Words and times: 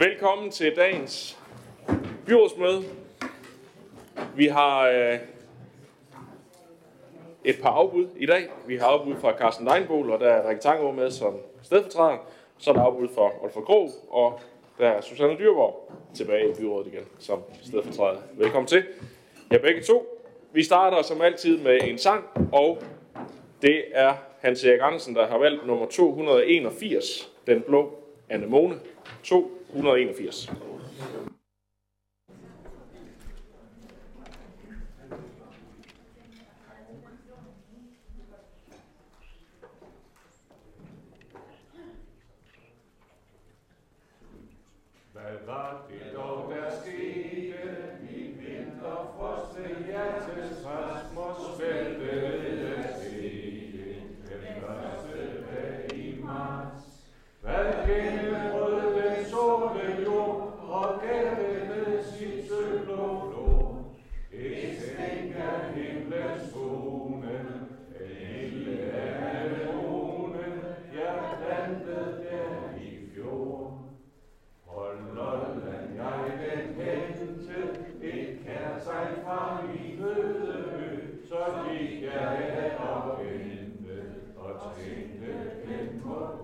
Velkommen 0.00 0.50
til 0.50 0.76
dagens 0.76 1.38
byrådsmøde. 2.26 2.82
Vi 4.36 4.46
har 4.46 4.88
øh, 4.88 5.18
et 7.44 7.56
par 7.62 7.70
afbud 7.70 8.08
i 8.16 8.26
dag. 8.26 8.48
Vi 8.66 8.76
har 8.76 8.86
afbud 8.86 9.14
fra 9.16 9.38
Carsten 9.38 9.66
Leinbol, 9.66 10.10
og 10.10 10.20
der 10.20 10.28
er 10.28 10.48
Rikke 10.48 10.62
Tangå 10.62 10.92
med 10.92 11.10
som 11.10 11.34
stedfortræder. 11.62 12.16
Så 12.58 12.70
er 12.70 12.74
der 12.74 12.82
afbud 12.82 13.08
fra 13.14 13.44
Olfer 13.44 13.60
Krog, 13.60 13.90
og 14.10 14.40
der 14.78 14.88
er 14.88 15.00
Susanne 15.00 15.38
Dyrborg 15.38 15.92
tilbage 16.14 16.50
i 16.50 16.54
byrådet 16.60 16.86
igen 16.86 17.04
som 17.18 17.42
stedfortræder. 17.62 18.20
Velkommen 18.32 18.66
til. 18.66 18.84
Ja, 19.52 19.58
begge 19.58 19.82
to. 19.82 20.22
Vi 20.52 20.62
starter 20.62 21.02
som 21.02 21.20
altid 21.20 21.58
med 21.58 21.78
en 21.82 21.98
sang, 21.98 22.24
og 22.52 22.82
det 23.62 23.84
er 23.92 24.14
Hans 24.40 24.64
Erik 24.64 24.80
Andersen, 24.82 25.14
der 25.14 25.26
har 25.26 25.38
valgt 25.38 25.66
nummer 25.66 25.86
281, 25.86 27.30
Den 27.46 27.60
Blå 27.60 27.94
Anemone. 28.28 28.74
2 29.22 29.59
181. 29.74 30.69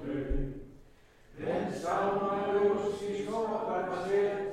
den. 0.03 0.55
Den 1.39 1.73
savner 1.83 2.55
jo 2.55 2.93
sit 2.99 3.29
hårdkvarter, 3.31 4.09
sin 4.09 4.46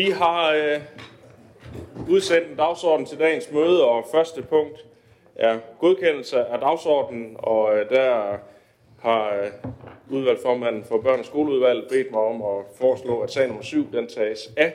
Vi 0.00 0.10
har 0.10 0.52
øh, 0.52 0.80
udsendt 2.08 2.50
en 2.50 2.56
dagsorden 2.56 3.06
til 3.06 3.18
dagens 3.18 3.52
møde, 3.52 3.84
og 3.84 4.04
første 4.12 4.42
punkt 4.42 4.86
er 5.34 5.58
godkendelse 5.78 6.44
af 6.44 6.60
dagsordenen, 6.60 7.36
og 7.38 7.76
øh, 7.76 7.90
der 7.90 8.36
har 8.98 9.34
øh, 9.34 9.50
udvalgsformanden 10.10 10.84
for 10.84 11.00
børn- 11.00 11.18
og 11.18 11.24
skoleudvalget 11.24 11.86
bedt 11.90 12.10
mig 12.10 12.20
om 12.20 12.42
at 12.42 12.64
foreslå, 12.78 13.20
at 13.20 13.30
sag 13.30 13.46
nummer 13.46 13.62
7 13.62 13.92
den 13.92 14.08
tages 14.08 14.52
af 14.56 14.74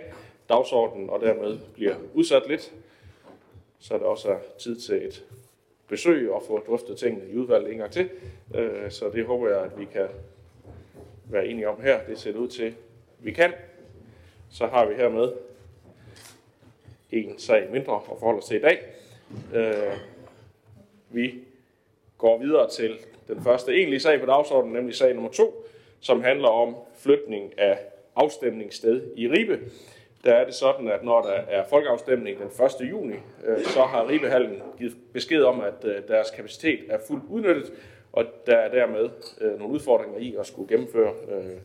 dagsordenen, 0.50 1.09
og 1.09 1.22
dermed 1.22 1.58
bliver 1.74 1.96
udsat 2.14 2.44
lidt, 2.47 2.74
så 3.80 3.97
der 3.97 4.06
også 4.06 4.30
er 4.30 4.40
tid 4.59 4.75
til 4.75 4.96
et 4.96 5.25
besøg 5.88 6.31
og 6.31 6.44
få 6.47 6.64
drøftet 6.68 6.97
tingene 6.97 7.25
i 7.30 7.38
udvalget 7.38 7.72
en 7.72 7.78
gang 7.78 7.91
til. 7.91 8.09
Øh, 8.56 8.91
så 8.91 9.09
det 9.09 9.25
håber 9.25 9.50
jeg, 9.50 9.59
at 9.59 9.80
vi 9.80 9.85
kan 9.85 10.08
være 11.30 11.46
enige 11.46 11.69
om 11.69 11.81
her. 11.81 12.00
Det 12.08 12.19
ser 12.19 12.31
det 12.31 12.40
ud 12.40 12.47
til, 12.47 12.75
vi 13.19 13.31
kan 13.31 13.53
så 14.52 14.68
har 14.68 14.86
vi 14.86 14.96
hermed 14.96 15.32
en 17.12 17.40
sag 17.40 17.68
mindre 17.72 17.96
at 17.96 18.02
forholde 18.20 18.38
os 18.38 18.46
til 18.46 18.58
i 18.58 18.62
dag. 18.62 18.80
Øh, 19.53 19.97
vi 21.09 21.34
går 22.18 22.38
videre 22.38 22.70
til 22.70 22.97
den 23.28 23.44
første 23.44 23.72
egentlige 23.72 24.00
sag 24.00 24.20
på 24.20 24.26
dagsordenen, 24.26 24.74
nemlig 24.74 24.96
sag 24.96 25.14
nummer 25.14 25.32
to, 25.32 25.66
som 26.00 26.24
handler 26.24 26.47
om 26.47 26.76
flytning 26.97 27.59
af 27.59 27.80
afstemningssted 28.16 29.02
i 29.16 29.28
Ribe. 29.28 29.59
Der 30.24 30.34
er 30.34 30.46
det 30.46 30.53
sådan, 30.53 30.88
at 30.88 31.03
når 31.03 31.22
der 31.22 31.32
er 31.32 31.64
folkeafstemning 31.70 32.40
den 32.40 32.66
1. 32.84 32.90
juni, 32.90 33.16
øh, 33.46 33.64
så 33.64 33.82
har 33.82 34.09
Ribehallen 34.09 34.62
givet 34.78 34.98
besked 35.14 35.44
om, 35.44 35.62
at 35.62 35.86
øh, 35.86 35.96
deres 36.08 36.32
kapacitet 36.32 36.80
er 36.90 36.98
fuldt 37.08 37.24
udnyttet, 37.30 37.74
og 38.14 38.26
der 38.48 38.56
er 38.56 38.72
dermed 38.72 39.09
øh, 39.41 39.59
nogle 39.59 39.74
udfordringer 39.74 40.20
i 40.20 40.36
at 40.40 40.48
skulle 40.48 40.68
gennemføre 40.68 41.14
øh, 41.32 41.58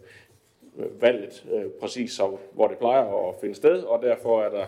valget 0.74 1.46
øh, 1.52 1.70
præcis 1.80 2.12
som, 2.12 2.36
hvor 2.52 2.68
det 2.68 2.78
plejer 2.78 3.28
at 3.28 3.34
finde 3.40 3.54
sted, 3.54 3.82
og 3.82 4.02
derfor 4.02 4.42
er 4.42 4.50
der 4.50 4.66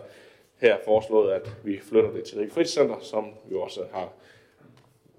her 0.59 0.77
foreslået, 0.85 1.33
at 1.33 1.51
vi 1.65 1.79
flytter 1.79 2.13
det 2.13 2.25
til 2.25 2.39
Rik 2.39 2.51
Fritidscenter, 2.51 2.99
som 3.01 3.35
jo 3.51 3.61
også 3.61 3.81
har 3.93 4.13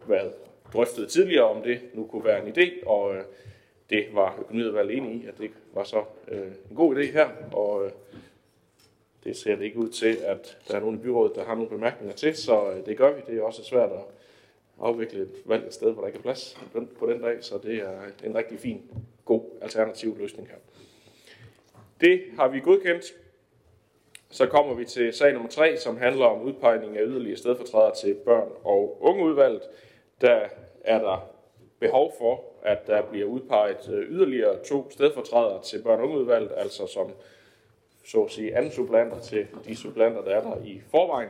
været 0.07 0.33
drøftet 0.73 1.09
tidligere, 1.09 1.49
om 1.49 1.61
det 1.61 1.81
nu 1.93 2.05
kunne 2.05 2.25
være 2.25 2.47
en 2.47 2.53
idé, 2.53 2.87
og 2.87 3.15
øh, 3.15 3.23
det 3.89 4.05
var 4.13 4.37
økonomiudvalget 4.39 4.97
enige 4.97 5.23
i, 5.23 5.27
at 5.27 5.37
det 5.37 5.51
var 5.73 5.83
så 5.83 6.03
øh, 6.27 6.51
en 6.69 6.75
god 6.75 6.95
idé 6.95 7.11
her, 7.11 7.29
og 7.51 7.85
øh, 7.85 7.91
det 9.23 9.37
ser 9.37 9.55
det 9.55 9.65
ikke 9.65 9.77
ud 9.77 9.89
til, 9.89 10.17
at 10.25 10.57
der 10.67 10.75
er 10.75 10.79
nogen 10.79 10.95
i 10.95 11.01
byrådet, 11.01 11.35
der 11.35 11.45
har 11.45 11.55
nogle 11.55 11.69
bemærkninger 11.69 12.15
til, 12.15 12.35
så 12.35 12.71
øh, 12.71 12.85
det 12.85 12.97
gør 12.97 13.13
vi. 13.13 13.21
Det 13.27 13.37
er 13.37 13.43
også 13.43 13.63
svært 13.63 13.91
at 13.91 14.05
afvikle 14.79 15.21
et 15.21 15.35
valg 15.45 15.67
et 15.67 15.73
sted, 15.73 15.91
hvor 15.91 16.01
der 16.01 16.07
ikke 16.07 16.19
er 16.19 16.23
plads 16.23 16.57
på 16.73 16.79
den, 16.79 16.89
på 16.99 17.11
den 17.11 17.21
dag, 17.21 17.43
så 17.43 17.57
det 17.63 17.75
er 17.75 18.01
en 18.23 18.35
rigtig 18.35 18.59
fin, 18.59 18.81
god 19.25 19.43
alternativ 19.61 20.17
løsning 20.17 20.47
her. 20.47 20.55
Det 22.03 22.21
har 22.39 22.47
vi 22.47 22.59
godkendt. 22.59 23.05
Så 24.29 24.45
kommer 24.45 24.73
vi 24.73 24.85
til 24.85 25.13
sag 25.13 25.33
nummer 25.33 25.49
3, 25.49 25.77
som 25.77 25.97
handler 25.97 26.25
om 26.25 26.41
udpegning 26.41 26.97
af 26.97 27.01
yderligere 27.05 27.37
stedfortrædere 27.37 27.95
til 27.95 28.13
børn- 28.25 28.51
og 28.63 28.97
ungeudvalget. 29.01 29.61
Der 30.21 30.39
er 30.83 30.99
der 30.99 31.29
behov 31.79 32.13
for, 32.17 32.43
at 32.63 32.87
der 32.87 33.01
bliver 33.01 33.25
udpeget 33.25 33.89
øh, 33.89 34.09
yderligere 34.09 34.63
to 34.63 34.91
stedfortrædere 34.91 35.61
til 35.61 35.83
børn- 35.83 35.99
og 35.99 36.05
ungeudvalget, 36.05 36.51
altså 36.57 36.87
som 36.87 37.11
så 38.05 38.23
at 38.23 38.31
sige 38.31 38.57
anden 38.57 38.71
supplanter 38.71 39.19
til 39.19 39.47
de 39.65 39.75
supplanter, 39.75 40.23
der 40.23 40.35
er 40.35 40.41
der 40.41 40.63
i 40.65 40.81
forvejen. 40.91 41.29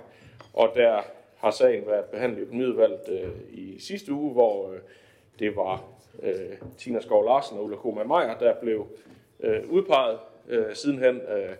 Og 0.53 0.71
der 0.75 1.01
har 1.37 1.51
sagen 1.51 1.87
været 1.87 2.05
behandlet 2.05 2.39
i 2.39 2.41
økonomiudvalget 2.41 3.09
øh, 3.09 3.29
i 3.51 3.79
sidste 3.79 4.13
uge, 4.13 4.31
hvor 4.31 4.71
øh, 4.71 4.79
det 5.39 5.55
var 5.55 5.83
øh, 6.23 6.57
Tina 6.77 7.01
Skov 7.01 7.25
Larsen 7.25 7.57
og 7.57 7.63
Ulla 7.63 7.77
Koman 7.77 8.07
Meyer, 8.07 8.37
der 8.39 8.55
blev 8.61 8.87
øh, 9.39 9.69
udpeget. 9.69 10.19
Øh, 10.48 10.75
sidenhen 10.75 11.22
øh, 11.22 11.56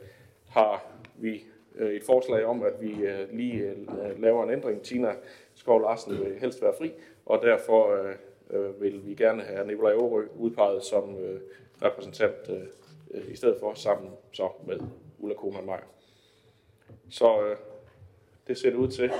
har 0.50 0.86
vi 1.16 1.44
øh, 1.76 1.94
et 1.94 2.04
forslag 2.04 2.46
om, 2.46 2.64
at 2.64 2.82
vi 2.82 2.92
øh, 2.92 3.34
lige 3.34 3.64
øh, 3.64 3.78
øh, 3.80 4.22
laver 4.22 4.44
en 4.44 4.50
ændring. 4.50 4.82
Tina 4.82 5.16
Skov 5.56 5.82
Larsen 5.82 6.20
vil 6.20 6.40
helst 6.40 6.62
være 6.62 6.74
fri, 6.78 6.92
og 7.26 7.42
derfor 7.42 7.96
øh, 7.96 8.16
øh, 8.50 8.82
vil 8.82 9.06
vi 9.06 9.16
gerne 9.16 9.44
have 9.44 9.68
Nikolaj 9.68 9.94
Aarø 9.94 10.28
udpeget 10.38 10.84
som 10.84 11.18
øh, 11.20 11.42
repræsentant 11.82 12.50
øh, 12.50 13.32
i 13.32 13.36
stedet 13.36 13.58
for, 13.60 13.74
sammen 13.74 14.12
så 14.32 14.50
med 14.68 14.80
Ulla 15.20 15.36
Kohmann 15.36 15.66
Meyer. 15.66 15.88
Så 17.10 17.48
øh, 17.48 17.58
det 18.48 18.58
ser 18.58 18.70
det 18.70 18.78
ud 18.78 18.88
til, 18.88 19.12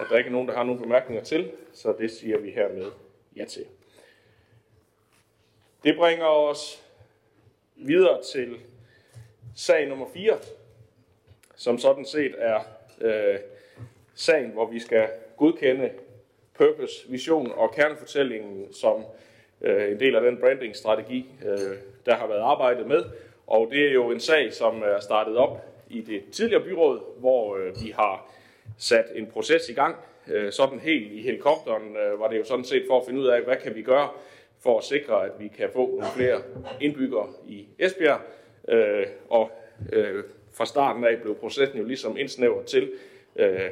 at 0.00 0.06
der 0.10 0.18
ikke 0.18 0.28
er 0.28 0.32
nogen, 0.32 0.48
der 0.48 0.54
har 0.54 0.64
nogen 0.64 0.82
bemærkninger 0.82 1.24
til, 1.24 1.52
så 1.72 1.94
det 1.98 2.10
siger 2.10 2.38
vi 2.38 2.50
hermed 2.50 2.90
ja 3.36 3.44
til. 3.44 3.64
Det 5.84 5.96
bringer 5.96 6.26
os 6.26 6.85
videre 7.76 8.22
til 8.32 8.56
sag 9.56 9.88
nummer 9.88 10.06
4, 10.14 10.38
som 11.56 11.78
sådan 11.78 12.04
set 12.04 12.34
er 12.38 12.60
øh, 13.00 13.38
sagen, 14.14 14.50
hvor 14.50 14.66
vi 14.66 14.80
skal 14.80 15.08
godkende 15.36 15.90
purpose, 16.54 17.08
vision 17.08 17.52
og 17.52 17.74
kernefortællingen 17.74 18.72
som 18.72 19.04
øh, 19.60 19.92
en 19.92 20.00
del 20.00 20.16
af 20.16 20.22
den 20.22 20.36
branding-strategi, 20.36 21.26
øh, 21.44 21.76
der 22.06 22.14
har 22.14 22.26
været 22.26 22.40
arbejdet 22.40 22.86
med. 22.86 23.04
Og 23.46 23.68
det 23.70 23.88
er 23.88 23.92
jo 23.92 24.10
en 24.10 24.20
sag, 24.20 24.52
som 24.52 24.82
er 24.82 25.00
startet 25.00 25.36
op 25.36 25.64
i 25.90 26.00
det 26.00 26.22
tidligere 26.32 26.64
byråd, 26.64 27.00
hvor 27.18 27.56
øh, 27.56 27.84
vi 27.84 27.90
har 27.90 28.30
sat 28.78 29.06
en 29.14 29.26
proces 29.26 29.68
i 29.68 29.72
gang. 29.72 29.96
Øh, 30.28 30.52
sådan 30.52 30.80
helt 30.80 31.12
i 31.12 31.22
helikopteren 31.22 31.96
øh, 31.96 32.20
var 32.20 32.28
det 32.28 32.38
jo 32.38 32.44
sådan 32.44 32.64
set 32.64 32.84
for 32.88 33.00
at 33.00 33.06
finde 33.06 33.20
ud 33.20 33.26
af, 33.26 33.42
hvad 33.42 33.56
kan 33.56 33.74
vi 33.74 33.82
gøre 33.82 34.08
for 34.66 34.78
at 34.78 34.84
sikre, 34.84 35.24
at 35.24 35.32
vi 35.38 35.48
kan 35.48 35.68
få 35.72 35.86
nogle 35.86 36.06
flere 36.16 36.42
indbyggere 36.80 37.26
i 37.48 37.66
Esbjerg. 37.78 38.20
Øh, 38.68 39.06
og 39.28 39.50
øh, 39.92 40.24
fra 40.52 40.66
starten 40.66 41.04
af 41.04 41.20
blev 41.22 41.34
processen 41.34 41.78
jo 41.78 41.84
ligesom 41.84 42.16
indsnævret 42.16 42.66
til, 42.66 42.90
øh, 43.36 43.70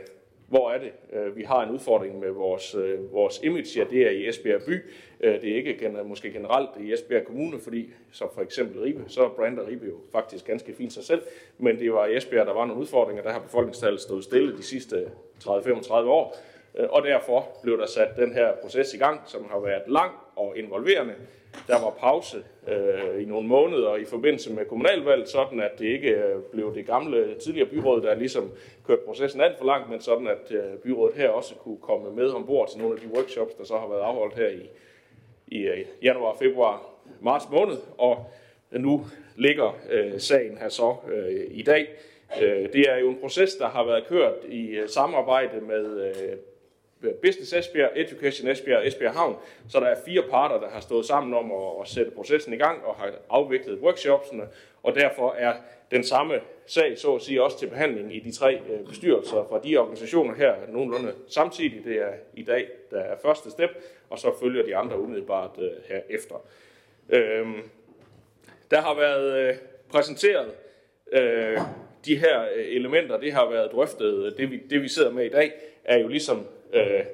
hvor 0.48 0.70
er 0.70 0.78
det, 0.78 0.92
øh, 1.12 1.36
vi 1.36 1.42
har 1.42 1.62
en 1.62 1.70
udfordring 1.70 2.18
med 2.20 2.30
vores, 2.30 2.74
øh, 2.74 3.12
vores 3.12 3.40
image, 3.42 3.78
ja, 3.80 3.84
det 3.90 4.06
er 4.06 4.10
i 4.10 4.28
Esbjerg 4.28 4.60
by. 4.66 4.82
Øh, 5.20 5.40
det 5.40 5.52
er 5.52 5.56
ikke 5.56 5.78
gen, 5.78 5.98
måske 6.04 6.32
generelt 6.32 6.70
i 6.80 6.92
Esbjerg 6.92 7.24
Kommune, 7.24 7.60
fordi 7.60 7.90
som 8.12 8.28
for 8.34 8.42
eksempel 8.42 8.80
Ribe, 8.80 9.04
så 9.06 9.28
brander 9.28 9.66
Ribe 9.66 9.86
jo 9.86 9.96
faktisk 10.12 10.46
ganske 10.46 10.74
fint 10.74 10.92
sig 10.92 11.04
selv, 11.04 11.22
men 11.58 11.78
det 11.78 11.92
var 11.92 12.06
i 12.06 12.16
Esbjerg, 12.16 12.46
der 12.46 12.54
var 12.54 12.66
nogle 12.66 12.82
udfordringer, 12.82 13.22
der 13.22 13.32
har 13.32 13.40
befolkningstallet 13.40 14.00
stået 14.00 14.24
stille 14.24 14.56
de 14.56 14.62
sidste 14.62 15.10
30-35 15.44 15.92
år, 15.92 16.36
øh, 16.78 16.86
og 16.90 17.02
derfor 17.02 17.48
blev 17.62 17.78
der 17.78 17.86
sat 17.86 18.08
den 18.16 18.32
her 18.32 18.52
proces 18.62 18.94
i 18.94 18.98
gang, 18.98 19.20
som 19.26 19.46
har 19.50 19.58
været 19.60 19.82
lang 19.86 20.12
og 20.36 20.58
involverende. 20.58 21.14
Der 21.66 21.80
var 21.84 21.90
pause 21.90 22.36
øh, 22.68 23.22
i 23.22 23.24
nogle 23.24 23.48
måneder 23.48 23.96
i 23.96 24.04
forbindelse 24.04 24.52
med 24.52 24.64
kommunalvalget, 24.64 25.28
sådan 25.28 25.60
at 25.60 25.70
det 25.78 25.86
ikke 25.86 26.10
øh, 26.10 26.42
blev 26.52 26.74
det 26.74 26.86
gamle 26.86 27.34
tidligere 27.34 27.68
byråd, 27.68 28.02
der 28.02 28.14
ligesom 28.14 28.50
kørte 28.86 29.02
processen 29.06 29.40
alt 29.40 29.58
for 29.58 29.64
langt, 29.64 29.90
men 29.90 30.00
sådan 30.00 30.26
at 30.26 30.52
øh, 30.52 30.78
byrådet 30.82 31.16
her 31.16 31.28
også 31.28 31.54
kunne 31.54 31.78
komme 31.80 32.10
med 32.10 32.30
ombord 32.30 32.68
til 32.70 32.80
nogle 32.80 32.94
af 32.94 33.00
de 33.00 33.16
workshops, 33.16 33.54
der 33.54 33.64
så 33.64 33.78
har 33.78 33.88
været 33.88 34.00
afholdt 34.00 34.34
her 34.34 34.48
i, 34.48 34.70
i 35.46 35.58
øh, 35.62 35.84
januar, 36.02 36.36
februar, 36.38 36.82
marts 37.20 37.44
måned, 37.50 37.76
og 37.98 38.26
nu 38.70 39.06
ligger 39.36 39.78
øh, 39.90 40.20
sagen 40.20 40.58
her 40.58 40.68
så 40.68 40.96
øh, 41.12 41.44
i 41.50 41.62
dag. 41.62 41.88
Øh, 42.42 42.72
det 42.72 42.90
er 42.90 42.98
jo 42.98 43.10
en 43.10 43.18
proces, 43.20 43.54
der 43.54 43.68
har 43.68 43.84
været 43.84 44.06
kørt 44.06 44.34
i 44.48 44.66
øh, 44.66 44.88
samarbejde 44.88 45.60
med 45.60 46.06
øh, 46.08 46.38
Øh, 47.04 47.14
Business 47.14 47.52
Esbjerg, 47.52 47.90
Education 47.96 48.48
Esbjerg 48.48 48.78
og 48.78 48.86
Esbjerg 48.86 49.12
Havn. 49.12 49.36
Så 49.68 49.80
der 49.80 49.86
er 49.86 49.96
fire 50.04 50.22
parter, 50.30 50.60
der 50.60 50.68
har 50.68 50.80
stået 50.80 51.06
sammen 51.06 51.34
om 51.34 51.52
at, 51.52 51.82
at 51.82 51.88
sætte 51.88 52.10
processen 52.10 52.52
i 52.52 52.56
gang 52.56 52.84
og 52.84 52.94
har 52.94 53.12
afviklet 53.30 53.78
workshopsene, 53.78 54.42
og 54.82 54.94
derfor 54.94 55.34
er 55.38 55.54
den 55.90 56.04
samme 56.04 56.40
sag, 56.66 56.98
så 56.98 57.14
at 57.14 57.22
sige, 57.22 57.42
også 57.42 57.58
til 57.58 57.66
behandling 57.66 58.16
i 58.16 58.20
de 58.20 58.32
tre 58.32 58.60
øh, 58.70 58.86
bestyrelser 58.88 59.46
fra 59.50 59.60
de 59.64 59.76
organisationer 59.76 60.34
her 60.34 60.54
nogenlunde 60.68 61.12
samtidig. 61.28 61.84
Det 61.84 61.96
er 61.96 62.12
i 62.34 62.42
dag, 62.42 62.68
der 62.90 63.00
er 63.00 63.16
første 63.22 63.50
step, 63.50 63.70
og 64.10 64.18
så 64.18 64.32
følger 64.40 64.64
de 64.64 64.76
andre 64.76 65.00
umiddelbart 65.00 65.50
øh, 65.58 65.70
herefter. 65.88 66.36
Øhm, 67.08 67.70
der 68.70 68.80
har 68.80 68.94
været 68.94 69.48
øh, 69.48 69.56
præsenteret 69.88 70.52
øh, 71.12 71.58
de 72.04 72.16
her 72.16 72.42
øh, 72.56 72.64
elementer, 72.66 73.18
det 73.18 73.32
har 73.32 73.50
været 73.50 73.72
drøftet. 73.72 74.34
Det 74.38 74.50
vi, 74.50 74.62
det 74.70 74.82
vi 74.82 74.88
sidder 74.88 75.10
med 75.10 75.24
i 75.24 75.28
dag, 75.28 75.52
er 75.84 75.98
jo 75.98 76.08
ligesom 76.08 76.46
øh, 76.74 77.04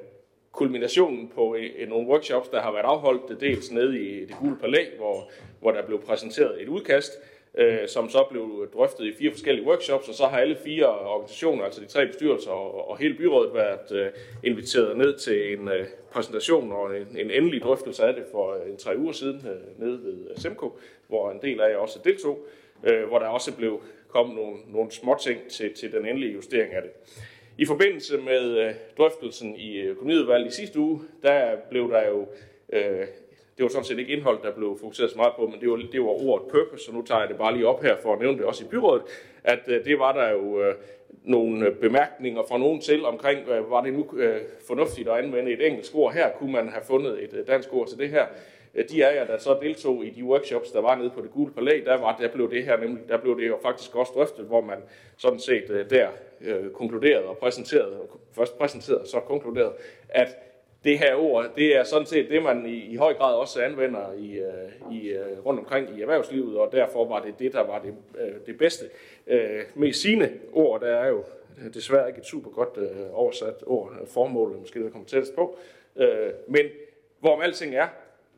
kulminationen 0.53 1.29
på 1.35 1.57
øh, 1.57 1.89
nogle 1.89 2.09
workshops, 2.09 2.49
der 2.49 2.61
har 2.61 2.73
været 2.73 2.85
afholdt, 2.85 3.41
dels 3.41 3.71
nede 3.71 4.01
i 4.01 4.25
det 4.25 4.37
gule 4.41 4.57
palæ, 4.57 4.87
hvor, 4.97 5.31
hvor 5.61 5.71
der 5.71 5.87
blev 5.87 6.03
præsenteret 6.03 6.63
et 6.63 6.69
udkast, 6.69 7.13
øh, 7.55 7.89
som 7.89 8.09
så 8.09 8.27
blev 8.31 8.69
drøftet 8.75 9.05
i 9.05 9.15
fire 9.19 9.31
forskellige 9.31 9.67
workshops, 9.67 10.09
og 10.09 10.15
så 10.15 10.27
har 10.27 10.39
alle 10.39 10.57
fire 10.65 10.87
organisationer, 10.87 11.65
altså 11.65 11.81
de 11.81 11.87
tre 11.87 12.07
bestyrelser 12.07 12.51
og, 12.51 12.91
og 12.91 12.99
hele 12.99 13.15
byrådet, 13.15 13.55
været 13.55 13.93
øh, 13.93 14.13
inviteret 14.45 14.97
ned 14.97 15.19
til 15.19 15.53
en 15.53 15.69
øh, 15.69 15.87
præsentation 16.13 16.73
og 16.73 16.97
en, 16.97 17.17
en 17.17 17.31
endelig 17.31 17.63
drøftelse 17.63 18.05
af 18.05 18.15
det 18.15 18.25
for 18.33 18.55
øh, 18.55 18.71
en 18.71 18.77
tre 18.77 18.99
uger 18.99 19.13
siden 19.13 19.47
øh, 19.47 19.81
nede 19.87 20.05
ved 20.05 20.31
øh, 20.31 20.37
Semco, 20.37 20.79
hvor 21.09 21.31
en 21.31 21.39
del 21.43 21.61
af 21.61 21.71
jer 21.71 21.77
også 21.77 21.99
deltog, 22.05 22.47
øh, 22.85 23.09
hvor 23.09 23.19
der 23.19 23.27
også 23.27 23.57
blev 23.57 23.81
kommet 24.09 24.37
nogle, 24.37 24.57
nogle 24.69 24.91
små 24.91 25.17
ting 25.23 25.41
til, 25.49 25.75
til 25.75 25.93
den 25.93 26.07
endelige 26.07 26.33
justering 26.33 26.75
af 26.75 26.83
det. 26.83 26.91
I 27.61 27.67
forbindelse 27.67 28.19
med 28.19 28.59
øh, 28.59 28.75
drøftelsen 28.99 29.57
i 29.57 29.77
øh, 29.77 29.91
økonomiudvalget 29.91 30.53
i 30.53 30.55
sidste 30.55 30.79
uge, 30.79 31.01
der 31.23 31.57
blev 31.71 31.91
der 31.91 32.09
jo, 32.09 32.27
øh, 32.73 33.07
det 33.57 33.63
var 33.63 33.69
sådan 33.69 33.85
set 33.85 33.99
ikke 33.99 34.13
indhold, 34.13 34.43
der 34.43 34.55
blev 34.55 34.79
fokuseret 34.81 35.11
så 35.11 35.17
meget 35.17 35.33
på, 35.37 35.47
men 35.47 35.61
det 35.61 35.71
var, 35.71 35.77
det 35.93 36.01
var 36.01 36.07
ordet 36.07 36.49
purpose, 36.51 36.85
så 36.85 36.93
nu 36.93 37.03
tager 37.03 37.21
jeg 37.21 37.29
det 37.29 37.39
bare 37.39 37.55
lige 37.55 37.67
op 37.67 37.83
her 37.83 37.97
for 37.97 38.13
at 38.13 38.21
nævne 38.21 38.39
det 38.39 38.47
også 38.47 38.65
i 38.65 38.69
byrådet, 38.69 39.03
at 39.45 39.59
øh, 39.67 39.85
det 39.85 39.99
var 39.99 40.13
der 40.13 40.31
jo 40.31 40.63
øh, 40.63 40.75
nogle 41.25 41.67
øh, 41.67 41.77
bemærkninger 41.77 42.43
fra 42.49 42.59
nogen 42.59 42.81
til 42.81 43.05
omkring, 43.05 43.49
øh, 43.49 43.71
var 43.71 43.83
det 43.83 43.93
nu 43.93 44.07
øh, 44.17 44.41
fornuftigt 44.67 45.09
at 45.09 45.19
anvende 45.19 45.53
et 45.53 45.67
engelsk 45.67 45.95
ord 45.95 46.13
her, 46.15 46.31
kunne 46.31 46.53
man 46.53 46.69
have 46.69 46.85
fundet 46.85 47.25
et 47.25 47.35
øh, 47.35 47.47
dansk 47.47 47.73
ord 47.73 47.89
til 47.89 47.99
det 47.99 48.09
her. 48.09 48.27
Øh, 48.75 48.85
de 48.91 49.07
af 49.07 49.17
jer, 49.17 49.27
der 49.27 49.39
så 49.39 49.59
deltog 49.63 50.05
i 50.05 50.11
de 50.11 50.25
workshops, 50.25 50.71
der 50.71 50.81
var 50.81 50.95
nede 50.95 51.11
på 51.11 51.21
det 51.21 51.31
gule 51.31 51.53
palæ, 51.53 51.81
der, 51.85 51.99
var, 51.99 52.17
der 52.17 52.29
blev 52.29 52.51
det 52.51 52.65
her 52.65 52.77
nemlig, 52.77 53.09
der 53.09 53.17
blev 53.17 53.41
det 53.41 53.49
jo 53.49 53.59
faktisk 53.63 53.97
også 53.97 54.13
drøftet, 54.15 54.45
hvor 54.45 54.61
man 54.61 54.79
sådan 55.17 55.39
set 55.39 55.71
øh, 55.71 55.91
der 55.91 56.09
øh, 56.41 56.71
konkluderede 56.71 57.25
og 57.25 57.39
præsenterede, 57.39 57.99
først 58.33 58.59
præsenterede 58.59 59.01
og 59.01 59.07
så 59.07 59.21
konkluderede, 59.21 59.73
at 60.09 60.29
det 60.85 60.99
her 60.99 61.15
ord, 61.15 61.47
det 61.57 61.77
er 61.77 61.85
sådan 61.85 62.07
set 62.07 62.31
det, 62.31 62.43
man 62.43 62.67
i, 62.67 62.93
i 62.93 62.97
høj 62.97 63.15
grad 63.15 63.35
også 63.35 63.63
anvender 63.63 64.13
i, 64.13 64.39
øh, 64.39 64.95
i, 64.97 65.09
øh, 65.09 65.47
rundt 65.47 65.61
omkring 65.61 65.99
i 65.99 66.03
erhvervslivet, 66.03 66.59
og 66.59 66.73
derfor 66.73 67.09
var 67.09 67.23
det 67.23 67.39
det, 67.39 67.53
der 67.53 67.61
var 67.61 67.79
det, 67.79 67.95
øh, 68.21 68.33
det 68.47 68.59
bedste. 68.59 68.85
Øh, 69.27 69.63
med 69.75 69.93
sine 69.93 70.33
ord, 70.53 70.81
der 70.81 70.87
er 70.87 71.09
jo 71.09 71.25
desværre 71.75 72.09
ikke 72.09 72.19
et 72.19 72.27
super 72.27 72.51
godt 72.51 72.77
øh, 72.77 72.87
oversat 73.13 73.55
ord, 73.67 73.93
formålet 74.07 74.61
måske, 74.61 74.85
der 74.85 74.91
kommer 74.91 75.09
tættest 75.09 75.35
på, 75.35 75.59
øh, 75.97 76.31
men 76.49 76.67
hvorom 77.21 77.41
alting 77.41 77.75
er, 77.75 77.89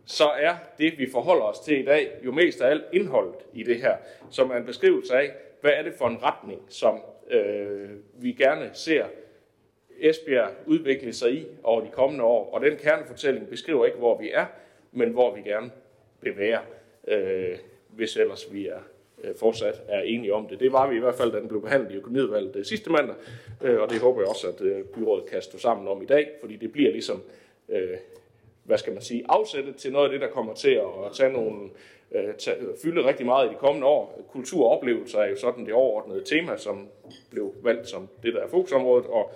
så 0.06 0.28
er 0.28 0.54
det, 0.78 0.98
vi 0.98 1.10
forholder 1.10 1.44
os 1.44 1.58
til 1.58 1.80
i 1.80 1.84
dag, 1.84 2.10
jo 2.24 2.32
mest 2.32 2.60
af 2.60 2.70
alt 2.70 2.84
indholdet 2.92 3.38
i 3.52 3.62
det 3.62 3.76
her, 3.76 3.96
som 4.30 4.50
er 4.50 4.56
en 4.56 4.66
beskrivelse 4.66 5.14
af, 5.14 5.30
hvad 5.60 5.72
er 5.72 5.82
det 5.82 5.94
for 5.98 6.08
en 6.08 6.22
retning, 6.22 6.60
som 6.68 7.00
øh, 7.30 7.90
vi 8.14 8.32
gerne 8.32 8.70
ser 8.72 9.04
Esbjerg 10.00 10.50
udvikle 10.66 11.12
sig 11.12 11.32
i 11.32 11.46
over 11.62 11.80
de 11.80 11.90
kommende 11.92 12.24
år. 12.24 12.54
Og 12.54 12.60
den 12.60 12.76
kernefortælling 12.76 13.48
beskriver 13.48 13.86
ikke, 13.86 13.98
hvor 13.98 14.18
vi 14.18 14.30
er, 14.34 14.46
men 14.92 15.10
hvor 15.10 15.34
vi 15.34 15.40
gerne 15.40 15.70
bevæger, 16.20 16.60
øh, 17.08 17.58
hvis 17.88 18.16
ellers 18.16 18.52
vi 18.52 18.68
er 18.68 18.80
øh, 19.24 19.34
fortsat 19.36 19.82
er 19.88 20.00
enige 20.00 20.34
om 20.34 20.48
det. 20.48 20.60
Det 20.60 20.72
var 20.72 20.90
vi 20.90 20.96
i 20.96 21.00
hvert 21.00 21.14
fald, 21.14 21.32
da 21.32 21.38
den 21.38 21.48
blev 21.48 21.62
behandlet 21.62 21.92
i 21.92 21.96
økonomiudvalget 21.96 22.56
øh, 22.56 22.64
sidste 22.64 22.90
mandag, 22.90 23.14
øh, 23.62 23.80
og 23.80 23.90
det 23.90 24.00
håber 24.00 24.20
jeg 24.20 24.28
også, 24.28 24.48
at 24.48 24.60
øh, 24.60 24.84
byrådet 24.84 25.26
kan 25.30 25.42
stå 25.42 25.58
sammen 25.58 25.88
om 25.88 26.02
i 26.02 26.06
dag, 26.06 26.30
fordi 26.40 26.56
det 26.56 26.72
bliver 26.72 26.92
ligesom 26.92 27.22
øh, 27.68 27.96
hvad 28.64 28.78
skal 28.78 28.92
man 28.92 29.02
sige, 29.02 29.24
afsættet 29.28 29.76
til 29.76 29.92
noget 29.92 30.04
af 30.04 30.10
det, 30.10 30.20
der 30.20 30.28
kommer 30.28 30.54
til 30.54 30.70
at 30.70 31.12
tage 31.14 31.32
nogle, 31.32 31.70
øh, 32.12 32.34
tage, 32.34 32.56
fylde 32.82 33.04
rigtig 33.04 33.26
meget 33.26 33.46
i 33.46 33.50
de 33.50 33.58
kommende 33.58 33.86
år. 33.86 34.24
Kultur 34.32 34.64
og 34.64 34.76
oplevelser 34.76 35.18
er 35.18 35.28
jo 35.28 35.36
sådan 35.36 35.66
det 35.66 35.74
overordnede 35.74 36.24
tema, 36.24 36.56
som 36.56 36.88
blev 37.30 37.54
valgt 37.62 37.88
som 37.88 38.08
det, 38.22 38.34
der 38.34 38.40
er 38.40 38.48
fokusområdet, 38.48 39.06
og 39.06 39.32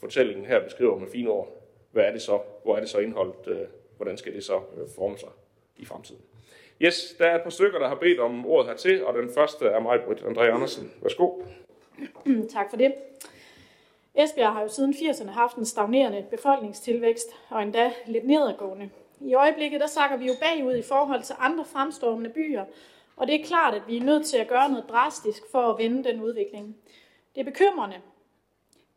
fortællingen 0.00 0.46
her 0.46 0.64
beskriver 0.64 0.98
med 0.98 1.08
fine 1.08 1.30
ord, 1.30 1.48
hvad 1.92 2.04
er 2.04 2.12
det 2.12 2.22
så, 2.22 2.38
hvor 2.64 2.76
er 2.76 2.80
det 2.80 2.88
så 2.88 2.98
indholdt, 2.98 3.46
øh, 3.46 3.66
hvordan 3.96 4.16
skal 4.16 4.34
det 4.34 4.44
så 4.44 4.56
øh, 4.56 4.88
forme 4.94 5.18
sig 5.18 5.28
i 5.76 5.84
fremtiden. 5.84 6.20
Yes, 6.82 7.14
der 7.18 7.26
er 7.26 7.34
et 7.34 7.42
par 7.42 7.50
stykker, 7.50 7.78
der 7.78 7.88
har 7.88 7.94
bedt 7.94 8.20
om 8.20 8.46
ordet 8.46 8.68
hertil, 8.68 9.04
og 9.04 9.14
den 9.14 9.30
første 9.34 9.64
er 9.66 9.80
mig, 9.80 10.00
Britt 10.06 10.20
André 10.20 10.40
Andersen. 10.42 10.92
Værsgo. 11.02 11.30
tak 12.54 12.70
for 12.70 12.76
det. 12.76 12.92
Esbjerg 14.16 14.52
har 14.52 14.62
jo 14.62 14.68
siden 14.68 14.92
80'erne 14.92 15.30
haft 15.30 15.56
en 15.56 15.64
stagnerende 15.64 16.26
befolkningstilvækst 16.30 17.28
og 17.50 17.62
endda 17.62 17.92
lidt 18.06 18.26
nedadgående. 18.26 18.90
I 19.20 19.34
øjeblikket 19.34 19.80
der 19.80 19.86
sakker 19.86 20.16
vi 20.16 20.26
jo 20.26 20.32
bagud 20.40 20.74
i 20.74 20.82
forhold 20.82 21.22
til 21.22 21.34
andre 21.38 21.64
fremstormende 21.64 22.30
byer, 22.30 22.64
og 23.16 23.26
det 23.26 23.40
er 23.40 23.44
klart, 23.44 23.74
at 23.74 23.82
vi 23.88 23.96
er 23.96 24.04
nødt 24.04 24.26
til 24.26 24.36
at 24.36 24.48
gøre 24.48 24.68
noget 24.68 24.88
drastisk 24.88 25.42
for 25.50 25.58
at 25.58 25.78
vende 25.78 26.04
den 26.04 26.22
udvikling. 26.22 26.76
Det 27.34 27.40
er 27.40 27.44
bekymrende, 27.44 27.96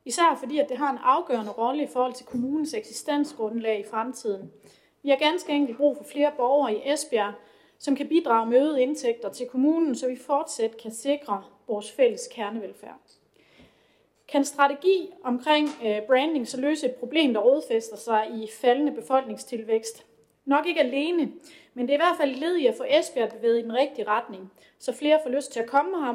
især 0.06 0.38
fordi 0.40 0.60
at 0.60 0.70
det 0.70 0.78
har 0.78 0.92
en 0.92 1.00
afgørende 1.04 1.52
rolle 1.52 1.84
i 1.84 1.88
forhold 1.88 2.14
til 2.14 2.26
kommunens 2.26 2.74
eksistensgrundlag 2.74 3.80
i 3.80 3.90
fremtiden. 3.90 4.52
Vi 5.04 5.10
har 5.10 5.18
ganske 5.18 5.52
enkelt 5.52 5.78
brug 5.78 5.98
for 5.98 6.04
flere 6.04 6.32
borgere 6.38 6.74
i 6.74 6.92
Esbjerg, 6.92 7.34
som 7.80 7.96
kan 7.96 8.08
bidrage 8.08 8.50
med 8.50 8.58
øgede 8.58 8.82
indtægter 8.82 9.30
til 9.30 9.48
kommunen, 9.48 9.96
så 9.96 10.08
vi 10.08 10.16
fortsat 10.16 10.78
kan 10.78 10.92
sikre 10.92 11.44
vores 11.68 11.92
fælles 11.92 12.30
kernevelfærd. 12.32 13.19
Kan 14.32 14.46
strategi 14.46 15.10
omkring 15.24 15.70
øh, 15.86 16.02
branding 16.08 16.48
så 16.48 16.62
løse 16.62 16.86
et 16.86 16.96
problem, 16.96 17.34
der 17.34 17.42
rådfæster 17.42 17.98
sig 17.98 18.28
i 18.34 18.48
faldende 18.62 18.92
befolkningstilvækst? 18.92 20.06
Nok 20.46 20.68
ikke 20.68 20.80
alene, 20.80 21.32
men 21.74 21.88
det 21.88 21.90
er 21.90 21.98
i 21.98 22.04
hvert 22.08 22.18
fald 22.18 22.36
led 22.36 22.56
i 22.56 22.66
at 22.66 22.76
få 22.78 22.84
Esbjerg 22.90 23.30
bevæget 23.30 23.60
i 23.60 23.62
den 23.62 23.74
rigtige 23.74 24.08
retning, 24.08 24.52
så 24.80 24.94
flere 24.94 25.20
får 25.24 25.30
lyst 25.30 25.52
til 25.52 25.60
at 25.60 25.70
komme 25.70 26.06
her, 26.06 26.12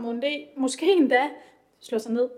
måske 0.57 0.93
endda 0.93 1.31
slå 1.81 1.99
sig 1.99 2.13
ned. 2.13 2.29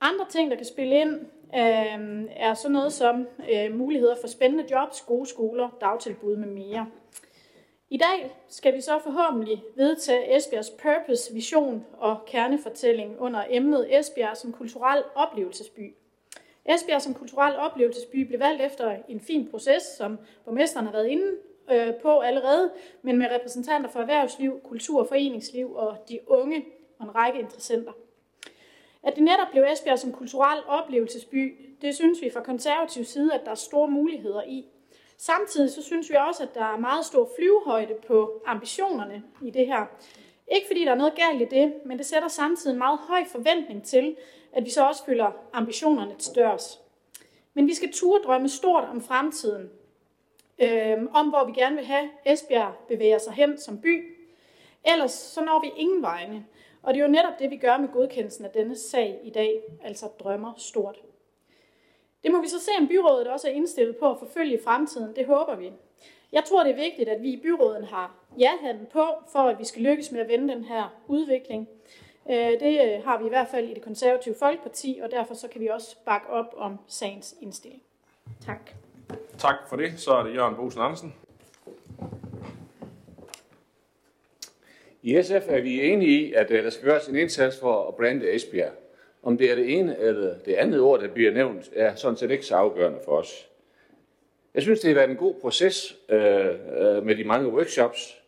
Andre 0.00 0.26
ting, 0.30 0.50
der 0.50 0.56
kan 0.56 0.66
spille 0.66 1.00
ind, 1.00 1.14
øh, 1.54 2.24
er 2.36 2.54
sådan 2.54 2.72
noget 2.72 2.92
som 2.92 3.26
øh, 3.52 3.74
muligheder 3.74 4.14
for 4.20 4.28
spændende 4.28 4.64
jobs, 4.70 5.00
gode 5.00 5.26
skoler, 5.26 5.68
dagtilbud 5.80 6.36
med 6.36 6.48
mere. 6.48 6.86
I 7.90 7.96
dag 7.96 8.36
skal 8.48 8.74
vi 8.74 8.80
så 8.80 8.98
forhåbentlig 8.98 9.62
vedtage 9.76 10.36
Esbjergs 10.36 10.70
purpose, 10.70 11.34
vision 11.34 11.86
og 11.98 12.24
kernefortælling 12.26 13.20
under 13.20 13.44
emnet 13.50 13.98
Esbjerg 13.98 14.36
som 14.36 14.52
kulturel 14.52 15.02
oplevelsesby. 15.14 15.94
Esbjerg 16.64 17.02
som 17.02 17.14
kulturel 17.14 17.56
oplevelsesby 17.56 18.26
blev 18.26 18.40
valgt 18.40 18.62
efter 18.62 18.96
en 19.08 19.20
fin 19.20 19.48
proces, 19.50 19.82
som 19.82 20.18
borgmesteren 20.44 20.86
har 20.86 20.92
været 20.92 21.06
inde 21.06 21.32
øh, 21.70 21.94
på 22.02 22.20
allerede, 22.20 22.72
men 23.02 23.18
med 23.18 23.26
repræsentanter 23.30 23.90
for 23.90 24.00
erhvervsliv, 24.00 24.60
kultur, 24.64 25.04
foreningsliv 25.04 25.74
og 25.74 25.96
de 26.08 26.18
unge 26.26 26.64
og 26.98 27.04
en 27.04 27.14
række 27.14 27.38
interessenter. 27.38 27.92
At 29.02 29.14
det 29.16 29.22
netop 29.22 29.48
blev 29.50 29.64
Esbjerg 29.72 29.98
som 29.98 30.12
kulturel 30.12 30.62
oplevelsesby, 30.66 31.60
det 31.82 31.94
synes 31.94 32.22
vi 32.22 32.30
fra 32.30 32.42
konservativ 32.42 33.04
side, 33.04 33.34
at 33.34 33.40
der 33.44 33.50
er 33.50 33.54
store 33.54 33.90
muligheder 33.90 34.42
i. 34.42 34.66
Samtidig 35.20 35.70
så 35.70 35.82
synes 35.82 36.10
vi 36.10 36.16
også, 36.28 36.42
at 36.42 36.54
der 36.54 36.64
er 36.64 36.76
meget 36.76 37.04
stor 37.04 37.30
flyvehøjde 37.36 37.94
på 38.06 38.42
ambitionerne 38.46 39.22
i 39.42 39.50
det 39.50 39.66
her. 39.66 39.86
Ikke 40.52 40.66
fordi 40.66 40.84
der 40.84 40.90
er 40.90 40.94
noget 40.94 41.14
galt 41.14 41.42
i 41.42 41.56
det, 41.56 41.74
men 41.84 41.98
det 41.98 42.06
sætter 42.06 42.28
samtidig 42.28 42.72
en 42.72 42.78
meget 42.78 42.98
høj 42.98 43.24
forventning 43.32 43.84
til, 43.84 44.16
at 44.52 44.64
vi 44.64 44.70
så 44.70 44.86
også 44.86 45.04
følger 45.04 45.32
ambitionerne 45.52 46.14
til 46.18 46.34
dørs. 46.34 46.80
Men 47.54 47.66
vi 47.66 47.74
skal 47.74 47.92
turde 47.92 48.24
drømme 48.24 48.48
stort 48.48 48.84
om 48.84 49.00
fremtiden. 49.00 49.70
Øhm, 50.58 51.08
om 51.14 51.28
hvor 51.28 51.44
vi 51.44 51.52
gerne 51.52 51.76
vil 51.76 51.84
have 51.84 52.10
Esbjerg 52.24 52.74
bevæger 52.88 53.18
sig 53.18 53.32
hen 53.32 53.58
som 53.58 53.80
by. 53.80 54.16
Ellers 54.92 55.12
så 55.12 55.44
når 55.44 55.60
vi 55.60 55.70
ingen 55.76 56.02
vegne. 56.02 56.46
Og 56.82 56.94
det 56.94 57.00
er 57.00 57.04
jo 57.04 57.10
netop 57.10 57.38
det, 57.38 57.50
vi 57.50 57.56
gør 57.56 57.76
med 57.76 57.88
godkendelsen 57.88 58.44
af 58.44 58.50
denne 58.50 58.76
sag 58.76 59.20
i 59.24 59.30
dag, 59.30 59.62
altså 59.84 60.06
drømmer 60.06 60.52
stort. 60.56 60.98
Det 62.22 62.32
må 62.32 62.40
vi 62.40 62.48
så 62.48 62.60
se, 62.60 62.70
om 62.80 62.88
byrådet 62.88 63.26
også 63.26 63.48
er 63.48 63.52
indstillet 63.52 63.96
på 63.96 64.10
at 64.10 64.18
forfølge 64.18 64.54
i 64.54 64.62
fremtiden. 64.64 65.16
Det 65.16 65.26
håber 65.26 65.56
vi. 65.56 65.72
Jeg 66.32 66.44
tror, 66.44 66.62
det 66.62 66.72
er 66.72 66.76
vigtigt, 66.76 67.08
at 67.08 67.22
vi 67.22 67.28
i 67.28 67.40
byråden 67.42 67.84
har 67.84 68.14
ja-handen 68.38 68.86
på, 68.92 69.04
for 69.32 69.38
at 69.38 69.58
vi 69.58 69.64
skal 69.64 69.82
lykkes 69.82 70.12
med 70.12 70.20
at 70.20 70.28
vende 70.28 70.54
den 70.54 70.64
her 70.64 70.94
udvikling. 71.06 71.68
Øh, 72.30 72.60
det 72.60 72.80
øh, 72.84 73.04
har 73.04 73.18
vi 73.18 73.26
i 73.26 73.28
hvert 73.28 73.48
fald 73.48 73.68
i 73.68 73.74
det 73.74 73.82
konservative 73.82 74.34
Folkeparti, 74.38 75.00
og 75.02 75.10
derfor 75.10 75.34
så 75.34 75.48
kan 75.48 75.60
vi 75.60 75.66
også 75.68 75.96
bakke 76.04 76.30
op 76.30 76.54
om 76.56 76.78
sagens 76.86 77.34
indstilling. 77.40 77.82
Tak. 78.46 78.70
Tak 79.38 79.56
for 79.68 79.76
det. 79.76 80.00
Så 80.00 80.10
er 80.10 80.22
det 80.22 80.34
Jørgen 80.34 80.56
Bosen 80.56 80.80
Andersen. 80.80 81.14
I 85.02 85.22
SF 85.22 85.48
er 85.48 85.60
vi 85.60 85.90
enige 85.90 86.10
i, 86.10 86.32
at 86.32 86.50
øh, 86.50 86.64
der 86.64 86.70
skal 86.70 86.84
gøres 86.84 87.06
en 87.06 87.16
indsats 87.16 87.60
for 87.60 87.88
at 87.88 87.94
brande 87.94 88.34
Esbjerg. 88.34 88.72
Om 89.28 89.38
det 89.38 89.50
er 89.50 89.54
det 89.54 89.78
ene 89.78 89.98
eller 89.98 90.38
det 90.38 90.54
andet 90.54 90.80
ord, 90.80 91.00
der 91.00 91.08
bliver 91.08 91.32
nævnt, 91.32 91.70
er 91.72 91.94
sådan 91.94 92.16
set 92.16 92.30
ikke 92.30 92.46
så 92.46 92.54
afgørende 92.54 92.98
for 93.04 93.12
os. 93.12 93.48
Jeg 94.54 94.62
synes, 94.62 94.80
det 94.80 94.88
har 94.88 94.94
været 94.94 95.10
en 95.10 95.16
god 95.16 95.34
proces 95.34 95.96
øh, 96.08 96.46
øh, 96.46 97.06
med 97.06 97.16
de 97.16 97.24
mange 97.24 97.48
workshops, 97.48 98.22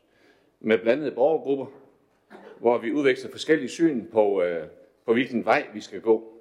med 0.61 0.79
blandede 0.79 1.11
borgergrupper, 1.11 1.67
hvor 2.59 2.79
vi 2.79 2.93
udveksler 2.93 3.31
forskellige 3.31 3.69
syn 3.69 4.07
på, 4.13 4.43
øh, 4.43 4.67
på 5.07 5.13
hvilken 5.13 5.45
vej 5.45 5.67
vi 5.75 5.81
skal 5.81 6.01
gå. 6.01 6.33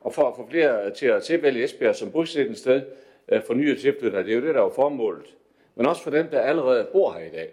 Og 0.00 0.14
for 0.14 0.28
at 0.28 0.36
få 0.36 0.48
flere 0.50 0.90
til 0.90 1.06
at 1.06 1.22
tilvælge 1.22 1.64
Esbjerg 1.64 1.96
som 1.96 2.10
bosætningssted 2.10 2.82
øh, 3.28 3.42
for 3.42 3.54
nye 3.54 3.78
tilflyttere, 3.78 4.22
det 4.22 4.30
er 4.30 4.36
jo 4.36 4.46
det, 4.46 4.54
der 4.54 4.62
er 4.62 4.70
formålet. 4.70 5.36
Men 5.74 5.86
også 5.86 6.02
for 6.02 6.10
dem, 6.10 6.28
der 6.28 6.40
allerede 6.40 6.88
bor 6.92 7.12
her 7.12 7.26
i 7.26 7.30
dag. 7.30 7.50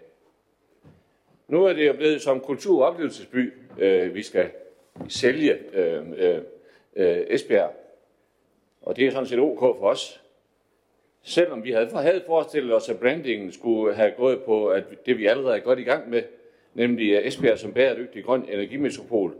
Nu 1.48 1.64
er 1.64 1.72
det 1.72 1.86
jo 1.86 1.92
blevet 1.92 2.22
som 2.22 2.40
kultur- 2.40 2.82
og 2.82 2.88
oplevelsesby, 2.88 3.52
øh, 3.78 4.14
vi 4.14 4.22
skal 4.22 4.50
sælge 5.08 5.58
øh, 5.72 6.02
øh, 6.16 6.40
øh, 6.96 7.24
Esbjerg. 7.28 7.72
Og 8.82 8.96
det 8.96 9.06
er 9.06 9.10
sådan 9.10 9.26
set 9.26 9.38
ok 9.38 9.60
for 9.60 9.88
os. 9.88 10.22
Selvom 11.22 11.64
vi 11.64 11.70
havde, 11.70 11.90
havde 11.90 12.22
forestillet 12.26 12.74
os, 12.74 12.88
at 12.88 12.98
brandingen 12.98 13.52
skulle 13.52 13.94
have 13.94 14.12
gået 14.16 14.42
på 14.42 14.68
at 14.68 14.84
det, 15.06 15.18
vi 15.18 15.26
allerede 15.26 15.56
er 15.56 15.60
godt 15.60 15.78
i 15.78 15.82
gang 15.82 16.10
med, 16.10 16.22
nemlig 16.74 17.12
øh, 17.12 17.26
Esbjerg 17.26 17.58
som 17.58 17.72
bæredygtig 17.72 18.24
grøn 18.24 18.48
energimetropol. 18.48 19.34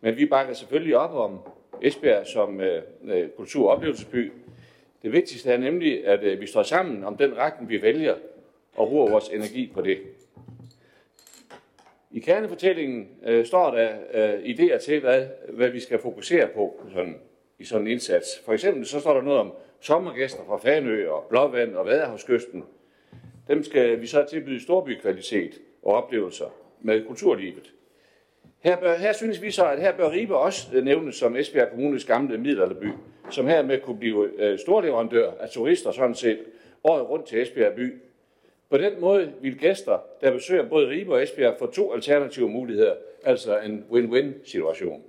Men 0.00 0.16
vi 0.16 0.26
bakker 0.26 0.54
selvfølgelig 0.54 0.96
op 0.96 1.14
om 1.14 1.38
Esbjerg 1.82 2.26
som 2.26 2.60
øh, 2.60 2.82
øh, 3.04 3.28
kultur- 3.28 3.68
og 3.68 3.76
oplevelsesby. 3.76 4.32
Det 5.02 5.12
vigtigste 5.12 5.50
er 5.50 5.58
nemlig, 5.58 6.06
at 6.06 6.22
øh, 6.22 6.40
vi 6.40 6.46
står 6.46 6.62
sammen 6.62 7.04
om 7.04 7.16
den 7.16 7.36
retning, 7.36 7.70
vi 7.70 7.82
vælger, 7.82 8.14
og 8.76 8.88
bruger 8.88 9.10
vores 9.10 9.28
energi 9.28 9.70
på 9.74 9.80
det. 9.80 9.98
I 12.12 12.20
kernefortællingen 12.20 13.08
øh, 13.26 13.46
står 13.46 13.70
der 13.70 13.90
øh, 14.14 14.42
idéer 14.42 14.78
til, 14.78 15.00
hvad, 15.00 15.26
hvad 15.48 15.70
vi 15.70 15.80
skal 15.80 15.98
fokusere 15.98 16.48
på 16.54 16.80
sådan, 16.94 17.16
i 17.58 17.64
sådan 17.64 17.86
en 17.86 17.92
indsats. 17.92 18.42
For 18.44 18.52
eksempel 18.52 18.86
så 18.86 19.00
står 19.00 19.14
der 19.14 19.22
noget 19.22 19.40
om 19.40 19.52
sommergæster 19.80 20.44
fra 20.46 20.58
Fanø 20.58 21.08
og 21.08 21.26
Blåvand 21.28 21.74
og 21.74 21.86
Vadehavskysten. 21.86 22.64
Dem 23.48 23.64
skal 23.64 24.00
vi 24.00 24.06
så 24.06 24.24
tilbyde 24.30 24.62
storbykvalitet 24.62 25.60
og 25.82 25.94
oplevelser 25.94 26.54
med 26.80 27.06
kulturlivet. 27.06 27.72
Her, 28.60 28.76
bør, 28.76 28.96
her 28.96 29.12
synes 29.12 29.42
vi 29.42 29.50
så, 29.50 29.66
at 29.66 29.80
her 29.80 29.96
bør 29.96 30.10
Ribe 30.10 30.36
også 30.36 30.76
øh, 30.76 30.84
nævnes 30.84 31.14
som 31.14 31.36
Esbjerg 31.36 31.70
Kommunes 31.70 32.04
gamle 32.04 32.38
middelalderby, 32.38 32.88
som 33.30 33.46
hermed 33.46 33.80
kunne 33.80 33.98
blive 33.98 34.30
øh, 34.38 34.58
storleverandør 34.58 35.30
af 35.40 35.48
turister 35.48 35.90
sådan 35.92 36.14
set 36.14 36.38
året 36.84 37.08
rundt 37.08 37.26
til 37.26 37.42
Esbjerg 37.42 37.74
by 37.74 37.94
på 38.72 38.78
den 38.78 39.00
måde 39.00 39.32
vil 39.40 39.58
gæster, 39.58 39.98
der 40.20 40.30
besøger 40.30 40.68
både 40.68 40.88
Ribe 40.88 41.12
og 41.14 41.22
Esbjerg, 41.22 41.56
få 41.58 41.66
to 41.66 41.92
alternative 41.92 42.48
muligheder, 42.48 42.94
altså 43.24 43.58
en 43.58 43.84
win-win 43.90 44.50
situation. 44.50 45.02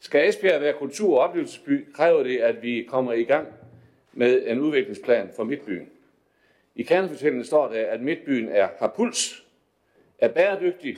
Skal 0.00 0.28
Esbjerg 0.28 0.60
være 0.60 0.72
kultur- 0.72 1.18
og 1.18 1.24
oplevelsesby, 1.24 1.92
kræver 1.92 2.22
det, 2.22 2.38
at 2.38 2.62
vi 2.62 2.86
kommer 2.88 3.12
i 3.12 3.22
gang 3.22 3.48
med 4.12 4.42
en 4.46 4.60
udviklingsplan 4.60 5.30
for 5.36 5.44
Midtbyen. 5.44 5.90
I 6.74 6.82
kernefortællingen 6.82 7.44
står 7.44 7.68
der, 7.68 7.86
at 7.86 8.00
Midtbyen 8.00 8.48
er, 8.48 8.68
har 8.78 8.92
puls, 8.96 9.46
er 10.18 10.28
bæredygtig, 10.28 10.96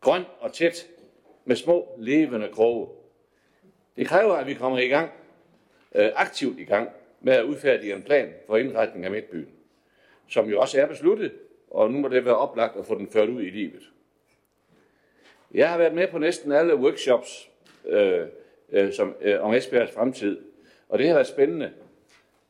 grøn 0.00 0.22
og 0.40 0.52
tæt, 0.52 0.86
med 1.44 1.56
små 1.56 1.88
levende 1.98 2.48
kroge. 2.52 2.88
Det 3.96 4.06
kræver, 4.06 4.34
at 4.34 4.46
vi 4.46 4.54
kommer 4.54 4.78
i 4.78 4.88
gang, 4.88 5.10
øh, 5.94 6.10
aktivt 6.14 6.58
i 6.58 6.64
gang, 6.64 6.90
med 7.20 7.32
at 7.32 7.44
udfærdige 7.44 7.94
en 7.94 8.02
plan 8.02 8.34
for 8.46 8.56
indretning 8.56 9.04
af 9.04 9.10
Midtbyen 9.10 9.57
som 10.28 10.48
jo 10.48 10.60
også 10.60 10.80
er 10.80 10.86
besluttet, 10.86 11.32
og 11.70 11.90
nu 11.90 11.98
må 11.98 12.08
det 12.08 12.24
være 12.24 12.36
oplagt 12.36 12.76
at 12.76 12.86
få 12.86 12.98
den 12.98 13.08
ført 13.08 13.28
ud 13.28 13.42
i 13.42 13.50
livet. 13.50 13.82
Jeg 15.54 15.70
har 15.70 15.78
været 15.78 15.94
med 15.94 16.08
på 16.08 16.18
næsten 16.18 16.52
alle 16.52 16.76
workshops 16.76 17.50
øh, 17.86 18.26
øh, 18.72 18.92
som, 18.92 19.14
øh, 19.20 19.44
om 19.44 19.54
Esbjergs 19.54 19.92
fremtid, 19.92 20.38
og 20.88 20.98
det 20.98 21.06
har 21.06 21.14
været 21.14 21.26
spændende. 21.26 21.72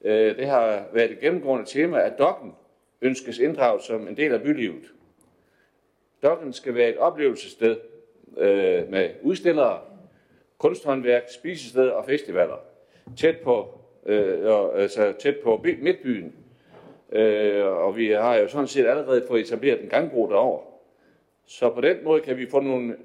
Øh, 0.04 0.36
det 0.36 0.46
har 0.46 0.84
været 0.92 1.10
et 1.10 1.20
gennemgående 1.20 1.66
tema, 1.66 2.00
at 2.00 2.18
dokken 2.18 2.54
ønskes 3.02 3.38
inddraget 3.38 3.82
som 3.82 4.08
en 4.08 4.16
del 4.16 4.32
af 4.32 4.42
bylivet. 4.42 4.92
Dokken 6.22 6.52
skal 6.52 6.74
være 6.74 6.88
et 6.88 6.98
oplevelsessted 6.98 7.76
øh, 8.36 8.90
med 8.90 9.10
udstillere, 9.22 9.80
kunsthåndværk, 10.58 11.22
spisesteder 11.34 11.92
og 11.92 12.04
festivaler. 12.04 12.56
Tæt 13.16 13.36
på, 13.44 13.80
øh, 14.06 14.72
altså 14.74 15.12
tæt 15.18 15.36
på 15.44 15.60
midtbyen, 15.62 16.34
Øh, 17.12 17.66
og 17.66 17.96
vi 17.96 18.08
har 18.08 18.36
jo 18.36 18.48
sådan 18.48 18.66
set 18.66 18.86
allerede 18.86 19.24
fået 19.28 19.40
etableret 19.40 19.82
en 19.82 19.88
gangbro 19.88 20.30
derover. 20.30 20.60
Så 21.46 21.70
på 21.70 21.80
den 21.80 22.04
måde 22.04 22.20
kan 22.20 22.36
vi 22.36 22.50
få 22.50 22.60
nogle 22.60 22.96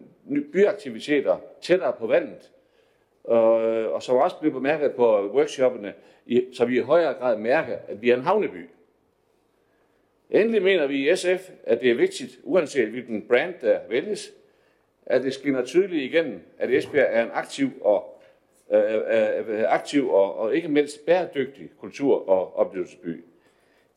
byaktiviteter 0.53 1.37
tættere 1.61 1.93
på 1.93 2.07
vandet, 2.07 2.51
og, 3.23 3.53
og 3.91 4.03
som 4.03 4.15
også 4.15 4.39
blev 4.39 4.51
bemærket 4.51 4.91
på 4.91 5.29
workshoppene, 5.33 5.93
så 6.53 6.65
vi 6.65 6.77
i 6.77 6.81
højere 6.81 7.13
grad 7.13 7.37
mærker, 7.37 7.77
at 7.87 8.01
vi 8.01 8.09
er 8.09 8.15
en 8.15 8.21
havneby. 8.21 8.69
Endelig 10.29 10.61
mener 10.63 10.87
vi 10.87 11.11
i 11.11 11.15
SF, 11.15 11.49
at 11.63 11.81
det 11.81 11.91
er 11.91 11.95
vigtigt, 11.95 12.39
uanset 12.43 12.87
hvilken 12.87 13.27
brand 13.27 13.53
der 13.61 13.79
vælges, 13.89 14.33
at 15.05 15.23
det 15.23 15.33
skinner 15.33 15.65
tydeligt 15.65 16.03
igennem, 16.03 16.41
at 16.57 16.69
Esbjerg 16.69 17.07
er 17.09 17.23
en 17.23 17.31
aktiv 17.33 17.69
og, 17.81 18.21
øh, 18.73 18.93
øh, 18.93 19.49
øh 19.49 19.73
aktiv 19.73 20.09
og, 20.09 20.35
og 20.37 20.55
ikke 20.55 20.67
mindst 20.67 21.05
bæredygtig 21.05 21.69
kultur- 21.79 22.29
og 22.29 22.55
oplevelsesby. 22.55 23.23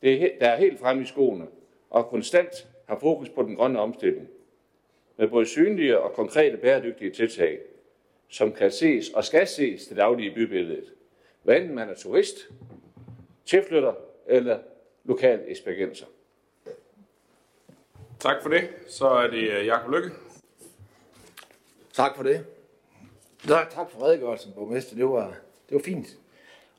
Det 0.01 0.23
er, 0.23 0.29
der 0.39 0.47
er 0.47 0.57
helt 0.57 0.79
fremme 0.79 1.03
i 1.03 1.05
skoene 1.05 1.47
og 1.89 2.05
konstant 2.09 2.67
har 2.87 2.99
fokus 2.99 3.29
på 3.29 3.43
den 3.43 3.55
grønne 3.55 3.79
omstilling 3.79 4.27
med 5.17 5.27
både 5.27 5.45
synlige 5.45 5.99
og 5.99 6.13
konkrete 6.13 6.57
bæredygtige 6.57 7.11
tiltag, 7.11 7.59
som 8.29 8.53
kan 8.53 8.71
ses 8.71 9.09
og 9.09 9.23
skal 9.23 9.47
ses 9.47 9.87
til 9.87 9.97
daglige 9.97 10.35
bybilledet. 10.35 10.93
Hvad 11.43 11.55
enten 11.57 11.75
man 11.75 11.89
er 11.89 11.95
turist, 11.95 12.49
tilflytter 13.45 13.93
eller 14.27 14.59
lokal 15.03 15.43
esbjergenser. 15.47 16.05
Tak 18.19 18.41
for 18.41 18.49
det. 18.49 18.69
Så 18.87 19.07
er 19.07 19.27
det 19.27 19.51
øh, 19.51 19.65
Jakob 19.65 19.93
Lykke. 19.93 20.09
Tak 21.93 22.15
for 22.15 22.23
det. 22.23 22.45
Tak, 23.47 23.69
tak 23.69 23.91
for 23.91 24.03
redegørelsen, 24.03 24.53
borgmester. 24.53 24.95
Det 24.95 25.05
var, 25.05 25.27
det 25.69 25.75
var 25.75 25.79
fint. 25.79 26.17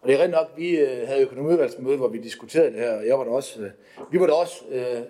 Og 0.00 0.08
det 0.08 0.16
er 0.16 0.22
rent 0.22 0.30
nok, 0.30 0.50
vi 0.56 0.78
øh, 0.78 1.08
havde 1.08 1.22
økonomiudvalgsmøde, 1.22 1.96
hvor 1.96 2.08
vi 2.08 2.18
diskuterede 2.18 2.72
det 2.72 2.80
her, 2.80 2.96
og 2.96 3.06
jeg 3.06 3.18
var 3.18 3.24
der 3.24 3.30
også, 3.30 3.60
øh, 3.60 3.70
vi 4.10 4.20
var 4.20 4.26
da 4.26 4.32
også 4.32 4.64
øh, 4.70 5.02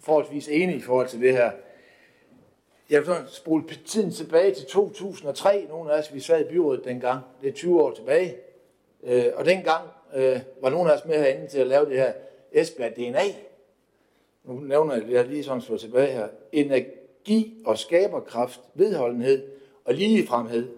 forholdsvis 0.00 0.48
enige 0.48 0.78
i 0.78 0.80
forhold 0.80 1.08
til 1.08 1.20
det 1.20 1.32
her. 1.32 1.50
Jeg 2.90 2.98
vil 2.98 3.06
sådan 3.06 3.28
spole 3.28 3.64
tiden 3.86 4.10
tilbage 4.10 4.54
til 4.54 4.66
2003. 4.66 5.66
Nogle 5.68 5.92
af 5.92 5.98
os, 5.98 6.14
vi 6.14 6.20
sad 6.20 6.40
i 6.40 6.48
byrådet 6.48 6.84
dengang. 6.84 7.20
Det 7.42 7.48
er 7.48 7.52
20 7.52 7.82
år 7.82 7.90
tilbage. 7.90 8.36
Øh, 9.02 9.24
og 9.34 9.44
dengang 9.44 9.88
øh, 10.14 10.40
var 10.62 10.70
nogle 10.70 10.92
af 10.92 10.96
os 10.96 11.04
med 11.04 11.18
herinde 11.18 11.46
til 11.46 11.58
at 11.58 11.66
lave 11.66 11.86
det 11.86 11.96
her 11.96 12.12
Esbjerg 12.52 12.96
DNA. 12.96 13.22
Nu 14.44 14.60
nævner 14.60 14.94
jeg, 14.94 15.10
jeg 15.10 15.26
lige 15.26 15.44
sådan 15.44 15.60
slå 15.60 15.78
tilbage 15.78 16.12
her. 16.12 16.28
Energi 16.52 17.62
og 17.66 17.78
skaberkraft, 17.78 18.60
vedholdenhed 18.74 19.42
og 19.84 19.94
ligefremhed. 19.94 20.68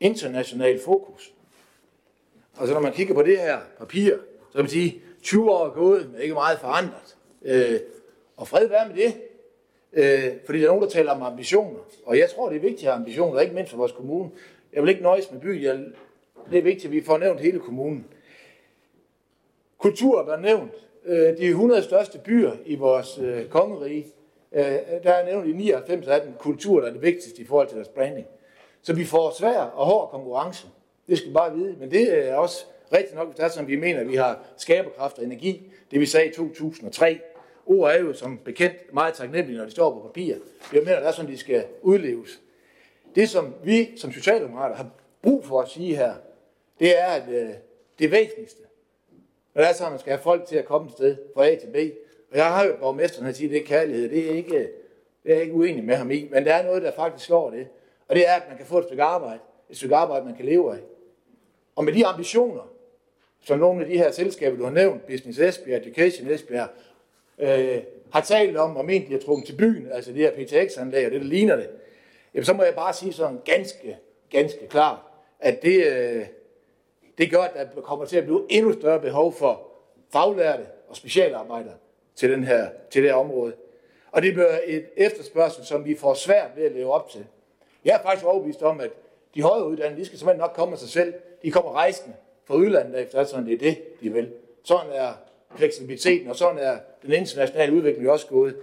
International 0.00 0.80
fokus. 0.84 1.34
Og 2.62 2.68
så 2.68 2.74
når 2.74 2.80
man 2.80 2.92
kigger 2.92 3.14
på 3.14 3.22
det 3.22 3.38
her 3.38 3.58
papir, 3.78 4.10
så 4.50 4.52
kan 4.54 4.62
man 4.62 4.68
sige, 4.68 5.02
20 5.22 5.50
år 5.50 5.66
er 5.66 5.70
gået, 5.70 6.10
men 6.12 6.20
ikke 6.20 6.34
meget 6.34 6.58
forandret. 6.58 7.16
Øh, 7.44 7.80
og 8.36 8.48
fred 8.48 8.68
være 8.68 8.88
med 8.88 8.96
det. 8.96 9.14
Øh, 9.92 10.32
fordi 10.46 10.58
der 10.58 10.64
er 10.64 10.68
nogen, 10.68 10.82
der 10.82 10.88
taler 10.88 11.12
om 11.12 11.22
ambitioner. 11.22 11.80
Og 12.04 12.18
jeg 12.18 12.30
tror, 12.30 12.48
det 12.48 12.56
er 12.56 12.60
vigtigt 12.60 12.82
at 12.82 12.92
have 12.92 13.00
ambitioner, 13.00 13.40
ikke 13.40 13.54
mindst 13.54 13.70
for 13.70 13.78
vores 13.78 13.92
kommune. 13.92 14.30
Jeg 14.72 14.82
vil 14.82 14.90
ikke 14.90 15.02
nøjes 15.02 15.32
med 15.32 15.40
byen, 15.40 15.62
Jeg, 15.62 15.84
det 16.50 16.58
er 16.58 16.62
vigtigt, 16.62 16.84
at 16.84 16.92
vi 16.92 17.02
får 17.02 17.18
nævnt 17.18 17.40
hele 17.40 17.58
kommunen. 17.58 18.06
Kultur 19.78 20.32
er 20.32 20.40
nævnt. 20.40 20.72
Øh, 21.04 21.36
de 21.38 21.46
100 21.46 21.82
største 21.82 22.18
byer 22.18 22.52
i 22.64 22.76
vores 22.76 23.18
øh, 23.18 23.48
kongerige, 23.48 24.06
øh, 24.52 24.62
der 25.02 25.12
er 25.12 25.24
nævnt 25.24 25.48
i 25.48 25.52
99 25.52 26.08
af 26.08 26.20
dem, 26.20 26.32
kultur 26.38 26.80
der 26.80 26.88
er 26.88 26.92
det 26.92 27.02
vigtigste 27.02 27.42
i 27.42 27.44
forhold 27.44 27.68
til 27.68 27.76
deres 27.76 27.88
branding. 27.88 28.26
Så 28.82 28.92
vi 28.92 29.04
får 29.04 29.34
svær 29.38 29.58
og 29.58 29.86
hård 29.86 30.10
konkurrence. 30.10 30.66
Det 31.08 31.18
skal 31.18 31.28
vi 31.28 31.34
bare 31.34 31.54
vide. 31.54 31.76
Men 31.78 31.90
det 31.90 32.08
øh, 32.08 32.24
er 32.24 32.34
også 32.34 32.64
rigtigt 32.92 33.14
nok, 33.14 33.28
hvis 33.28 33.36
det 33.36 33.44
er 33.44 33.48
som 33.48 33.68
vi 33.68 33.76
mener, 33.76 34.00
at 34.00 34.08
vi 34.08 34.16
har 34.16 34.44
skaberkraft 34.56 35.18
og 35.18 35.24
energi. 35.24 35.72
Det 35.90 36.00
vi 36.00 36.06
sagde 36.06 36.28
i 36.28 36.32
2003. 36.32 37.20
Ord 37.66 37.90
er 37.90 37.98
jo 37.98 38.12
som 38.12 38.38
bekendt 38.38 38.94
meget 38.94 39.14
taknemmelige, 39.14 39.58
når 39.58 39.64
de 39.64 39.70
står 39.70 39.92
på 39.92 40.06
papir. 40.06 40.36
Vi 40.72 40.78
mener, 40.78 40.98
det 40.98 41.06
er 41.06 41.12
sådan, 41.12 41.30
de 41.30 41.38
skal 41.38 41.64
udleves. 41.82 42.40
Det, 43.14 43.28
som 43.28 43.54
vi 43.64 43.96
som 43.96 44.12
socialdemokrater 44.12 44.76
har 44.76 44.86
brug 45.22 45.44
for 45.44 45.60
at 45.60 45.68
sige 45.68 45.96
her, 45.96 46.14
det 46.80 46.98
er, 47.00 47.06
at 47.06 47.28
øh, 47.28 47.50
det 47.98 48.10
væsentligste, 48.10 48.62
når 49.54 49.62
det 49.62 49.70
er 49.70 49.74
så, 49.74 49.84
at 49.84 49.90
man 49.90 50.00
skal 50.00 50.10
have 50.10 50.22
folk 50.22 50.46
til 50.46 50.56
at 50.56 50.64
komme 50.64 50.86
et 50.86 50.92
sted 50.92 51.16
fra 51.34 51.46
A 51.46 51.56
til 51.56 51.66
B. 51.66 51.76
Og 52.30 52.38
jeg 52.38 52.46
har 52.46 52.64
jo 52.64 52.76
borgmesteren 52.80 53.28
at 53.28 53.36
sige, 53.36 53.46
at 53.46 53.52
det 53.52 53.62
er 53.62 53.66
kærlighed. 53.66 54.08
Det 54.08 54.30
er, 54.30 54.34
ikke, 54.34 54.68
det 55.24 55.36
er 55.36 55.40
ikke 55.40 55.54
uenig 55.54 55.84
med 55.84 55.94
ham 55.94 56.10
i. 56.10 56.28
Men 56.30 56.44
der 56.44 56.54
er 56.54 56.64
noget, 56.64 56.82
der 56.82 56.92
faktisk 56.92 57.26
slår 57.26 57.50
det. 57.50 57.68
Og 58.08 58.16
det 58.16 58.28
er, 58.28 58.32
at 58.32 58.42
man 58.48 58.56
kan 58.56 58.66
få 58.66 58.78
et 58.78 58.84
stykke 58.84 59.02
arbejde. 59.02 59.38
Et 59.70 59.76
stykke 59.76 59.96
arbejde, 59.96 60.24
man 60.24 60.34
kan 60.34 60.44
leve 60.44 60.72
af. 60.72 60.78
Og 61.76 61.84
med 61.84 61.92
de 61.92 62.06
ambitioner, 62.06 62.72
som 63.44 63.58
nogle 63.58 63.82
af 63.84 63.90
de 63.90 63.98
her 63.98 64.10
selskaber, 64.10 64.56
du 64.56 64.64
har 64.64 64.70
nævnt, 64.70 65.06
Business 65.06 65.38
Esbjerg, 65.38 65.86
Education 65.86 66.28
Esbjerg, 66.30 66.68
øh, 67.38 67.82
har 68.12 68.20
talt 68.20 68.56
om, 68.56 68.76
og 68.76 68.84
ment, 68.84 69.08
de 69.08 69.12
har 69.12 69.20
trukket 69.20 69.46
til 69.46 69.56
byen, 69.56 69.92
altså 69.92 70.12
de 70.12 70.18
her 70.18 70.30
PTX-anlæg, 70.30 71.06
og 71.06 71.12
det, 71.12 71.20
der 71.20 71.26
ligner 71.26 71.56
det, 71.56 71.70
jamen, 72.34 72.44
så 72.44 72.52
må 72.52 72.62
jeg 72.62 72.74
bare 72.74 72.92
sige 72.92 73.12
sådan 73.12 73.38
ganske, 73.44 73.96
ganske 74.30 74.68
klart, 74.68 74.98
at 75.40 75.62
det, 75.62 75.86
øh, 75.86 76.26
det 77.18 77.30
gør, 77.30 77.38
at 77.38 77.68
der 77.74 77.80
kommer 77.80 78.04
til 78.04 78.16
at 78.16 78.24
blive 78.24 78.46
endnu 78.50 78.72
større 78.72 79.00
behov 79.00 79.32
for 79.32 79.68
faglærte 80.12 80.66
og 80.88 80.96
specialarbejdere 80.96 81.74
til, 82.16 82.30
den 82.30 82.44
her, 82.44 82.70
til 82.90 83.02
det 83.02 83.10
her 83.10 83.16
område. 83.16 83.52
Og 84.12 84.22
det 84.22 84.34
bliver 84.34 84.58
et 84.64 84.86
efterspørgsel, 84.96 85.64
som 85.64 85.84
vi 85.84 85.96
får 85.96 86.14
svært 86.14 86.50
ved 86.56 86.64
at 86.64 86.72
leve 86.72 86.92
op 86.92 87.08
til. 87.08 87.26
Jeg 87.84 87.94
er 87.94 88.02
faktisk 88.02 88.26
overbevist 88.26 88.62
om, 88.62 88.80
at 88.80 88.90
de 89.34 89.42
højere 89.42 89.66
uddannede, 89.66 90.00
de 90.00 90.06
skal 90.06 90.18
simpelthen 90.18 90.40
nok 90.40 90.52
komme 90.54 90.72
af 90.72 90.78
sig 90.78 90.88
selv. 90.88 91.14
De 91.42 91.50
kommer 91.50 91.72
rejsende 91.72 92.16
fra 92.44 92.54
udlandet 92.54 93.00
efter, 93.00 93.24
sådan 93.24 93.46
det 93.46 93.54
er 93.54 93.58
det, 93.58 94.00
de 94.00 94.12
vil. 94.12 94.32
Sådan 94.64 94.92
er 94.92 95.12
fleksibiliteten, 95.56 96.28
og 96.28 96.36
sådan 96.36 96.58
er 96.58 96.78
den 97.02 97.12
internationale 97.12 97.72
udvikling 97.72 98.10
også 98.10 98.26
gået. 98.26 98.56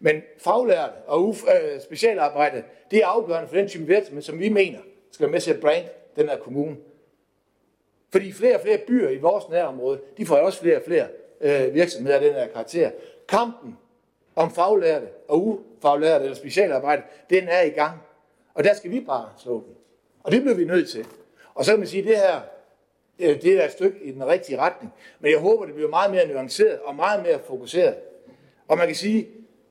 Men 0.00 0.22
faglærte 0.38 0.92
og 1.06 1.28
uf- 1.28 1.54
øh, 1.54 1.80
specialarbejde, 1.80 2.62
det 2.90 2.98
er 2.98 3.06
afgørende 3.06 3.48
for 3.48 3.56
den 3.56 3.68
type 3.68 3.86
virksomhed, 3.86 4.22
som 4.22 4.38
vi 4.38 4.48
mener 4.48 4.78
skal 5.10 5.24
være 5.24 5.32
med 5.32 5.40
til 5.40 5.50
at 5.50 5.60
brand 5.60 5.84
den 6.16 6.28
her 6.28 6.38
kommune. 6.38 6.76
Fordi 8.12 8.32
flere 8.32 8.54
og 8.54 8.60
flere 8.60 8.78
byer 8.78 9.08
i 9.08 9.18
vores 9.18 9.48
nærområde, 9.48 10.00
de 10.16 10.26
får 10.26 10.36
også 10.36 10.60
flere 10.60 10.76
og 10.76 10.82
flere 10.86 11.06
øh, 11.40 11.74
virksomheder 11.74 12.16
af 12.16 12.22
den 12.22 12.32
her 12.32 12.46
karakter. 12.46 12.90
Kampen 13.28 13.78
om 14.36 14.50
faglærte 14.50 15.06
og 15.28 15.46
ufaglærte 15.46 16.24
eller 16.24 16.36
specialarbejde, 16.36 17.02
den 17.30 17.48
er 17.48 17.62
i 17.62 17.68
gang. 17.68 18.02
Og 18.54 18.64
der 18.64 18.74
skal 18.74 18.90
vi 18.90 19.00
bare 19.00 19.28
slå 19.38 19.64
den. 19.66 19.74
Og 20.22 20.32
det 20.32 20.42
bliver 20.42 20.54
vi 20.54 20.64
nødt 20.64 20.88
til. 20.88 21.06
Og 21.54 21.64
så 21.64 21.72
kan 21.72 21.78
man 21.78 21.88
sige, 21.88 22.02
at 22.02 22.08
det 22.08 22.16
her 22.16 22.40
det 23.18 23.60
er 23.60 23.64
et 23.64 23.72
stykke 23.72 23.98
i 24.02 24.12
den 24.12 24.26
rigtige 24.26 24.58
retning. 24.58 24.92
Men 25.20 25.30
jeg 25.30 25.38
håber, 25.38 25.64
det 25.64 25.74
bliver 25.74 25.90
meget 25.90 26.10
mere 26.10 26.28
nuanceret 26.28 26.78
og 26.80 26.96
meget 26.96 27.22
mere 27.22 27.38
fokuseret. 27.46 27.94
Og 28.68 28.78
man 28.78 28.86
kan 28.86 28.96
sige, 28.96 29.28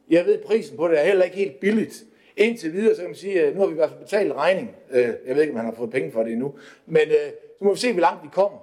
jeg 0.09 0.25
ved, 0.25 0.33
at 0.33 0.43
prisen 0.43 0.77
på 0.77 0.87
det 0.87 0.99
er 0.99 1.03
heller 1.03 1.25
ikke 1.25 1.37
helt 1.37 1.59
billigt. 1.59 2.03
Indtil 2.37 2.73
videre, 2.73 2.95
så 2.95 3.01
kan 3.01 3.09
man 3.09 3.15
sige, 3.15 3.41
at 3.41 3.53
nu 3.55 3.59
har 3.59 3.67
vi 3.67 3.71
i 3.71 3.75
hvert 3.75 3.89
fald 3.89 3.99
betalt 3.99 4.33
regning. 4.33 4.75
Øh, 4.91 5.13
jeg 5.27 5.35
ved 5.35 5.41
ikke, 5.41 5.53
om 5.53 5.57
han 5.57 5.65
har 5.65 5.75
fået 5.75 5.91
penge 5.91 6.11
for 6.11 6.23
det 6.23 6.31
endnu. 6.31 6.53
Men 6.85 7.07
så 7.07 7.31
nu 7.59 7.67
må 7.67 7.73
vi 7.73 7.79
se, 7.79 7.91
hvor 7.91 8.01
langt 8.01 8.23
vi 8.23 8.29
kommer. 8.31 8.59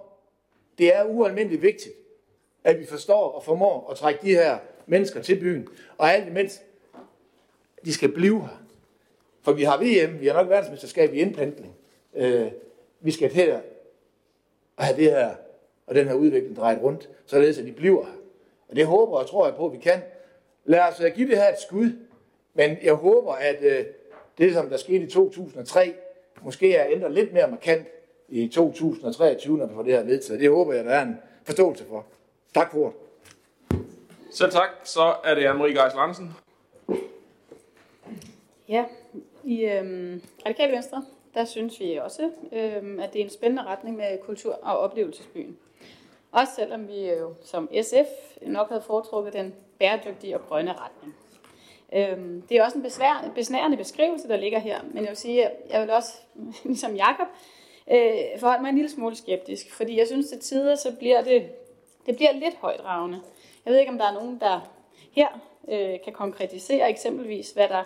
Det 0.78 0.94
er 0.94 1.04
ualmindeligt 1.04 1.62
vigtigt, 1.62 1.94
at 2.64 2.78
vi 2.78 2.86
forstår 2.86 3.30
og 3.30 3.44
formår 3.44 3.88
at 3.90 3.96
trække 3.96 4.20
de 4.22 4.30
her 4.30 4.58
mennesker 4.86 5.22
til 5.22 5.40
byen. 5.40 5.68
Og 5.98 6.12
alt 6.12 6.28
imens, 6.28 6.60
de 7.84 7.92
skal 7.92 8.08
blive 8.08 8.40
her. 8.40 8.62
For 9.42 9.52
vi 9.52 9.62
har 9.62 9.76
VM, 9.76 10.20
vi 10.20 10.26
har 10.26 10.34
nok 10.34 10.48
verdensmesterskab 10.48 11.14
i 11.14 11.16
indpendling. 11.16 11.77
Øh, 12.18 12.50
vi 13.00 13.10
skal 13.10 13.30
til 13.32 13.40
at 13.40 13.60
have 14.78 14.96
det 14.96 15.10
her 15.10 15.34
og 15.86 15.94
den 15.94 16.08
her 16.08 16.14
udvikling 16.14 16.56
drejet 16.56 16.82
rundt, 16.82 17.08
således 17.26 17.58
at 17.58 17.64
de 17.64 17.72
bliver 17.72 18.04
her. 18.04 18.12
Og 18.68 18.76
det 18.76 18.86
håber 18.86 19.16
og 19.18 19.26
tror 19.26 19.46
jeg 19.46 19.56
på, 19.56 19.66
at 19.66 19.72
vi 19.72 19.78
kan. 19.78 20.02
Lad 20.64 20.80
os 20.80 21.00
øh, 21.00 21.12
give 21.14 21.28
det 21.28 21.36
her 21.36 21.48
et 21.48 21.60
skud, 21.60 21.92
men 22.54 22.76
jeg 22.82 22.94
håber, 22.94 23.32
at 23.32 23.62
øh, 23.62 23.84
det, 24.38 24.54
som 24.54 24.68
der 24.68 24.76
skete 24.76 25.04
i 25.04 25.10
2003, 25.10 25.94
måske 26.42 26.74
er 26.74 26.86
ændret 26.90 27.12
lidt 27.12 27.32
mere 27.32 27.50
markant 27.50 27.86
i 28.28 28.48
2023, 28.48 29.58
når 29.58 29.66
vi 29.66 29.74
får 29.74 29.82
det 29.82 29.92
her 29.92 30.02
vedtaget. 30.02 30.40
Det 30.40 30.50
håber 30.50 30.72
jeg, 30.72 30.84
der 30.84 30.90
er 30.90 31.02
en 31.02 31.16
forståelse 31.44 31.84
for. 31.84 32.06
Tak 32.54 32.70
for 32.70 32.78
ordet. 32.78 32.96
Selv 34.30 34.50
tak. 34.50 34.68
Så 34.84 35.14
er 35.24 35.34
det 35.34 35.46
Anne-Marie 35.46 35.82
Geis 35.82 35.94
Larsen. 35.94 36.30
Ja, 38.68 38.84
i 39.44 39.64
øhm, 39.64 40.22
Radikale 40.46 40.72
Venstre, 40.72 41.04
der 41.34 41.44
synes 41.44 41.80
vi 41.80 41.96
også, 41.96 42.30
øh, 42.52 43.02
at 43.02 43.12
det 43.12 43.20
er 43.20 43.24
en 43.24 43.30
spændende 43.30 43.62
retning 43.62 43.96
med 43.96 44.18
kultur- 44.18 44.58
og 44.62 44.78
oplevelsesbyen. 44.78 45.58
Også 46.32 46.52
selvom 46.54 46.88
vi 46.88 47.10
jo 47.10 47.34
som 47.42 47.68
SF 47.82 48.36
nok 48.42 48.68
havde 48.68 48.82
foretrukket 48.82 49.32
den 49.32 49.54
bæredygtige 49.78 50.36
og 50.36 50.46
grønne 50.46 50.72
retning. 50.72 51.14
Øhm, 51.92 52.42
det 52.42 52.56
er 52.56 52.64
også 52.64 52.76
en 52.78 52.82
besvær, 52.82 53.30
besnærende 53.34 53.76
beskrivelse, 53.76 54.28
der 54.28 54.36
ligger 54.36 54.58
her, 54.58 54.80
men 54.92 55.02
jeg 55.02 55.08
vil 55.08 55.16
sige, 55.16 55.46
at 55.46 55.52
jeg 55.70 55.80
vil 55.82 55.90
også, 55.90 56.12
ligesom 56.64 56.94
Jakob, 56.94 57.26
øh, 57.90 58.40
forholde 58.40 58.62
mig 58.62 58.68
en 58.68 58.74
lille 58.74 58.90
smule 58.90 59.16
skeptisk, 59.16 59.72
fordi 59.72 59.98
jeg 59.98 60.06
synes 60.06 60.32
at 60.32 60.40
tider, 60.40 60.74
så 60.74 60.96
bliver 60.98 61.22
det, 61.22 61.50
det 62.06 62.16
bliver 62.16 62.32
lidt 62.32 62.54
højdragende. 62.54 63.20
Jeg 63.64 63.72
ved 63.72 63.80
ikke, 63.80 63.92
om 63.92 63.98
der 63.98 64.06
er 64.06 64.14
nogen, 64.14 64.40
der 64.40 64.72
her 65.12 65.40
øh, 65.68 65.98
kan 66.04 66.12
konkretisere 66.12 66.90
eksempelvis, 66.90 67.50
hvad 67.50 67.68
der 67.68 67.84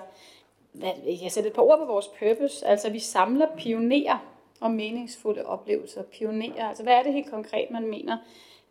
jeg 0.80 0.92
sætter 1.04 1.28
sætte 1.28 1.48
et 1.48 1.54
par 1.54 1.62
ord 1.62 1.78
på 1.78 1.84
vores 1.84 2.08
purpose. 2.08 2.66
Altså, 2.66 2.90
vi 2.90 2.98
samler 2.98 3.46
pionerer 3.56 4.18
og 4.60 4.70
meningsfulde 4.70 5.46
oplevelser. 5.46 6.02
Pionerer, 6.02 6.68
altså 6.68 6.82
hvad 6.82 6.94
er 6.94 7.02
det 7.02 7.12
helt 7.12 7.30
konkret, 7.30 7.70
man 7.70 7.86
mener? 7.86 8.18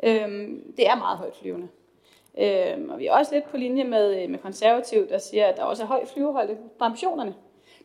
Øhm, 0.03 0.73
det 0.77 0.87
er 0.87 0.95
meget 0.95 1.17
højt 1.17 1.35
flyvende. 1.35 1.67
Øhm, 2.37 2.89
og 2.89 2.99
vi 2.99 3.07
er 3.07 3.13
også 3.13 3.33
lidt 3.33 3.45
på 3.45 3.57
linje 3.57 3.83
med, 3.83 4.23
øh, 4.23 4.29
med 4.29 4.39
konservativ, 4.39 5.09
der 5.09 5.17
siger, 5.17 5.47
at 5.47 5.57
der 5.57 5.63
også 5.63 5.83
er 5.83 5.87
højt 5.87 6.07
flyvehøjde 6.07 6.57
på 6.77 6.83
ambitionerne. 6.83 7.35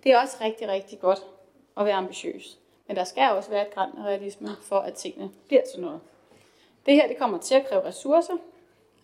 Det 0.04 0.12
er 0.12 0.20
også 0.20 0.36
rigtig, 0.40 0.68
rigtig 0.68 1.00
godt 1.00 1.26
at 1.76 1.84
være 1.84 1.94
ambitiøs. 1.94 2.58
Men 2.86 2.96
der 2.96 3.04
skal 3.04 3.30
også 3.30 3.50
være 3.50 3.66
et 3.66 3.74
græn 3.74 3.90
af 3.98 4.02
realisme 4.02 4.48
for, 4.62 4.76
at 4.76 4.94
tingene 4.94 5.30
bliver 5.46 5.62
til 5.72 5.80
noget. 5.80 6.00
Det 6.86 6.94
her 6.94 7.08
det 7.08 7.16
kommer 7.16 7.38
til 7.38 7.54
at 7.54 7.66
kræve 7.66 7.84
ressourcer. 7.84 8.36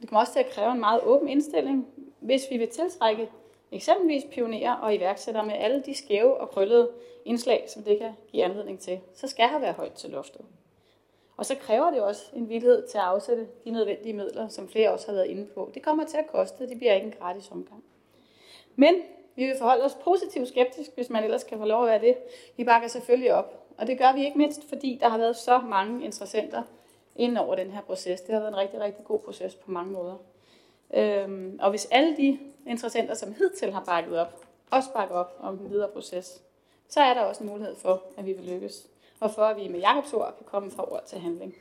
Det 0.00 0.08
kommer 0.08 0.20
også 0.20 0.32
til 0.32 0.40
at 0.40 0.50
kræve 0.50 0.72
en 0.72 0.80
meget 0.80 1.00
åben 1.02 1.28
indstilling, 1.28 1.86
hvis 2.20 2.42
vi 2.50 2.56
vil 2.56 2.68
tiltrække 2.68 3.28
eksempelvis 3.72 4.24
pionerer 4.30 4.74
og 4.74 4.94
iværksættere 4.94 5.46
med 5.46 5.54
alle 5.54 5.82
de 5.86 5.94
skæve 5.94 6.36
og 6.36 6.50
krøllede 6.50 6.90
indslag, 7.24 7.64
som 7.68 7.82
det 7.82 7.98
kan 7.98 8.12
give 8.30 8.44
anledning 8.44 8.80
til, 8.80 9.00
så 9.14 9.26
skal 9.26 9.48
her 9.48 9.58
være 9.58 9.72
højt 9.72 9.92
til 9.92 10.10
loftet. 10.10 10.44
Og 11.36 11.46
så 11.46 11.54
kræver 11.54 11.90
det 11.90 12.00
også 12.00 12.22
en 12.34 12.48
villighed 12.48 12.88
til 12.88 12.98
at 12.98 13.04
afsætte 13.04 13.48
de 13.64 13.70
nødvendige 13.70 14.12
midler, 14.12 14.48
som 14.48 14.68
flere 14.68 14.92
også 14.92 15.06
har 15.06 15.14
været 15.14 15.26
inde 15.26 15.46
på. 15.54 15.70
Det 15.74 15.82
kommer 15.82 16.04
til 16.04 16.16
at 16.16 16.26
koste, 16.26 16.68
det 16.68 16.78
bliver 16.78 16.94
ikke 16.94 17.06
en 17.06 17.14
gratis 17.18 17.50
omgang. 17.50 17.84
Men 18.76 18.94
vi 19.34 19.46
vil 19.46 19.56
forholde 19.58 19.84
os 19.84 19.98
positivt 20.04 20.48
skeptisk, 20.48 20.90
hvis 20.94 21.10
man 21.10 21.24
ellers 21.24 21.44
kan 21.44 21.58
få 21.58 21.64
lov 21.64 21.82
at 21.82 21.88
være 21.88 22.00
det. 22.00 22.16
Vi 22.56 22.64
bakker 22.64 22.88
selvfølgelig 22.88 23.34
op. 23.34 23.58
Og 23.78 23.86
det 23.86 23.98
gør 23.98 24.12
vi 24.14 24.24
ikke 24.24 24.38
mindst, 24.38 24.68
fordi 24.68 24.98
der 25.00 25.08
har 25.08 25.18
været 25.18 25.36
så 25.36 25.58
mange 25.58 26.04
interessenter 26.04 26.62
inden 27.16 27.38
over 27.38 27.54
den 27.54 27.70
her 27.70 27.80
proces. 27.80 28.20
Det 28.20 28.34
har 28.34 28.40
været 28.40 28.52
en 28.52 28.58
rigtig, 28.58 28.80
rigtig 28.80 29.04
god 29.04 29.18
proces 29.18 29.54
på 29.54 29.70
mange 29.70 29.92
måder. 29.92 30.16
Øhm, 30.96 31.58
og 31.60 31.70
hvis 31.70 31.88
alle 31.90 32.16
de 32.16 32.38
interessenter, 32.66 33.14
som 33.14 33.34
hidtil 33.34 33.72
har 33.72 33.84
bakket 33.84 34.18
op, 34.18 34.44
også 34.70 34.88
bakker 34.94 35.14
op 35.14 35.36
om 35.40 35.58
den 35.58 35.70
videre 35.70 35.88
proces, 35.88 36.42
så 36.88 37.00
er 37.00 37.14
der 37.14 37.20
også 37.20 37.44
en 37.44 37.50
mulighed 37.50 37.76
for, 37.76 38.02
at 38.18 38.26
vi 38.26 38.32
vil 38.32 38.44
lykkes. 38.44 38.86
Og 39.20 39.30
for 39.30 39.42
at 39.42 39.56
vi 39.56 39.68
med 39.68 39.80
Jakobs 39.80 40.12
ord 40.12 40.34
kan 40.36 40.46
komme 40.46 40.70
fra 40.70 40.92
ord 40.92 41.02
til 41.06 41.18
handling. 41.18 41.56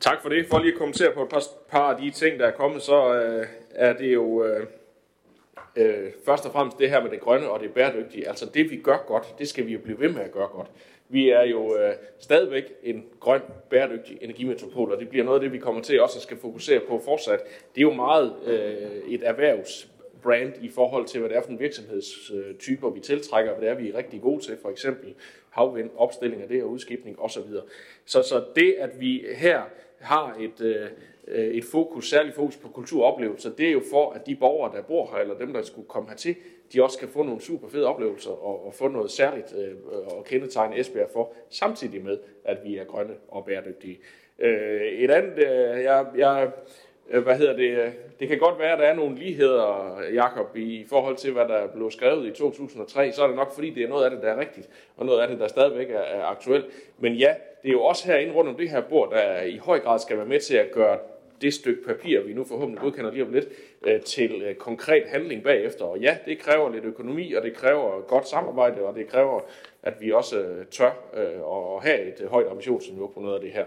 Tak 0.00 0.22
for 0.22 0.28
det. 0.28 0.46
For 0.46 0.58
lige 0.58 0.72
at 0.72 0.78
kommentere 0.78 1.12
på 1.14 1.22
et 1.22 1.28
par, 1.28 1.42
par 1.68 1.94
af 1.94 2.00
de 2.00 2.10
ting, 2.10 2.40
der 2.40 2.46
er 2.46 2.50
kommet, 2.50 2.82
så 2.82 3.14
øh, 3.14 3.46
er 3.70 3.92
det 3.92 4.14
jo 4.14 4.44
øh, 4.44 4.66
øh, 5.76 6.12
først 6.24 6.46
og 6.46 6.52
fremmest 6.52 6.78
det 6.78 6.90
her 6.90 7.02
med 7.02 7.10
det 7.10 7.20
grønne 7.20 7.50
og 7.50 7.60
det 7.60 7.74
bæredygtige. 7.74 8.28
Altså 8.28 8.46
det, 8.54 8.70
vi 8.70 8.76
gør 8.76 9.04
godt, 9.06 9.34
det 9.38 9.48
skal 9.48 9.66
vi 9.66 9.72
jo 9.72 9.78
blive 9.78 10.00
ved 10.00 10.08
med 10.08 10.20
at 10.22 10.32
gøre 10.32 10.48
godt. 10.48 10.70
Vi 11.12 11.30
er 11.30 11.42
jo 11.42 11.76
øh, 11.76 11.94
stadigvæk 12.18 12.72
en 12.82 13.04
grøn, 13.20 13.40
bæredygtig 13.70 14.18
energimetropol, 14.20 14.92
og 14.92 15.00
det 15.00 15.08
bliver 15.08 15.24
noget 15.24 15.38
af 15.38 15.42
det, 15.42 15.52
vi 15.52 15.58
kommer 15.58 15.82
til 15.82 16.02
også 16.02 16.18
at 16.18 16.22
skal 16.22 16.36
fokusere 16.36 16.80
på 16.88 17.00
fortsat. 17.04 17.40
Det 17.74 17.80
er 17.80 17.82
jo 17.82 17.92
meget 17.92 18.34
øh, 18.46 19.12
et 19.14 19.20
erhvervsbrand 19.24 20.52
i 20.62 20.68
forhold 20.68 21.06
til, 21.06 21.20
hvad 21.20 21.30
det 21.30 21.36
er 21.36 21.42
for 21.42 21.50
en 21.50 21.60
virksomhedstyper, 21.60 22.90
vi 22.90 23.00
tiltrækker, 23.00 23.52
hvad 23.52 23.68
det 23.68 23.70
er, 23.70 23.82
vi 23.82 23.90
er 23.90 23.96
rigtig 23.96 24.20
gode 24.20 24.42
til, 24.42 24.56
for 24.62 24.70
eksempel 24.70 25.14
havvind, 25.50 25.90
opstilling 25.96 26.42
af 26.42 26.48
det 26.48 26.62
og 26.62 26.70
udskibning 26.70 27.20
osv. 27.20 27.42
Så, 28.04 28.22
så 28.22 28.44
det, 28.56 28.74
at 28.78 29.00
vi 29.00 29.24
her 29.36 29.62
har 30.00 30.36
et, 30.40 30.60
øh, 30.60 30.88
et 31.28 31.64
fokus, 31.64 32.10
særligt 32.10 32.34
fokus 32.34 32.56
på 32.56 32.68
kulturoplevelser, 32.68 33.50
det 33.50 33.68
er 33.68 33.72
jo 33.72 33.82
for, 33.90 34.12
at 34.12 34.26
de 34.26 34.36
borgere, 34.36 34.76
der 34.76 34.82
bor 34.82 35.10
her, 35.12 35.18
eller 35.18 35.38
dem, 35.38 35.52
der 35.52 35.62
skulle 35.62 35.88
komme 35.88 36.08
hertil, 36.08 36.36
de 36.72 36.82
også 36.82 36.98
kan 36.98 37.08
få 37.08 37.22
nogle 37.22 37.40
super 37.40 37.68
fede 37.68 37.86
oplevelser 37.86 38.30
og, 38.30 38.66
og 38.66 38.74
få 38.74 38.88
noget 38.88 39.10
særligt 39.10 39.54
øh, 39.58 39.74
og 40.06 40.24
kendetegne 40.24 40.78
Esbjerg 40.78 41.10
for, 41.12 41.32
samtidig 41.50 42.04
med, 42.04 42.18
at 42.44 42.58
vi 42.64 42.76
er 42.76 42.84
grønne 42.84 43.14
og 43.28 43.44
bæredygtige. 43.44 43.98
Øh, 44.38 44.80
et 44.80 45.10
andet, 45.10 45.38
øh, 45.38 45.82
jeg, 45.82 46.06
jeg, 46.16 46.50
øh, 47.10 47.22
hvad 47.22 47.36
hedder 47.36 47.56
det, 47.56 47.70
øh, 47.78 47.92
det 48.20 48.28
kan 48.28 48.38
godt 48.38 48.58
være, 48.58 48.72
at 48.72 48.78
der 48.78 48.84
er 48.84 48.94
nogle 48.94 49.16
ligheder, 49.16 49.98
Jakob, 50.14 50.56
i 50.56 50.86
forhold 50.88 51.16
til, 51.16 51.32
hvad 51.32 51.48
der 51.48 51.66
blev 51.66 51.90
skrevet 51.90 52.26
i 52.26 52.30
2003, 52.30 53.12
så 53.12 53.22
er 53.22 53.26
det 53.26 53.36
nok, 53.36 53.54
fordi 53.54 53.70
det 53.70 53.84
er 53.84 53.88
noget 53.88 54.04
af 54.04 54.10
det, 54.10 54.22
der 54.22 54.28
er 54.28 54.40
rigtigt, 54.40 54.68
og 54.96 55.06
noget 55.06 55.20
af 55.20 55.28
det, 55.28 55.38
der 55.40 55.48
stadigvæk 55.48 55.90
er, 55.90 55.98
er 55.98 56.24
aktuelt. 56.24 56.66
Men 56.98 57.14
ja, 57.14 57.34
det 57.62 57.68
er 57.68 57.72
jo 57.72 57.82
også 57.82 58.06
herinde 58.06 58.34
rundt 58.34 58.50
om 58.50 58.56
det 58.56 58.70
her 58.70 58.80
bord, 58.80 59.10
der 59.10 59.42
i 59.42 59.56
høj 59.56 59.78
grad 59.78 59.98
skal 59.98 60.16
være 60.16 60.26
med 60.26 60.40
til 60.40 60.56
at 60.56 60.70
gøre 60.70 60.98
det 61.42 61.54
stykke 61.54 61.84
papir, 61.84 62.22
vi 62.22 62.32
nu 62.32 62.44
forhåbentlig 62.44 62.80
godkender 62.80 63.10
lige 63.10 63.24
om 63.24 63.32
lidt, 63.32 63.48
øh, 63.82 64.00
til 64.00 64.42
øh, 64.42 64.54
konkret 64.54 65.04
handling 65.06 65.42
bagefter. 65.42 65.84
Og 65.84 65.98
ja, 65.98 66.16
det 66.26 66.38
kræver 66.38 66.72
lidt 66.72 66.84
økonomi, 66.84 67.32
og 67.32 67.42
det 67.42 67.54
kræver 67.54 68.00
godt 68.00 68.28
samarbejde, 68.28 68.82
og 68.82 68.94
det 68.94 69.08
kræver, 69.08 69.40
at 69.82 69.94
vi 70.00 70.12
også 70.12 70.40
øh, 70.40 70.66
tør 70.66 70.90
at 71.76 71.82
have 71.82 72.02
et 72.02 72.28
højt 72.28 72.50
ambitionsniveau 72.50 73.06
på 73.06 73.20
noget 73.20 73.34
af 73.34 73.40
det 73.40 73.50
her. 73.50 73.64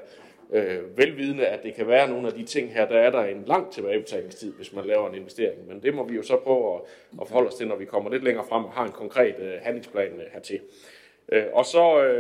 velvidende, 0.96 1.46
at 1.46 1.64
det 1.64 1.76
kan 1.76 1.88
være 1.88 2.10
nogle 2.10 2.28
af 2.28 2.34
de 2.34 2.44
ting 2.44 2.74
her, 2.74 2.88
der 2.88 2.98
er 2.98 3.12
der 3.12 3.24
en 3.24 3.44
lang 3.48 3.72
tilbagebetalingstid, 3.72 4.54
hvis 4.54 4.74
man 4.74 4.86
laver 4.86 5.10
en 5.10 5.16
investering. 5.16 5.68
Men 5.68 5.84
det 5.84 5.94
må 5.94 6.08
vi 6.08 6.16
jo 6.16 6.24
så 6.24 6.38
prøve 6.38 6.76
at, 7.22 7.28
forholde 7.28 7.48
os 7.48 7.56
til, 7.56 7.68
når 7.68 7.76
vi 7.76 7.86
kommer 7.86 8.12
lidt 8.12 8.24
længere 8.24 8.46
frem 8.50 8.66
og 8.66 8.72
har 8.72 8.86
en 8.86 8.92
konkret 8.92 9.36
handlingsplan 9.62 10.22
hertil. 10.34 10.60
og 11.54 11.66
så 11.66 12.14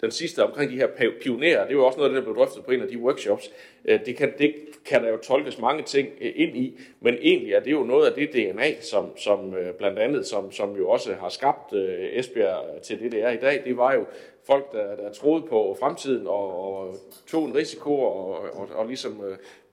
den 0.00 0.10
sidste 0.10 0.44
omkring 0.44 0.70
de 0.70 0.76
her 0.76 0.88
pionerer, 1.22 1.62
det 1.62 1.70
er 1.70 1.76
jo 1.76 1.86
også 1.86 1.98
noget, 1.98 2.14
der 2.14 2.20
blev 2.20 2.36
drøftet 2.36 2.64
på 2.64 2.70
en 2.70 2.82
af 2.82 2.88
de 2.88 2.98
workshops. 2.98 3.50
Øh, 3.84 4.06
det 4.06 4.16
kan, 4.16 4.32
det 4.38 4.54
kan 4.84 5.04
der 5.04 5.10
jo 5.10 5.16
tolkes 5.16 5.58
mange 5.58 5.82
ting 5.82 6.08
øh, 6.20 6.32
ind 6.34 6.56
i, 6.56 6.80
men 7.00 7.14
egentlig 7.20 7.52
er 7.52 7.60
det 7.60 7.72
jo 7.72 7.82
noget 7.82 8.06
af 8.06 8.12
det 8.12 8.32
DNA, 8.32 8.80
som, 8.80 9.18
som 9.18 9.54
øh, 9.54 9.74
blandt 9.74 9.98
andet, 9.98 10.26
som, 10.26 10.52
som 10.52 10.76
jo 10.76 10.88
også 10.88 11.14
har 11.14 11.28
skabt 11.28 11.72
Esbjerg 12.12 12.82
til 12.82 13.00
det, 13.00 13.12
det 13.12 13.22
er 13.22 13.30
i 13.30 13.36
dag. 13.36 13.62
Det 13.64 13.76
var 13.76 13.94
jo 13.94 14.04
folk, 14.46 14.72
der, 14.72 14.96
der 14.96 15.12
troede 15.12 15.42
på 15.42 15.76
fremtiden 15.80 16.26
og, 16.26 16.78
og 16.78 16.94
tog 17.26 17.44
en 17.44 17.54
risiko 17.54 18.00
og, 18.00 18.28
og, 18.30 18.68
og 18.74 18.86
ligesom 18.86 19.22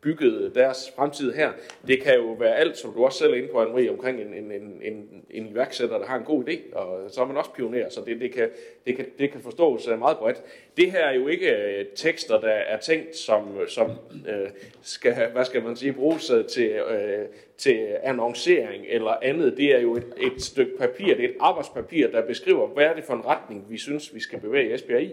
bygget 0.03 0.55
deres 0.55 0.91
fremtid 0.95 1.33
her. 1.33 1.51
Det 1.87 2.01
kan 2.01 2.15
jo 2.15 2.31
være 2.31 2.55
alt, 2.55 2.77
som 2.77 2.93
du 2.93 3.05
også 3.05 3.17
selv 3.17 3.33
er 3.33 3.37
inde 3.37 3.47
på, 3.47 3.61
Anne 3.61 3.89
omkring 3.89 4.21
en, 4.21 4.33
en, 4.33 4.51
en, 4.51 4.81
en, 4.81 5.23
en 5.29 5.47
iværksætter, 5.47 5.97
der 5.97 6.05
har 6.05 6.17
en 6.17 6.23
god 6.23 6.43
idé, 6.43 6.75
og 6.75 7.11
så 7.11 7.21
er 7.21 7.25
man 7.25 7.37
også 7.37 7.51
pioner, 7.51 7.89
så 7.89 8.01
det, 8.05 8.21
det, 8.21 8.31
kan, 8.33 8.49
det, 8.85 8.95
kan, 8.95 9.05
det 9.19 9.31
kan 9.31 9.41
forstås 9.41 9.87
øh, 9.87 9.99
meget 9.99 10.17
bredt. 10.17 10.41
Det 10.77 10.91
her 10.91 10.99
er 10.99 11.13
jo 11.13 11.27
ikke 11.27 11.51
øh, 11.51 11.85
tekster, 11.95 12.39
der 12.39 12.49
er 12.49 12.79
tænkt 12.79 13.15
som, 13.15 13.57
som 13.67 13.91
øh, 14.27 14.49
skal, 14.81 15.15
hvad 15.33 15.45
skal 15.45 15.63
man 15.63 15.75
sige, 15.75 15.93
bruges 15.93 16.29
øh, 16.29 16.45
til, 16.45 16.69
øh, 16.69 17.25
til 17.57 17.87
annoncering 18.03 18.85
eller 18.89 19.17
andet. 19.21 19.57
Det 19.57 19.75
er 19.75 19.79
jo 19.79 19.95
et, 19.95 20.13
et 20.21 20.41
stykke 20.41 20.77
papir, 20.77 21.15
det 21.15 21.25
er 21.25 21.29
et 21.29 21.35
arbejdspapir, 21.39 22.07
der 22.07 22.27
beskriver, 22.27 22.67
hvad 22.67 22.85
er 22.85 22.93
det 22.93 23.03
for 23.03 23.13
en 23.13 23.25
retning, 23.25 23.65
vi 23.69 23.77
synes, 23.77 24.15
vi 24.15 24.19
skal 24.19 24.39
bevæge 24.39 24.73
Esbjerg 24.73 25.03
i, 25.03 25.11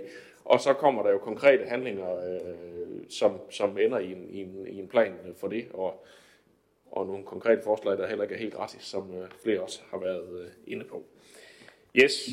og 0.51 0.61
så 0.61 0.73
kommer 0.73 1.03
der 1.03 1.11
jo 1.11 1.19
konkrete 1.19 1.65
handlinger, 1.65 2.17
øh, 2.17 2.41
som, 3.09 3.41
som 3.51 3.79
ender 3.79 3.99
i 3.99 4.13
en, 4.13 4.27
i, 4.31 4.41
en, 4.41 4.67
i 4.67 4.79
en 4.79 4.89
plan 4.89 5.15
for 5.37 5.49
det, 5.49 5.69
og, 5.75 6.05
og 6.91 7.07
nogle 7.07 7.25
konkrete 7.25 7.63
forslag, 7.63 7.99
der 7.99 8.07
heller 8.07 8.23
ikke 8.23 8.35
er 8.35 8.39
helt 8.39 8.55
gratis, 8.55 8.83
som 8.83 9.15
øh, 9.15 9.29
flere 9.43 9.61
også 9.61 9.81
har 9.91 9.99
været 9.99 10.41
øh, 10.41 10.49
inde 10.67 10.85
på. 10.85 11.05
Yes. 11.95 12.29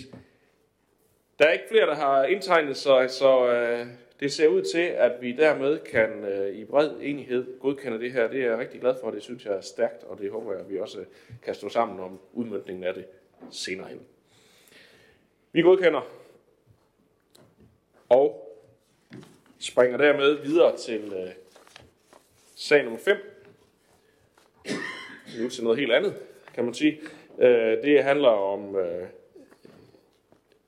Der 1.39 1.45
er 1.45 1.51
ikke 1.51 1.65
flere, 1.69 1.85
der 1.85 1.95
har 1.95 2.23
indtegnet 2.23 2.77
sig, 2.77 3.09
så 3.09 3.47
øh, 3.51 3.87
det 4.19 4.31
ser 4.31 4.47
ud 4.47 4.61
til, 4.61 4.83
at 4.83 5.11
vi 5.21 5.31
dermed 5.31 5.79
kan 5.79 6.23
øh, 6.23 6.55
i 6.55 6.65
bred 6.65 6.91
enighed 7.01 7.59
godkende 7.59 7.99
det 7.99 8.11
her. 8.11 8.27
Det 8.27 8.41
er 8.41 8.49
jeg 8.49 8.57
rigtig 8.57 8.81
glad 8.81 8.95
for, 9.01 9.11
det 9.11 9.23
synes 9.23 9.45
jeg 9.45 9.53
er 9.53 9.61
stærkt, 9.61 10.03
og 10.03 10.19
det 10.19 10.31
håber 10.31 10.51
jeg, 10.51 10.61
at 10.61 10.69
vi 10.69 10.79
også 10.79 11.05
kan 11.43 11.55
stå 11.55 11.69
sammen 11.69 11.99
om 11.99 12.19
udmyndningen 12.33 12.83
af 12.83 12.93
det 12.93 13.05
senere 13.51 13.87
hen. 13.87 14.01
Vi 15.51 15.61
godkender 15.61 16.01
og 18.09 18.57
springer 19.59 19.97
dermed 19.97 20.33
videre 20.33 20.77
til 20.77 21.13
øh, 21.13 21.29
sag 22.55 22.83
nummer 22.83 22.99
5. 22.99 23.17
Nu 25.39 25.49
til 25.49 25.63
noget 25.63 25.79
helt 25.79 25.91
andet, 25.91 26.15
kan 26.53 26.65
man 26.65 26.73
sige. 26.73 26.99
Øh, 27.39 27.83
det 27.83 28.03
handler 28.03 28.29
om 28.29 28.75
øh, 28.75 29.07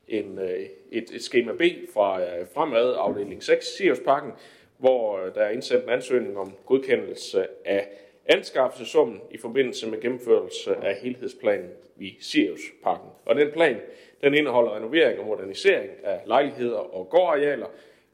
en, 0.08 0.39
øh, 0.39 0.60
et, 0.91 1.12
et 1.13 1.23
schema 1.23 1.52
B 1.54 1.62
fra 1.93 2.21
øh, 2.21 2.47
fremad 2.54 2.95
afdeling 2.97 3.43
6, 3.43 3.65
Siriusparken, 3.78 4.32
hvor 4.78 5.19
øh, 5.19 5.36
der 5.36 5.41
er 5.41 5.49
indsendt 5.49 5.84
en 5.84 5.89
ansøgning 5.89 6.38
om 6.38 6.54
godkendelse 6.65 7.47
af 7.65 7.88
anskaffelsesummen 8.30 9.22
i 9.32 9.38
forbindelse 9.38 9.89
med 9.89 10.02
gennemførelse 10.02 10.76
af 10.76 10.96
helhedsplanen 10.96 11.70
i 12.00 12.18
Siriusparken. 12.20 13.10
Og 13.26 13.36
den 13.36 13.52
plan 13.52 13.80
den 14.24 14.34
indeholder 14.34 14.76
renovering 14.76 15.20
og 15.20 15.26
modernisering 15.26 15.89
af 16.04 16.22
lejligheder 16.26 16.78
og 16.78 17.10
gårdarealer, 17.10 17.68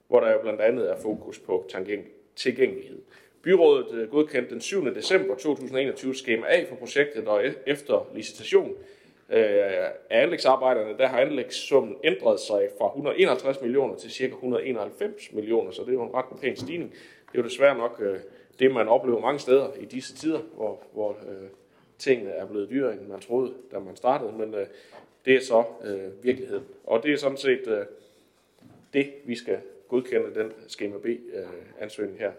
hvor 0.08 0.20
der 0.20 0.32
jo 0.32 0.42
blandt 0.42 0.62
andet 0.62 0.92
er 0.92 0.96
fokus 1.02 1.40
på 1.40 1.70
tilgængelighed. 2.36 3.02
Byrådet 3.42 3.94
øh, 3.94 4.10
godkendte 4.12 4.54
den 4.54 4.62
7. 4.62 4.96
december 4.96 5.36
2021 5.36 6.16
skema 6.16 6.48
A 6.48 6.64
for 6.70 6.76
projektet, 6.76 7.28
og 7.28 7.46
e-, 7.46 7.54
efter 7.68 8.12
licitation 8.16 8.70
øh, 9.30 9.38
af 10.10 10.24
anlægsarbejderne, 10.24 10.98
der 10.98 11.08
har 11.08 11.20
anlægssummen 11.20 11.96
ændret 12.04 12.40
sig 12.40 12.70
fra 12.78 12.88
151 12.88 13.62
millioner 13.62 13.96
til 13.96 14.12
ca. 14.12 14.26
191 14.26 15.34
millioner, 15.34 15.72
så 15.72 15.82
det 15.82 15.90
er 15.90 15.94
jo 15.94 16.04
en 16.04 16.14
ret 16.14 16.40
pæn 16.42 16.56
stigning. 16.56 16.92
Det 17.32 17.38
er 17.38 17.42
jo 17.42 17.44
desværre 17.44 17.78
nok 17.78 18.02
øh, 18.06 18.20
det, 18.60 18.72
man 18.72 18.88
oplever 18.88 19.20
mange 19.20 19.40
steder 19.40 19.74
i 19.74 19.86
disse 19.86 20.16
tider, 20.16 20.40
hvor, 20.40 20.84
hvor 20.94 21.12
øh, 21.12 21.50
tingene 21.98 22.32
er 22.32 22.46
blevet 22.46 22.70
dyrere, 22.70 22.94
end 22.94 23.08
man 23.08 23.20
troede, 23.20 23.54
da 23.72 23.80
man 23.80 23.96
startede, 23.96 24.32
men 24.32 24.54
øh, 24.54 24.68
det 25.26 25.36
er 25.36 25.42
så 25.42 25.64
øh, 25.84 26.24
virkeligheden. 26.24 26.66
Og 26.84 27.04
det 27.04 27.14
er 27.14 27.18
sådan 27.18 27.38
set 27.38 27.68
øh, 27.68 27.86
det, 28.94 29.14
vi 29.26 29.36
skal 29.36 29.60
godkende 29.88 30.36
den 30.36 30.54
skema 30.68 30.98
B-ansøgning 30.98 32.16
øh, 32.16 32.20
her 32.20 32.32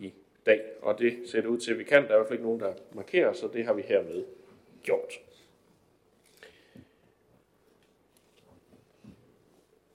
i 0.00 0.12
dag. 0.46 0.60
Og 0.82 0.98
det 0.98 1.18
ser 1.26 1.40
det 1.40 1.48
ud 1.48 1.58
til, 1.58 1.72
at 1.72 1.78
vi 1.78 1.84
kan. 1.84 2.02
Der 2.02 2.08
er 2.08 2.14
i 2.14 2.18
hvert 2.18 2.28
fald 2.28 2.38
ikke 2.38 2.46
nogen, 2.46 2.60
der 2.60 2.74
markerer, 2.92 3.32
så 3.32 3.48
det 3.52 3.64
har 3.64 3.72
vi 3.72 3.82
hermed 3.82 4.24
gjort. 4.82 5.20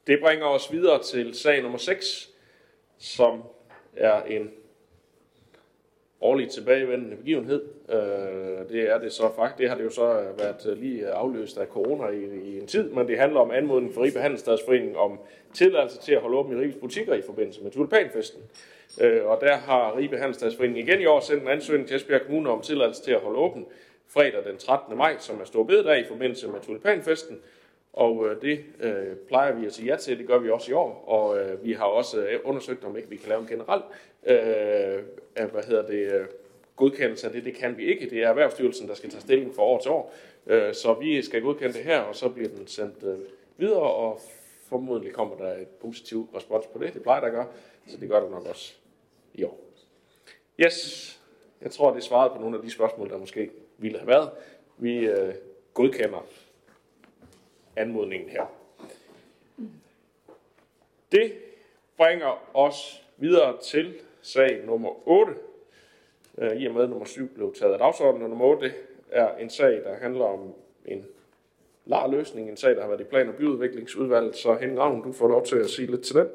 Det 0.08 0.20
bringer 0.20 0.46
os 0.46 0.72
videre 0.72 1.04
til 1.04 1.34
sag 1.36 1.62
nummer 1.62 1.78
6, 1.78 2.34
som 2.98 3.44
er 3.96 4.24
en 4.24 4.52
årligt 6.22 6.52
tilbagevendende 6.52 7.16
begivenhed. 7.16 7.64
Øh, 7.90 8.70
det 8.70 8.90
er 8.92 8.98
det 8.98 9.14
så 9.14 9.32
faktisk. 9.36 9.58
Det 9.58 9.70
har 9.70 9.76
det 9.78 9.84
jo 9.84 9.90
så 9.90 10.20
øh, 10.20 10.40
været 10.40 10.66
øh, 10.70 10.78
lige 10.78 11.02
øh, 11.02 11.12
afløst 11.14 11.58
af 11.58 11.68
corona 11.68 12.08
i, 12.08 12.50
i 12.50 12.60
en 12.60 12.68
tid, 12.68 12.90
men 12.90 13.08
det 13.08 13.20
handler 13.20 13.40
om 13.40 13.52
anmodning 13.52 13.94
for 13.94 14.04
Ribe 14.04 14.20
Handelsstadsforening 14.20 14.98
om 14.98 15.20
tilladelse 15.54 16.00
til 16.02 16.14
at 16.14 16.22
holde 16.22 16.38
åbent 16.38 16.60
i 16.60 16.62
Ribes 16.62 16.76
butikker 16.82 17.14
i 17.14 17.22
forbindelse 17.22 17.64
med 17.64 17.72
tulipanfesten. 17.72 18.42
Øh, 19.02 19.26
og 19.26 19.38
der 19.42 19.56
har 19.56 19.98
Ribe 19.98 20.18
Handelsstadsforening 20.18 20.80
igen 20.80 21.02
i 21.02 21.06
år 21.06 21.20
sendt 21.20 21.44
en 21.44 21.50
ansøgning 21.50 21.88
til 21.88 21.96
Esbjerg 21.96 22.22
Kommune 22.22 22.50
om 22.50 22.62
tilladelse 22.62 23.04
til 23.04 23.12
at 23.12 23.20
holde 23.20 23.40
åben 23.40 23.66
fredag 24.08 24.44
den 24.46 24.58
13. 24.58 24.98
maj, 24.98 25.16
som 25.20 25.42
er 25.42 25.46
stor 25.46 25.64
bededag 25.64 26.00
i 26.00 26.08
forbindelse 26.08 26.48
med 26.48 26.60
tulipanfesten. 26.60 27.40
Og 27.94 28.28
øh, 28.28 28.42
det 28.42 28.64
øh, 28.80 29.16
plejer 29.28 29.56
vi 29.56 29.66
at 29.66 29.74
sige 29.74 29.92
ja 29.92 29.98
til, 29.98 30.20
det 30.20 30.28
gør 30.28 30.38
vi 30.38 30.50
også 30.50 30.72
i 30.72 30.74
år, 30.74 31.04
og 31.08 31.40
øh, 31.40 31.66
vi 31.66 31.74
har 31.74 31.86
også 31.86 32.20
øh, 32.20 32.40
undersøgt, 32.44 32.84
om 32.84 32.98
ikke 32.98 33.10
vi 33.10 33.16
kan 33.16 33.30
lave 33.30 33.42
en 33.42 33.48
generel 33.48 33.82
øh, 34.26 35.52
hvad 35.52 35.64
hedder 35.64 35.88
det, 35.88 36.14
øh, 36.14 36.26
godkendelse 36.76 37.28
af 37.28 37.34
det. 37.34 37.46
Det 37.46 37.56
kan 37.56 37.78
vi 37.78 37.86
ikke. 37.86 38.10
Det 38.10 38.24
er 38.24 38.30
Erhvervsstyrelsen, 38.30 38.88
der 38.88 38.94
skal 38.94 39.10
tage 39.10 39.22
stilling 39.22 39.56
for 39.56 39.62
år 39.62 39.80
til 39.80 39.92
år. 39.92 40.14
Øh, 40.48 40.74
så 40.74 40.94
vi 40.94 41.22
skal 41.22 41.42
godkende 41.42 41.74
det 41.74 41.84
her, 41.84 42.00
og 42.00 42.16
så 42.16 42.30
bliver 42.30 42.50
den 42.50 42.68
sendt 42.68 43.04
øh, 43.04 43.20
videre, 43.58 43.82
og 43.94 44.20
formodentlig 44.70 45.14
kommer 45.14 45.36
der 45.36 45.54
et 45.54 45.68
positiv 45.68 46.30
respons 46.36 46.66
på 46.68 46.80
det. 46.80 46.94
Det 46.94 47.04
plejer 47.04 47.20
der 47.20 47.28
at 47.28 47.34
gøre, 47.34 47.48
så 47.88 47.98
det 47.98 48.10
gør 48.10 48.20
det 48.20 48.32
nok 48.32 48.46
også 48.46 48.74
i 49.34 49.44
år. 49.44 49.60
Yes, 50.60 51.20
jeg 51.62 51.72
tror, 51.72 51.94
det 51.94 52.04
svarede 52.04 52.34
på 52.36 52.42
nogle 52.42 52.58
af 52.58 52.64
de 52.64 52.72
spørgsmål, 52.72 53.10
der 53.10 53.18
måske 53.18 53.50
ville 53.78 53.98
have 53.98 54.08
været. 54.08 54.30
Vi 54.78 54.98
øh, 54.98 55.34
godkender 55.74 56.26
anmodningen 57.80 58.30
her. 58.30 58.54
Det 61.12 61.32
bringer 61.98 62.58
os 62.58 63.04
videre 63.18 63.58
til 63.62 63.94
sag 64.22 64.66
nummer 64.66 65.08
8. 65.08 65.34
Øh, 66.38 66.62
I 66.62 66.68
og 66.68 66.74
med 66.74 66.88
nummer 66.88 67.06
7 67.06 67.28
blev 67.36 67.56
taget 67.60 67.74
af 67.74 67.80
dagsordenen, 67.80 68.24
og 68.24 68.30
nummer 68.30 68.46
8 68.46 68.72
er 69.12 69.38
en 69.38 69.50
sag, 69.50 69.72
der 69.72 69.96
handler 70.02 70.26
om 70.26 70.54
en 70.86 71.06
lar 71.86 72.08
løsning, 72.08 72.50
en 72.50 72.58
sag, 72.58 72.76
der 72.76 72.82
har 72.82 72.88
været 72.88 73.02
i 73.02 73.04
plan- 73.04 73.30
og 73.30 73.36
byudviklingsudvalget. 73.36 74.36
Så 74.36 74.58
Henning 74.60 74.80
Ravn, 74.80 75.04
du 75.04 75.12
får 75.12 75.28
lov 75.28 75.46
til 75.46 75.56
at 75.56 75.70
sige 75.70 75.92
lidt 75.92 76.02
til 76.02 76.16
den. 76.16 76.28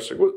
så 0.00 0.14
god. 0.16 0.32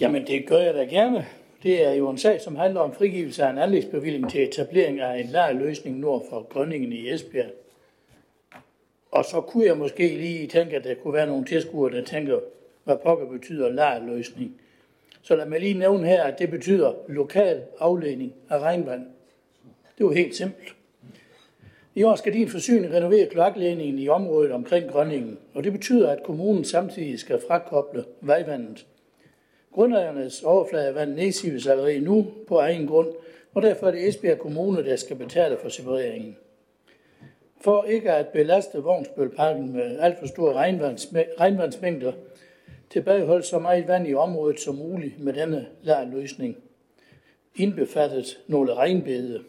Jamen, 0.00 0.26
det 0.26 0.46
gør 0.46 0.58
jeg 0.58 0.74
da 0.74 0.84
gerne. 0.84 1.26
Det 1.62 1.86
er 1.86 1.92
jo 1.92 2.10
en 2.10 2.18
sag, 2.18 2.40
som 2.40 2.56
handler 2.56 2.80
om 2.80 2.92
frigivelse 2.92 3.42
af 3.42 3.50
en 3.50 3.58
anlægsbevilling 3.58 4.30
til 4.30 4.42
etablering 4.42 5.00
af 5.00 5.20
en 5.20 5.26
lær 5.26 5.52
løsning 5.52 5.98
nord 5.98 6.26
for 6.30 6.46
Grønningen 6.52 6.92
i 6.92 7.10
Esbjerg. 7.10 7.50
Og 9.14 9.24
så 9.24 9.40
kunne 9.40 9.66
jeg 9.66 9.76
måske 9.76 10.08
lige 10.08 10.46
tænke, 10.46 10.76
at 10.76 10.84
der 10.84 10.94
kunne 10.94 11.14
være 11.14 11.26
nogle 11.26 11.44
tilskuere, 11.44 11.96
der 11.96 12.04
tænker, 12.04 12.40
hvad 12.84 12.96
pokker 12.96 13.26
betyder 13.26 13.68
lejrløsning. 13.68 14.60
Så 15.22 15.36
lad 15.36 15.46
mig 15.46 15.60
lige 15.60 15.78
nævne 15.78 16.06
her, 16.06 16.22
at 16.22 16.38
det 16.38 16.50
betyder 16.50 16.92
lokal 17.08 17.62
afledning 17.78 18.32
af 18.50 18.58
regnvand. 18.58 19.06
Det 19.98 20.04
er 20.04 20.12
helt 20.12 20.36
simpelt. 20.36 20.74
I 21.94 22.02
år 22.02 22.14
skal 22.14 22.32
din 22.32 22.48
forsyning 22.48 22.94
renovere 22.94 23.26
kloakledningen 23.26 23.98
i 23.98 24.08
området 24.08 24.52
omkring 24.52 24.90
Grønningen, 24.90 25.38
og 25.54 25.64
det 25.64 25.72
betyder, 25.72 26.10
at 26.10 26.22
kommunen 26.22 26.64
samtidig 26.64 27.18
skal 27.18 27.40
frakoble 27.48 28.04
vejvandet. 28.20 28.86
Grundejernes 29.72 30.42
overfladevand 30.42 31.14
nedsives 31.14 31.66
allerede 31.66 32.00
nu 32.00 32.26
på 32.48 32.58
egen 32.58 32.86
grund, 32.86 33.08
og 33.54 33.62
derfor 33.62 33.86
er 33.86 33.90
det 33.90 34.08
Esbjerg 34.08 34.38
Kommune, 34.38 34.84
der 34.84 34.96
skal 34.96 35.16
betale 35.16 35.56
for 35.62 35.68
separeringen. 35.68 36.36
For 37.60 37.84
ikke 37.84 38.12
at 38.12 38.28
belaste 38.28 38.78
Vognsbølparken 38.78 39.72
med 39.72 39.98
alt 40.00 40.18
for 40.18 40.26
store 40.26 40.52
regnvandsmængder, 41.38 42.12
tilbageholdt 42.90 43.46
så 43.46 43.58
meget 43.58 43.88
vand 43.88 44.08
i 44.08 44.14
området 44.14 44.60
som 44.60 44.74
muligt 44.74 45.20
med 45.20 45.32
denne 45.32 45.66
løsning, 46.12 46.56
indbefattet 47.56 48.40
nogle 48.46 48.74
regnbede. 48.74 49.44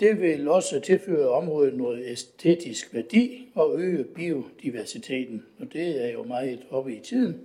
Det 0.00 0.20
vil 0.20 0.48
også 0.48 0.80
tilføre 0.80 1.28
området 1.28 1.76
noget 1.76 2.06
æstetisk 2.06 2.94
værdi 2.94 3.48
og 3.54 3.80
øge 3.80 4.04
biodiversiteten, 4.04 5.44
og 5.60 5.66
det 5.72 6.04
er 6.04 6.12
jo 6.12 6.22
meget 6.22 6.66
oppe 6.70 6.96
i 6.96 7.00
tiden. 7.00 7.40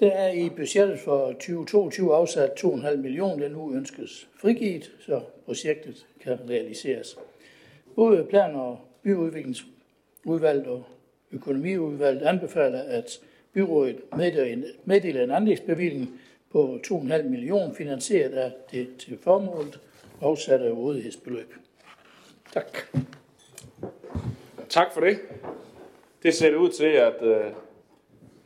Der 0.00 0.10
er 0.10 0.32
i 0.32 0.48
budgettet 0.48 0.98
for 0.98 1.32
2022 1.32 2.14
afsat 2.14 2.50
2,5 2.64 2.96
millioner, 2.96 3.36
der 3.36 3.48
nu 3.48 3.72
ønskes 3.72 4.28
frigivet, 4.40 4.92
så 5.06 5.20
projektet 5.44 6.06
kan 6.20 6.38
realiseres. 6.48 7.18
Både 7.94 8.24
plan- 8.24 8.54
og 8.54 8.78
byudviklingsudvalget 9.02 10.66
og 10.66 10.84
økonomiudvalget 11.32 12.22
anbefaler, 12.22 12.82
at 12.82 13.20
byrådet 13.52 14.00
meddeler 14.84 15.22
en 15.24 15.30
anlægsbevilling 15.30 16.20
på 16.52 16.78
2,5 16.86 17.22
millioner 17.22 17.74
finansieret 17.74 18.32
af 18.32 18.52
det 18.70 18.88
til 18.98 19.18
formålet 19.18 19.80
afsatte 20.20 20.70
rådighedsbeløb. 20.70 21.54
Tak. 22.52 22.78
Tak 24.68 24.92
for 24.92 25.00
det. 25.00 25.18
Det 26.22 26.34
ser 26.34 26.50
det 26.50 26.56
ud 26.56 26.70
til, 26.70 26.86
at 26.86 27.22
øh, 27.22 27.52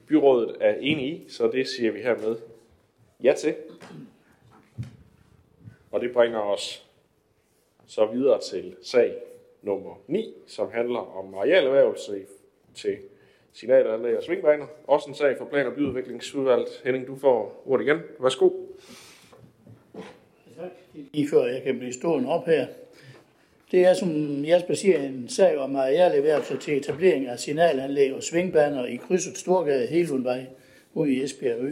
byrådet 0.07 0.57
er 0.61 0.75
enige 0.75 1.09
i, 1.09 1.29
så 1.29 1.51
det 1.51 1.69
siger 1.69 1.93
vi 1.93 2.01
hermed 2.01 2.37
ja 3.23 3.35
til. 3.39 3.55
Og 5.91 6.01
det 6.01 6.13
bringer 6.13 6.39
os 6.39 6.87
så 7.87 8.07
videre 8.07 8.41
til 8.41 8.77
sag 8.83 9.15
nummer 9.65 10.01
9, 10.07 10.35
som 10.47 10.71
handler 10.73 11.19
om 11.19 11.35
arealerhvervelse 11.35 12.21
til 12.75 12.97
signalanlæg 13.53 14.17
og 14.17 14.23
svingbaner. 14.23 14.67
Også 14.87 15.09
en 15.09 15.15
sag 15.15 15.39
for 15.39 15.45
plan- 15.45 15.67
og 15.67 15.73
byudviklingsudvalget. 15.75 16.69
Henning, 16.85 17.07
du 17.07 17.17
får 17.17 17.63
ordet 17.67 17.85
igen. 17.85 17.99
Værsgo. 18.21 18.51
Tak. 20.61 20.71
Lige 21.13 21.29
før 21.29 21.45
jeg 21.45 21.63
kan 21.63 21.79
blive 21.79 21.93
stående 21.93 22.29
op 22.29 22.47
her. 22.47 22.67
Det 23.71 23.87
er, 23.87 23.95
som 23.95 24.11
Jasper 24.45 24.75
siger, 24.75 25.03
en 25.03 25.29
sag 25.29 25.59
om 25.59 25.77
arealerhvervelse 25.77 26.57
til 26.57 26.77
etablering 26.77 27.27
af 27.27 27.39
signalanlæg 27.39 28.15
og 28.15 28.23
svingbaner 28.23 28.87
i 28.87 28.97
krydset 28.97 29.39
Storgade 29.39 29.87
Helundvej 29.87 30.47
ude 30.95 31.13
i 31.13 31.23
Esbjerg 31.23 31.59
Ø. 31.61 31.71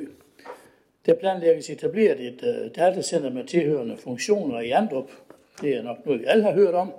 Der 1.06 1.14
planlægges 1.14 1.70
etableret 1.70 2.20
et 2.20 2.42
uh, 2.42 2.70
datacenter 2.76 3.30
med 3.30 3.44
tilhørende 3.44 3.96
funktioner 3.96 4.60
i 4.60 4.70
Andrup. 4.70 5.10
Det 5.60 5.76
er 5.76 5.82
nok 5.82 6.06
noget, 6.06 6.20
vi 6.20 6.26
alle 6.26 6.44
har 6.44 6.52
hørt 6.52 6.74
om. 6.74 6.92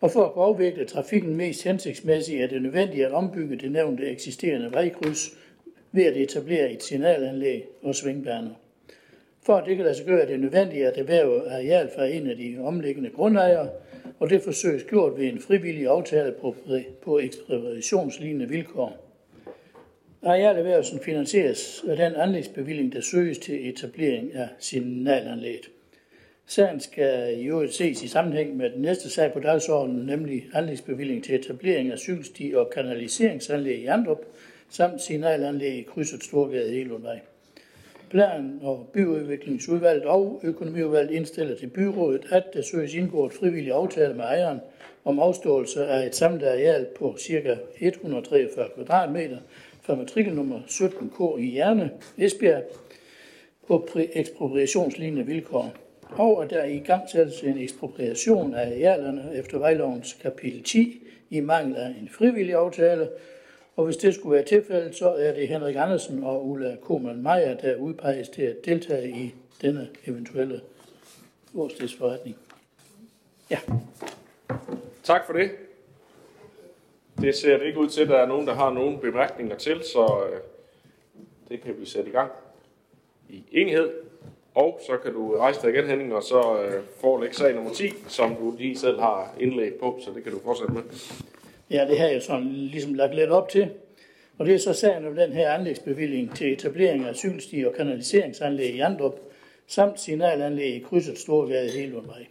Og 0.00 0.10
for 0.10 0.24
at 0.24 0.32
afvikle 0.36 0.84
trafikken 0.84 1.36
mest 1.36 1.64
hensigtsmæssigt 1.64 2.42
er 2.42 2.46
det 2.46 2.62
nødvendigt 2.62 3.06
at 3.06 3.12
ombygge 3.12 3.56
det 3.56 3.72
nævnte 3.72 4.06
eksisterende 4.06 4.72
vejkryds 4.72 5.36
ved 5.92 6.04
at 6.04 6.16
etablere 6.16 6.72
et 6.72 6.82
signalanlæg 6.82 7.64
og 7.82 7.94
svingbaner. 7.94 8.54
For 9.42 9.54
at 9.54 9.66
det 9.66 9.76
kan 9.76 9.84
lade 9.84 9.96
sig 9.96 10.06
gøre, 10.06 10.20
er 10.20 10.26
det 10.26 10.40
nødvendigt 10.40 10.86
at 10.86 10.98
erhverve 10.98 11.50
areal 11.50 11.90
fra 11.96 12.06
en 12.06 12.30
af 12.30 12.36
de 12.36 12.56
omliggende 12.60 13.10
grundejere, 13.10 13.68
og 14.18 14.30
det 14.30 14.42
forsøges 14.42 14.84
gjort 14.84 15.18
ved 15.18 15.26
en 15.26 15.40
frivillig 15.40 15.86
aftale 15.86 16.32
på, 16.32 16.56
på 17.02 17.18
ekspropriationslignende 17.18 18.48
vilkår. 18.48 19.06
Arealerhvervelsen 20.22 21.00
finansieres 21.00 21.84
af 21.88 21.96
den 21.96 22.14
anlægsbevilling, 22.14 22.92
der 22.92 23.00
søges 23.00 23.38
til 23.38 23.68
etablering 23.68 24.34
af 24.34 24.48
signalanlægget. 24.58 25.70
Sagen 26.50 26.80
skal 26.80 27.40
i 27.40 27.44
øvrigt 27.44 27.74
ses 27.74 28.02
i 28.02 28.08
sammenhæng 28.08 28.56
med 28.56 28.70
den 28.70 28.82
næste 28.82 29.10
sag 29.10 29.32
på 29.32 29.40
dagsordenen, 29.40 30.06
nemlig 30.06 30.44
anlægsbevilling 30.54 31.24
til 31.24 31.34
etablering 31.34 31.92
af 31.92 31.98
cykelsti 31.98 32.52
og 32.56 32.70
kanaliseringsanlæg 32.74 33.78
i 33.78 33.86
Andrup, 33.86 34.18
samt 34.70 35.02
signalanlæg 35.02 35.74
i 35.74 35.82
krydset 35.82 36.24
Storgade 36.24 36.76
i 36.76 36.80
Elundvej. 36.80 37.20
Plan- 38.10 38.58
og 38.62 38.88
byudviklingsudvalget 38.92 40.04
og 40.04 40.40
økonomiudvalget 40.42 41.10
indstiller 41.10 41.56
til 41.56 41.66
byrådet, 41.66 42.26
at 42.30 42.44
der 42.54 42.62
søges 42.62 42.94
indgået 42.94 43.32
frivillig 43.32 43.72
aftale 43.72 44.14
med 44.14 44.24
ejeren 44.24 44.60
om 45.04 45.18
afståelse 45.18 45.86
af 45.86 46.06
et 46.06 46.14
samlet 46.14 46.42
areal 46.42 46.86
på 46.98 47.16
ca. 47.18 47.56
143 47.80 48.68
kvadratmeter 48.74 49.38
fra 49.82 49.94
matrikelnummer 49.94 50.60
17K 50.60 51.38
i 51.38 51.46
Hjerne, 51.50 51.90
Esbjerg, 52.18 52.62
på 53.66 53.88
ekspropriationslignende 54.14 55.26
vilkår 55.26 55.74
og 56.12 56.44
at 56.44 56.50
der 56.50 56.64
i 56.64 56.78
gang 56.78 57.10
sættes 57.10 57.42
en 57.42 57.58
ekspropriation 57.58 58.54
af 58.54 58.66
arealerne 58.66 59.30
efter 59.34 59.58
vejlovens 59.58 60.12
kapitel 60.22 60.62
10 60.62 61.02
i 61.30 61.40
mangel 61.40 61.76
af 61.76 61.86
en 61.86 62.08
frivillig 62.08 62.54
aftale. 62.54 63.08
Og 63.76 63.84
hvis 63.84 63.96
det 63.96 64.14
skulle 64.14 64.34
være 64.34 64.44
tilfældet, 64.44 64.96
så 64.96 65.14
er 65.14 65.34
det 65.34 65.48
Henrik 65.48 65.76
Andersen 65.76 66.24
og 66.24 66.48
Ulla 66.48 66.76
Koman 66.82 67.22
Meyer, 67.22 67.54
der 67.54 67.76
udpeges 67.76 68.28
til 68.28 68.42
at 68.42 68.64
deltage 68.64 69.08
i 69.08 69.34
denne 69.62 69.88
eventuelle 70.06 70.60
årstidsforretning. 71.54 72.36
Ja. 73.50 73.58
Tak 75.02 75.26
for 75.26 75.32
det. 75.32 75.50
Det 77.20 77.34
ser 77.34 77.58
det 77.58 77.66
ikke 77.66 77.78
ud 77.78 77.88
til, 77.88 78.02
at 78.02 78.08
der 78.08 78.18
er 78.18 78.26
nogen, 78.26 78.46
der 78.46 78.54
har 78.54 78.72
nogen 78.72 78.98
bemærkninger 78.98 79.56
til, 79.56 79.82
så 79.92 80.24
øh, 80.32 80.40
det 81.48 81.60
kan 81.60 81.80
vi 81.80 81.86
sætte 81.86 82.08
i 82.08 82.12
gang 82.12 82.30
i 83.28 83.44
enighed. 83.52 84.09
Og 84.54 84.80
så 84.86 84.96
kan 84.96 85.12
du 85.12 85.36
rejse 85.36 85.62
dig 85.62 85.70
igen, 85.70 85.86
Henning, 85.86 86.14
og 86.14 86.22
så 86.22 86.62
øh, 86.62 86.82
forelægge 87.00 87.36
sag 87.36 87.54
nummer 87.54 87.72
10, 87.72 87.92
som 88.08 88.34
du 88.34 88.54
lige 88.58 88.78
selv 88.78 89.00
har 89.00 89.34
indlæg 89.40 89.74
på, 89.74 89.98
så 90.04 90.10
det 90.14 90.22
kan 90.22 90.32
du 90.32 90.38
fortsætte 90.44 90.72
med. 90.72 90.82
Ja, 91.70 91.86
det 91.88 91.98
har 91.98 92.06
jeg 92.06 92.22
sådan 92.22 92.52
ligesom 92.52 92.94
lagt 92.94 93.14
lidt 93.14 93.30
op 93.30 93.48
til. 93.48 93.70
Og 94.38 94.46
det 94.46 94.54
er 94.54 94.58
så 94.58 94.72
sagen 94.72 95.06
om 95.06 95.14
den 95.14 95.32
her 95.32 95.50
anlægsbevilling 95.50 96.36
til 96.36 96.52
etablering 96.52 97.04
af 97.04 97.16
cykelsti 97.16 97.64
og 97.66 97.74
kanaliseringsanlæg 97.74 98.74
i 98.74 98.80
Andrup, 98.80 99.20
samt 99.66 100.00
signalanlæg 100.00 100.74
i 100.74 100.78
krydset 100.78 101.18
Storgade 101.18 101.70
Helundvej. 101.70 102.26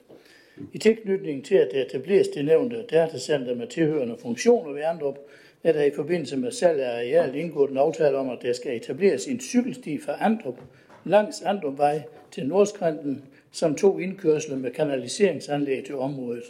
I 0.73 0.77
tilknytning 0.77 1.45
til, 1.45 1.55
at 1.55 1.69
der 1.71 1.81
etableres 1.81 2.27
det 2.27 2.45
nævnte 2.45 2.83
datacenter 2.91 3.55
med 3.55 3.67
tilhørende 3.67 4.17
funktioner 4.21 4.73
ved 4.73 4.81
Andrup, 4.81 5.17
er 5.63 5.71
der 5.71 5.83
i 5.83 5.91
forbindelse 5.95 6.37
med 6.37 6.51
salg 6.51 6.79
af 6.79 6.95
areal 6.95 7.35
indgået 7.35 7.71
en 7.71 7.77
aftale 7.77 8.17
om, 8.17 8.29
at 8.29 8.41
der 8.41 8.53
skal 8.53 8.75
etableres 8.75 9.25
en 9.25 9.39
cykelsti 9.39 9.99
fra 9.99 10.25
Andrup 10.25 10.59
langs 11.05 11.41
Andrumvej 11.41 12.01
til 12.31 12.47
Nordskrænten, 12.47 13.23
samt 13.51 13.77
to 13.77 13.99
indkørsler 13.99 14.55
med 14.55 14.71
kanaliseringsanlæg 14.71 15.85
til 15.85 15.95
området. 15.95 16.43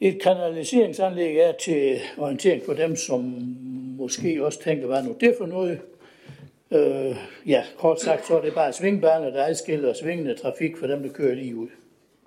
Et 0.00 0.22
kanaliseringsanlæg 0.22 1.36
er 1.36 1.52
til 1.52 1.98
orientering 2.18 2.62
for 2.64 2.72
dem, 2.72 2.96
som 2.96 3.20
måske 3.98 4.44
også 4.44 4.62
tænker, 4.62 4.86
hvad 4.86 5.02
nu 5.02 5.16
det 5.20 5.34
for 5.38 5.46
noget. 5.46 5.80
Øh, 6.70 7.16
ja, 7.46 7.64
kort 7.78 8.00
sagt, 8.00 8.26
så 8.26 8.36
er 8.36 8.42
det 8.42 8.54
bare 8.54 8.72
svingbaner, 8.72 9.30
der 9.30 9.44
adskiller 9.44 9.92
svingende 9.92 10.34
trafik 10.34 10.76
for 10.76 10.86
dem, 10.86 11.02
der 11.02 11.12
kører 11.12 11.34
lige 11.34 11.56
ud. 11.56 11.68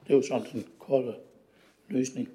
Det 0.03 0.13
er 0.13 0.15
jo 0.15 0.21
sådan 0.21 0.47
en 0.53 0.65
kort 0.79 1.15
løsning. 1.89 2.29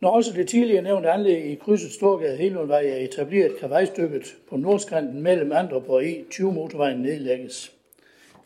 Når 0.00 0.10
også 0.10 0.32
det 0.32 0.48
tidligere 0.48 0.82
nævnte 0.82 1.10
anlæg 1.10 1.46
i 1.46 1.54
krydset 1.54 1.92
Storgade 1.92 2.36
Helundvej 2.36 2.86
er 2.86 2.96
etableret, 2.96 3.56
kan 3.56 3.70
vejstykket 3.70 4.36
på 4.48 4.56
nordskanten 4.56 5.22
mellem 5.22 5.52
Andrup 5.52 5.88
og 5.88 6.02
E20 6.02 6.42
motorvejen 6.42 6.98
nedlægges. 6.98 7.72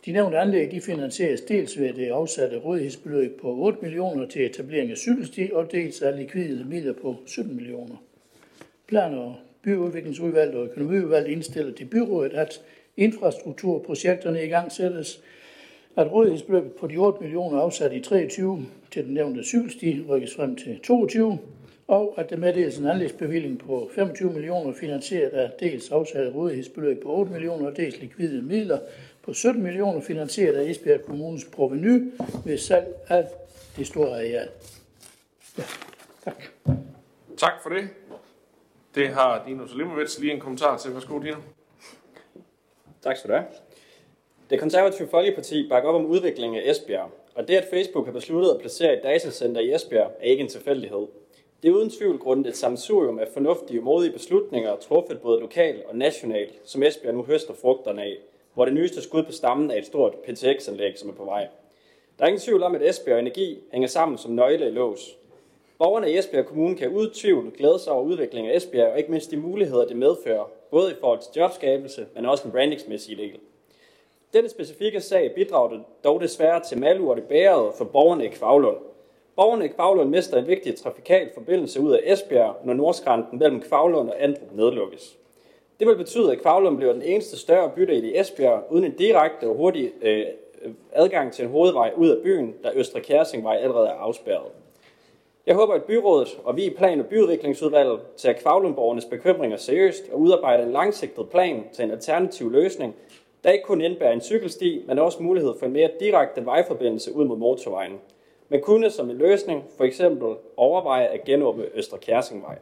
De 0.07 0.13
nævnte 0.13 0.39
anlæg 0.39 0.71
de 0.71 0.81
finansieres 0.81 1.41
dels 1.41 1.81
ved 1.81 1.93
det 1.93 2.09
afsatte 2.09 2.59
rådighedsbeløb 2.59 3.41
på 3.41 3.57
8 3.57 3.79
millioner 3.83 4.27
til 4.27 4.47
etablering 4.47 4.91
af 4.91 4.97
cykelsti, 4.97 5.51
og 5.53 5.73
dels 5.73 6.03
af 6.03 6.17
likvide 6.17 6.65
midler 6.65 6.93
på 6.93 7.17
17 7.27 7.57
millioner. 7.57 7.97
Plan- 8.87 9.19
og 9.19 9.35
byudviklingsudvalget 9.63 10.55
og 10.55 10.65
økonomiudvalget 10.65 11.31
indstiller 11.31 11.73
til 11.73 11.85
byrådet, 11.85 12.33
at 12.33 12.61
infrastrukturprojekterne 12.97 14.45
i 14.45 14.49
gang 14.49 14.73
sættes, 14.73 15.23
at 16.01 16.13
rådighedsbeløbet 16.13 16.73
på 16.73 16.87
de 16.87 16.97
8 16.97 17.21
millioner 17.21 17.61
afsat 17.61 17.93
i 17.93 18.01
23 18.01 18.67
til 18.91 19.05
den 19.05 19.15
nævnte 19.15 19.45
cykelsti 19.45 20.05
rykkes 20.09 20.35
frem 20.37 20.57
til 20.57 20.81
22, 20.81 21.39
og 21.89 22.15
at 22.17 22.31
der 22.31 22.37
meddeles 22.37 22.79
en 22.79 22.87
anlægsbevilling 22.87 23.59
på 23.59 23.91
25 23.95 24.33
millioner 24.33 24.73
finansieret 24.73 25.31
af 25.31 25.51
dels 25.61 25.91
afsat 25.91 26.35
rådighedsbeløb 26.35 27.03
på 27.03 27.09
8 27.09 27.33
millioner 27.33 27.67
og 27.67 27.77
dels 27.77 28.01
likvide 28.01 28.43
midler 28.43 28.79
på 29.23 29.33
17 29.33 29.63
millioner 29.63 30.01
finansieret 30.01 30.55
af 30.55 30.71
Esbjerg 30.71 31.05
Kommunes 31.05 31.45
proveny 31.45 32.13
ved 32.45 32.59
salg 32.59 32.87
af 33.09 33.27
det 33.77 33.87
store 33.87 34.09
areal. 34.09 34.49
Ja, 35.59 35.63
tak. 36.25 36.43
Tak 37.37 37.53
for 37.63 37.71
det. 37.71 37.89
Det 38.95 39.09
har 39.09 39.45
Dino 39.47 39.67
Salimovits 39.67 40.19
lige 40.19 40.33
en 40.33 40.41
kommentar 40.41 40.77
til. 40.77 40.95
Værsgo, 40.95 41.19
Dino. 41.19 41.37
Tak 43.03 43.17
skal 43.17 43.31
du 43.31 43.35
have. 43.35 43.47
Det 44.51 44.61
konservative 44.61 45.09
Folkeparti 45.09 45.69
bakker 45.69 45.89
op 45.89 45.95
om 45.95 46.07
udviklingen 46.07 46.61
af 46.61 46.71
Esbjerg, 46.71 47.11
og 47.35 47.49
det, 47.49 47.57
at 47.57 47.67
Facebook 47.71 48.05
har 48.07 48.13
besluttet 48.13 48.51
at 48.51 48.61
placere 48.61 48.97
et 48.97 49.03
datacenter 49.03 49.61
i 49.61 49.75
Esbjerg, 49.75 50.11
er 50.21 50.25
ikke 50.25 50.43
en 50.43 50.49
tilfældighed. 50.49 51.07
Det 51.63 51.69
er 51.69 51.73
uden 51.73 51.91
tvivl 51.91 52.19
grundet 52.19 52.47
et 52.47 52.57
samsurium 52.57 53.19
af 53.19 53.29
fornuftige 53.33 53.81
og 53.81 53.85
modige 53.85 54.13
beslutninger, 54.13 54.77
truffet 54.77 55.21
både 55.21 55.41
lokalt 55.41 55.85
og 55.85 55.97
nationalt, 55.97 56.55
som 56.65 56.83
Esbjerg 56.83 57.15
nu 57.15 57.23
høster 57.23 57.55
frugterne 57.55 58.03
af, 58.03 58.17
hvor 58.55 58.65
det 58.65 58.75
nyeste 58.75 59.03
skud 59.03 59.23
på 59.23 59.33
stammen 59.33 59.71
er 59.71 59.75
et 59.75 59.87
stort 59.87 60.15
PTX-anlæg, 60.15 60.99
som 60.99 61.11
er 61.11 61.15
på 61.15 61.25
vej. 61.25 61.49
Der 62.19 62.25
er 62.25 62.29
ingen 62.29 62.41
tvivl 62.41 62.63
om, 62.63 62.75
at 62.75 62.89
Esbjerg 62.89 63.19
Energi 63.19 63.59
hænger 63.73 63.89
sammen 63.89 64.19
som 64.19 64.33
nøgle 64.33 64.67
i 64.67 64.71
lås. 64.71 65.17
Borgerne 65.79 66.13
i 66.13 66.19
Esbjerg 66.19 66.47
Kommune 66.47 66.77
kan 66.77 66.89
uden 66.89 67.11
tvivl 67.11 67.51
glæde 67.57 67.79
sig 67.79 67.93
over 67.93 68.05
udviklingen 68.05 68.53
af 68.53 68.57
Esbjerg, 68.57 68.93
og 68.93 68.99
ikke 68.99 69.11
mindst 69.11 69.31
de 69.31 69.37
muligheder, 69.37 69.87
det 69.87 69.97
medfører, 69.97 70.51
både 70.71 70.91
i 70.91 70.95
forhold 71.01 71.19
til 71.19 71.41
jobskabelse, 71.41 72.07
men 72.15 72.27
også 72.27 72.45
en 72.45 72.53
brandingsmæssig 72.53 73.19
del. 73.19 73.39
Denne 74.33 74.49
specifikke 74.49 75.01
sag 75.01 75.33
bidrager 75.35 75.79
dog 76.05 76.21
desværre 76.21 76.61
til 76.61 76.79
malurt 76.79 77.19
i 77.19 77.21
bæret 77.21 77.75
for 77.75 77.85
borgerne 77.85 78.25
i 78.25 78.29
Kvavlund. 78.29 78.77
Borgerne 79.37 79.65
i 79.65 79.69
Kvavlund 79.69 80.11
mister 80.11 80.39
en 80.39 80.47
vigtig 80.47 80.77
trafikal 80.77 81.31
forbindelse 81.35 81.81
ud 81.81 81.93
af 81.93 82.01
Esbjerg, 82.05 82.57
når 82.65 82.75
nordskrænten 82.75 83.39
mellem 83.39 83.61
Kvavlund 83.61 84.09
og 84.09 84.23
Andrup 84.23 84.53
nedlukkes. 84.53 85.17
Det 85.81 85.89
vil 85.89 85.97
betyde, 85.97 86.33
at 86.33 86.41
Kvavlund 86.41 86.77
bliver 86.77 86.93
den 86.93 87.03
eneste 87.03 87.39
større 87.39 87.71
bydel 87.71 88.05
i 88.05 88.19
Esbjerg, 88.19 88.63
uden 88.71 88.85
en 88.85 88.93
direkte 88.93 89.45
og 89.45 89.55
hurtig 89.55 89.93
øh, 90.03 90.27
adgang 90.93 91.33
til 91.33 91.45
en 91.45 91.51
hovedvej 91.51 91.93
ud 91.97 92.09
af 92.09 92.23
byen, 92.23 92.55
da 92.65 92.71
Østre 92.75 93.01
Kærsingvej 93.01 93.57
allerede 93.57 93.89
er 93.89 93.95
afspærret. 93.95 94.53
Jeg 95.47 95.55
håber, 95.55 95.75
at 95.75 95.85
byrådet 95.85 96.39
og 96.45 96.57
vi 96.57 96.65
i 96.65 96.71
Plan- 96.71 97.01
og 97.01 97.07
byudviklingsudvalget 97.07 98.01
tager 98.17 98.39
Kvavlundborgernes 98.39 99.05
bekymringer 99.05 99.57
seriøst 99.57 100.05
og 100.13 100.21
udarbejder 100.21 100.65
en 100.65 100.73
langsigtet 100.73 101.31
plan 101.31 101.65
til 101.73 101.85
en 101.85 101.91
alternativ 101.91 102.51
løsning, 102.51 102.95
der 103.45 103.51
ikke 103.51 103.65
kun 103.65 103.81
indebærer 103.81 104.13
en 104.13 104.21
cykelsti, 104.21 104.85
men 104.87 104.99
også 104.99 105.23
mulighed 105.23 105.55
for 105.59 105.67
en 105.67 105.73
mere 105.73 105.91
direkte 106.01 106.47
vejforbindelse 106.47 107.15
ud 107.15 107.25
mod 107.25 107.37
motorvejen. 107.37 108.01
Men 108.49 108.61
kunne 108.61 108.91
som 108.91 109.11
en 109.11 109.17
løsning 109.17 109.65
for 109.77 109.85
eksempel 109.85 110.35
overveje 110.57 111.07
at 111.07 111.25
genåbne 111.25 111.65
Østre 111.75 111.99
Kærsingvej. 111.99 112.59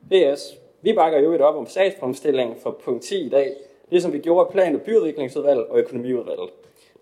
VS. 0.00 0.58
Vi 0.82 0.92
bakker 0.92 1.18
jo 1.18 1.32
et 1.32 1.40
op 1.40 1.56
om 1.56 1.66
sagsfremstillingen 1.66 2.56
for 2.56 2.70
punkt 2.70 3.02
10 3.02 3.26
i 3.26 3.28
dag, 3.28 3.52
ligesom 3.90 4.12
vi 4.12 4.18
gjorde 4.18 4.52
plan- 4.52 4.74
og 4.74 4.80
byudviklingsudvalget 4.80 5.66
og 5.66 5.78
økonomiudvalget. 5.78 6.50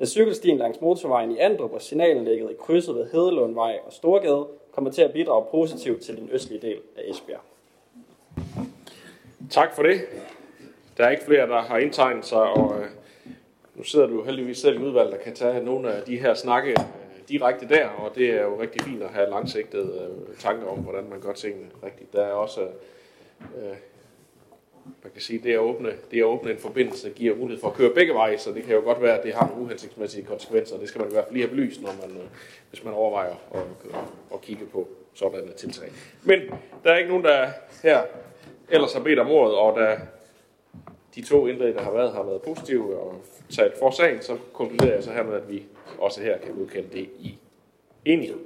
Da 0.01 0.05
cykelstien 0.05 0.59
langs 0.59 0.81
motorvejen 0.81 1.31
i 1.31 1.39
Andrup 1.39 1.73
og 1.73 1.83
signalanlægget 1.83 2.51
i 2.51 2.55
krydset 2.59 2.95
ved 2.95 3.11
Hedelundvej 3.13 3.79
og 3.87 3.93
Storgade 3.93 4.47
kommer 4.73 4.91
til 4.91 5.03
at 5.03 5.13
bidrage 5.13 5.45
positivt 5.51 6.03
til 6.03 6.17
den 6.17 6.29
østlige 6.33 6.61
del 6.61 6.79
af 6.97 7.03
Esbjerg. 7.11 7.41
Tak 9.51 9.75
for 9.75 9.83
det. 9.83 10.01
Der 10.99 11.05
er 11.05 11.11
ikke 11.11 11.25
flere, 11.25 11.47
der 11.47 11.63
har 11.63 11.79
indtegnet 11.79 12.25
sig, 12.25 12.43
og 12.43 12.81
øh, 12.81 12.87
nu 13.75 13.83
sidder 13.83 14.07
du 14.07 14.23
heldigvis 14.23 14.59
selv 14.59 14.81
i 14.81 14.85
udvalget, 14.85 15.13
der 15.13 15.19
kan 15.19 15.35
tage 15.35 15.65
nogle 15.65 15.93
af 15.93 16.03
de 16.03 16.19
her 16.19 16.35
snakke 16.35 16.71
øh, 16.71 16.77
direkte 17.29 17.69
der, 17.69 17.89
og 17.89 18.15
det 18.15 18.31
er 18.31 18.43
jo 18.43 18.61
rigtig 18.61 18.83
fint 18.83 19.03
at 19.03 19.09
have 19.09 19.31
langsigtede 19.31 20.09
øh, 20.31 20.37
tanker 20.37 20.67
om, 20.67 20.79
hvordan 20.79 21.11
man 21.11 21.21
gør 21.21 21.33
tingene 21.33 21.67
rigtigt. 21.85 22.13
Der 22.13 22.23
er 22.23 22.33
også, 22.33 22.61
øh, 23.41 23.77
man 25.03 25.13
kan 25.13 25.23
sige, 25.23 25.39
det 25.43 25.53
at, 25.53 25.59
åbne, 25.59 25.93
det 26.11 26.19
at 26.19 26.25
åbne 26.25 26.51
en 26.51 26.59
forbindelse 26.59 27.11
giver 27.11 27.37
mulighed 27.37 27.61
for 27.61 27.69
at 27.69 27.75
køre 27.75 27.95
begge 27.95 28.15
veje, 28.15 28.39
så 28.39 28.53
det 28.53 28.65
kan 28.65 28.75
jo 28.75 28.81
godt 28.81 29.03
være, 29.03 29.19
at 29.19 29.25
det 29.25 29.35
har 29.35 29.49
nogle 29.49 29.63
uhensigtsmæssige 29.63 30.25
konsekvenser, 30.25 30.79
det 30.79 30.89
skal 30.89 31.01
man 31.01 31.11
i 31.11 31.13
hvert 31.13 31.25
fald 31.25 31.35
lige 31.35 31.47
have 31.47 31.57
belyst, 31.57 31.83
når 31.83 31.91
man, 32.01 32.17
øh, 32.17 32.27
hvis 32.71 32.85
man 32.85 32.95
overvejer 32.95 33.35
at, 33.55 33.61
at, 33.95 34.01
at 34.35 34.41
kigge 34.41 34.67
på 34.67 34.89
sådanne 35.15 35.53
tiltag. 35.53 35.89
Men 36.25 36.41
der 36.85 36.93
er 36.93 36.97
ikke 36.97 37.11
nogen, 37.11 37.25
der 37.25 37.49
her 37.83 38.03
ellers 38.69 38.93
har 38.93 39.01
bedt 39.01 39.19
om 39.19 39.31
ordet, 39.31 39.57
og 39.57 39.81
der 39.81 39.97
de 41.19 41.25
to 41.25 41.47
indlæg, 41.47 41.75
der 41.75 41.83
har 41.83 41.93
været, 41.93 42.13
har 42.13 42.23
været 42.23 42.43
positive 42.43 42.99
og 42.99 43.21
talt 43.51 43.79
for 43.79 43.91
sagen, 43.91 44.23
så 44.23 44.39
konkluderer 44.53 44.95
jeg 44.95 45.03
så 45.03 45.13
hermed, 45.13 45.35
at 45.35 45.51
vi 45.51 45.63
også 45.99 46.23
her 46.23 46.39
kan 46.39 46.55
godkende 46.55 46.89
det 46.93 47.09
i 47.19 47.39
enighed. 48.05 48.39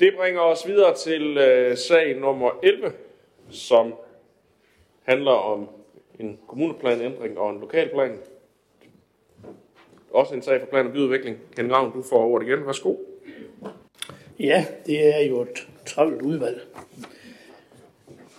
Det 0.00 0.14
bringer 0.16 0.40
os 0.40 0.66
videre 0.66 0.94
til 0.96 1.36
øh, 1.38 1.76
sag 1.76 2.16
nummer 2.16 2.50
11, 2.62 2.92
som 3.50 3.94
handler 5.02 5.32
om 5.32 5.68
en 6.18 6.38
kommuneplanændring 6.46 7.38
og 7.38 7.50
en 7.50 7.60
lokalplan. 7.60 8.18
Også 10.10 10.34
en 10.34 10.42
sag 10.42 10.60
for 10.60 10.66
plan 10.66 10.86
og 10.86 10.92
byudvikling. 10.92 11.38
Ken 11.56 11.72
Ravn, 11.72 11.92
du 11.92 12.02
får 12.02 12.26
ordet 12.26 12.46
igen. 12.46 12.66
Værsgo. 12.66 12.96
Ja, 14.38 14.66
det 14.86 15.16
er 15.16 15.20
jo 15.28 15.42
et 15.42 15.68
travlt 15.86 16.22
udvalg. 16.22 16.60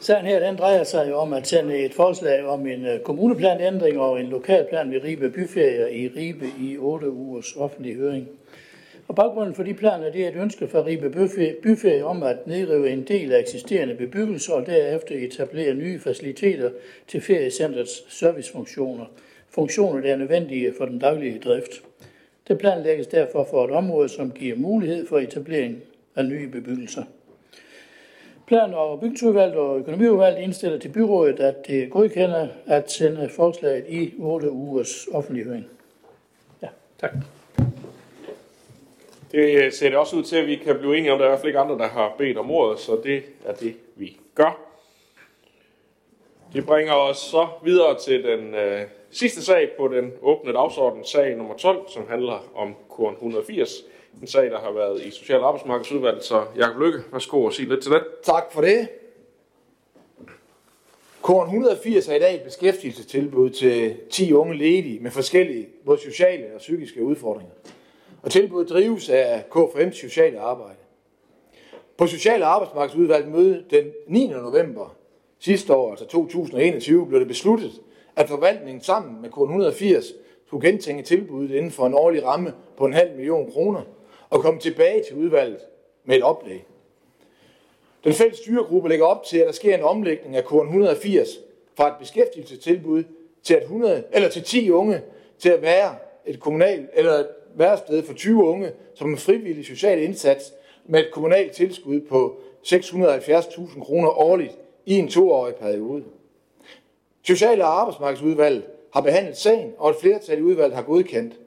Sagen 0.03 0.25
her, 0.25 0.39
den 0.39 0.57
drejer 0.57 0.83
sig 0.83 1.09
jo 1.09 1.17
om 1.17 1.33
at 1.33 1.47
sende 1.47 1.77
et 1.77 1.93
forslag 1.93 2.45
om 2.45 2.67
en 2.67 2.85
øh, 2.85 2.99
kommuneplanændring 2.99 3.99
og 3.99 4.19
en 4.19 4.27
lokalplan 4.27 4.91
ved 4.91 5.03
Ribe 5.03 5.29
Byferier 5.29 5.87
i 5.87 6.07
Ribe 6.07 6.45
i 6.61 6.77
8 6.77 7.11
ugers 7.11 7.55
offentlig 7.55 7.95
høring. 7.95 8.27
Og 9.07 9.15
baggrunden 9.15 9.55
for 9.55 9.63
de 9.63 9.73
planer, 9.73 10.11
det 10.11 10.23
er 10.23 10.27
et 10.27 10.35
ønske 10.35 10.67
fra 10.67 10.85
Ribe 10.85 11.09
Byferie 11.63 12.05
om 12.05 12.23
at 12.23 12.47
nedrive 12.47 12.89
en 12.89 13.03
del 13.03 13.31
af 13.31 13.39
eksisterende 13.39 13.95
bebyggelse 13.95 14.53
og 14.53 14.65
derefter 14.65 15.15
etablere 15.15 15.73
nye 15.73 15.99
faciliteter 15.99 16.69
til 17.07 17.21
feriecentrets 17.21 18.19
servicefunktioner. 18.19 19.05
Funktioner, 19.49 20.01
der 20.01 20.13
er 20.13 20.17
nødvendige 20.17 20.73
for 20.77 20.85
den 20.85 20.99
daglige 20.99 21.39
drift. 21.39 21.71
Det 22.47 22.57
planlægges 22.57 23.07
derfor 23.07 23.47
for 23.49 23.65
et 23.65 23.71
område, 23.71 24.09
som 24.09 24.31
giver 24.31 24.55
mulighed 24.55 25.07
for 25.07 25.19
etablering 25.19 25.81
af 26.15 26.25
nye 26.25 26.47
bebyggelser. 26.47 27.03
Plan- 28.47 28.73
og 28.73 28.99
bygningsudvalget 28.99 29.57
og 29.57 29.79
økonomiudvalget 29.79 30.41
indstiller 30.41 30.79
til 30.79 30.89
byrådet, 30.89 31.39
at 31.39 31.67
det 31.67 31.91
godkender 31.91 32.47
at 32.65 32.91
sende 32.91 33.29
forslaget 33.35 33.85
i 33.89 34.13
8 34.19 34.51
ugers 34.51 35.07
offentlig 35.11 35.45
høring. 35.45 35.65
Ja, 36.61 36.67
tak. 36.99 37.11
Det 39.31 39.63
øh, 39.65 39.71
ser 39.71 39.89
det 39.89 39.97
også 39.97 40.15
ud 40.15 40.23
til, 40.23 40.35
at 40.35 40.47
vi 40.47 40.55
kan 40.55 40.77
blive 40.79 40.97
enige 40.97 41.11
om, 41.11 41.15
at 41.15 41.19
der 41.19 41.25
er 41.25 41.29
i 41.29 41.31
hvert 41.31 41.39
fald 41.39 41.47
ikke 41.47 41.59
andre, 41.59 41.77
der 41.77 41.87
har 41.87 42.15
bedt 42.17 42.37
om 42.37 42.51
ordet, 42.51 42.79
så 42.79 43.01
det 43.03 43.23
er 43.45 43.53
det, 43.53 43.75
vi 43.95 44.17
gør. 44.35 44.59
Det 46.53 46.65
bringer 46.65 46.93
os 46.93 47.17
så 47.17 47.47
videre 47.63 47.99
til 47.99 48.23
den 48.23 48.55
øh, 48.55 48.81
sidste 49.11 49.45
sag 49.45 49.69
på 49.77 49.87
den 49.87 50.11
åbne 50.21 50.53
dagsorden, 50.53 51.05
sag 51.05 51.37
nummer 51.37 51.55
12, 51.57 51.89
som 51.89 52.07
handler 52.09 52.51
om 52.55 52.75
Korn 52.89 53.13
180. 53.13 53.71
En 54.21 54.27
sag, 54.27 54.51
der 54.51 54.59
har 54.59 54.71
været 54.71 55.01
i 55.01 55.11
Social- 55.11 55.39
og 55.39 55.47
Arbejdsmarkedsudvalget, 55.47 56.23
så 56.23 56.45
Jakob 56.57 56.81
Lykke, 56.81 56.99
værsgo 57.11 57.43
og 57.43 57.53
sige 57.53 57.69
lidt 57.69 57.83
til 57.83 57.91
det. 57.91 58.03
Tak 58.23 58.43
for 58.51 58.61
det. 58.61 58.87
Korn 61.21 61.45
180 61.45 62.07
er 62.07 62.15
i 62.15 62.19
dag 62.19 62.35
et 62.35 62.41
beskæftigelsestilbud 62.41 63.49
til 63.49 63.95
10 64.09 64.33
unge 64.33 64.57
ledige 64.57 64.99
med 64.99 65.11
forskellige 65.11 65.67
både 65.85 65.99
sociale 66.01 66.45
og 66.53 66.59
psykiske 66.59 67.03
udfordringer. 67.03 67.53
Og 68.23 68.31
tilbuddet 68.31 68.69
drives 68.69 69.09
af 69.09 69.43
KFM's 69.55 69.91
Sociale 69.91 70.39
Arbejde. 70.39 70.77
På 71.97 72.07
Social- 72.07 72.43
og 72.43 72.53
Arbejdsmarkedsudvalget 72.53 73.31
møde 73.31 73.65
den 73.69 73.91
9. 74.07 74.27
november 74.27 74.95
sidste 75.39 75.73
år, 75.73 75.91
altså 75.91 76.05
2021, 76.05 77.07
blev 77.07 77.19
det 77.19 77.27
besluttet, 77.27 77.71
at 78.15 78.29
forvaltningen 78.29 78.83
sammen 78.83 79.21
med 79.21 79.29
Korn 79.29 79.47
180 79.47 80.05
skulle 80.47 80.67
gentænke 80.67 81.03
tilbuddet 81.03 81.55
inden 81.55 81.71
for 81.71 81.87
en 81.87 81.93
årlig 81.93 82.25
ramme 82.25 82.53
på 82.77 82.85
en 82.85 82.93
halv 82.93 83.15
million 83.15 83.51
kroner 83.51 83.81
og 84.33 84.41
komme 84.41 84.59
tilbage 84.59 85.03
til 85.03 85.15
udvalget 85.15 85.59
med 86.05 86.15
et 86.15 86.23
oplæg. 86.23 86.65
Den 88.03 88.13
fælles 88.13 88.37
styregruppe 88.37 88.89
lægger 88.89 89.05
op 89.05 89.23
til, 89.23 89.37
at 89.37 89.45
der 89.45 89.51
sker 89.51 89.75
en 89.75 89.83
omlægning 89.83 90.35
af 90.35 90.45
korn 90.45 90.65
180 90.65 91.29
fra 91.77 91.87
et 91.87 91.93
beskæftigelsestilbud 91.99 93.03
til, 93.43 93.53
at 93.53 93.61
100, 93.61 94.03
eller 94.13 94.29
til 94.29 94.43
10 94.43 94.71
unge 94.71 95.01
til 95.39 95.49
at 95.49 95.61
være 95.61 95.95
et 96.25 96.39
kommunalt 96.39 96.89
eller 96.93 97.11
et 97.13 97.27
værested 97.55 98.03
for 98.03 98.13
20 98.13 98.43
unge 98.43 98.71
som 98.95 99.09
en 99.09 99.17
frivillig 99.17 99.65
social 99.65 100.01
indsats 100.01 100.53
med 100.85 100.99
et 100.99 101.11
kommunalt 101.11 101.51
tilskud 101.51 102.01
på 102.01 102.39
670.000 102.63 103.83
kroner 103.83 104.09
årligt 104.09 104.57
i 104.85 104.93
en 104.93 105.07
toårig 105.07 105.55
periode. 105.55 106.03
Social- 107.27 107.61
og 107.61 107.79
arbejdsmarkedsudvalget 107.79 108.63
har 108.93 109.01
behandlet 109.01 109.37
sagen, 109.37 109.73
og 109.77 109.89
et 109.89 109.95
flertal 109.95 110.39
i 110.39 110.41
udvalget 110.41 110.75
har 110.75 110.83
godkendt, 110.83 111.39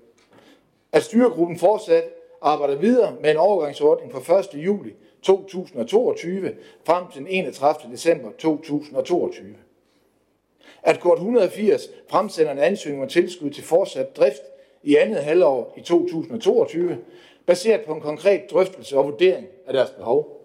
at 0.93 1.03
styregruppen 1.03 1.59
fortsat 1.59 2.16
arbejder 2.43 2.77
videre 2.77 3.17
med 3.21 3.31
en 3.31 3.37
overgangsordning 3.37 4.13
fra 4.13 4.39
1. 4.39 4.49
juli 4.55 4.95
2022 5.23 6.53
frem 6.85 7.05
til 7.13 7.21
den 7.21 7.29
31. 7.29 7.93
december 7.93 8.31
2022. 8.39 9.55
At 10.83 11.01
kort 11.01 11.19
180 11.19 11.89
fremsender 12.09 12.53
en 12.53 12.59
ansøgning 12.59 13.03
om 13.03 13.09
tilskud 13.09 13.51
til 13.51 13.65
fortsat 13.65 14.17
drift 14.17 14.43
i 14.83 14.97
andet 14.97 15.25
halvår 15.25 15.75
i 15.77 15.81
2022, 15.81 16.99
baseret 17.47 17.81
på 17.81 17.93
en 17.93 18.01
konkret 18.01 18.51
drøftelse 18.51 18.99
og 18.99 19.05
vurdering 19.05 19.47
af 19.67 19.73
deres 19.73 19.91
behov. 19.91 20.37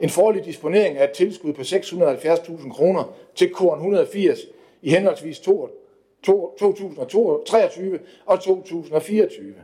En 0.00 0.10
forlig 0.10 0.44
disponering 0.44 0.98
af 0.98 1.04
et 1.04 1.10
tilskud 1.10 1.52
på 1.52 1.62
670.000 1.62 2.72
kroner 2.72 3.14
til 3.34 3.50
korn 3.50 3.78
180 3.78 4.40
i 4.82 4.90
henholdsvis 4.90 5.40
2023 5.40 8.00
og 8.26 8.40
2024. 8.40 9.54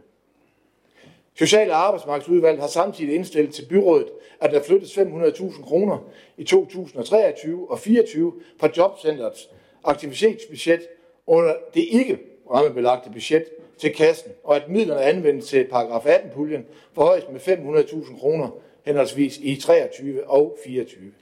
Social- 1.38 1.70
og 1.70 1.86
arbejdsmarkedsudvalget 1.86 2.60
har 2.60 2.68
samtidig 2.68 3.14
indstillet 3.14 3.54
til 3.54 3.66
byrådet, 3.68 4.08
at 4.40 4.50
der 4.50 4.62
flyttes 4.62 4.98
500.000 4.98 5.62
kroner 5.64 5.98
i 6.36 6.44
2023 6.44 7.70
og 7.70 7.78
2024 7.78 8.32
fra 8.60 8.68
jobcenterets 8.76 9.50
aktivitetsbudget 9.84 10.88
under 11.26 11.54
det 11.74 11.84
ikke 11.90 12.18
rammebelagte 12.50 13.10
budget 13.10 13.44
til 13.78 13.94
kassen, 13.94 14.32
og 14.44 14.56
at 14.56 14.68
midlerne 14.68 15.02
anvendes 15.02 15.46
til 15.46 15.64
paragraf 15.64 16.06
18-puljen 16.06 16.62
forhøjes 16.92 17.24
med 17.32 17.40
500.000 17.40 18.20
kroner 18.20 18.48
henholdsvis 18.84 19.38
i 19.38 19.56
23 19.56 20.30
og 20.30 20.58
24. 20.64 21.12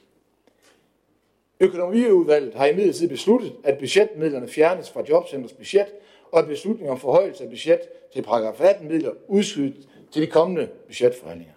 Økonomiudvalget 1.60 2.54
har 2.54 2.66
imidlertid 2.66 3.08
besluttet, 3.08 3.52
at 3.64 3.78
budgetmidlerne 3.78 4.48
fjernes 4.48 4.90
fra 4.90 5.02
jobcentrets 5.08 5.52
budget, 5.52 5.86
og 6.32 6.38
at 6.38 6.46
beslutningen 6.46 6.92
om 6.92 7.00
forhøjelse 7.00 7.44
af 7.44 7.50
budget 7.50 7.80
til 8.12 8.22
paragraf 8.22 8.60
18 8.60 8.88
midler 8.88 9.12
udskydes 9.28 9.88
til 10.12 10.22
de 10.22 10.26
kommende 10.26 10.68
budgetforhandlinger. 10.86 11.54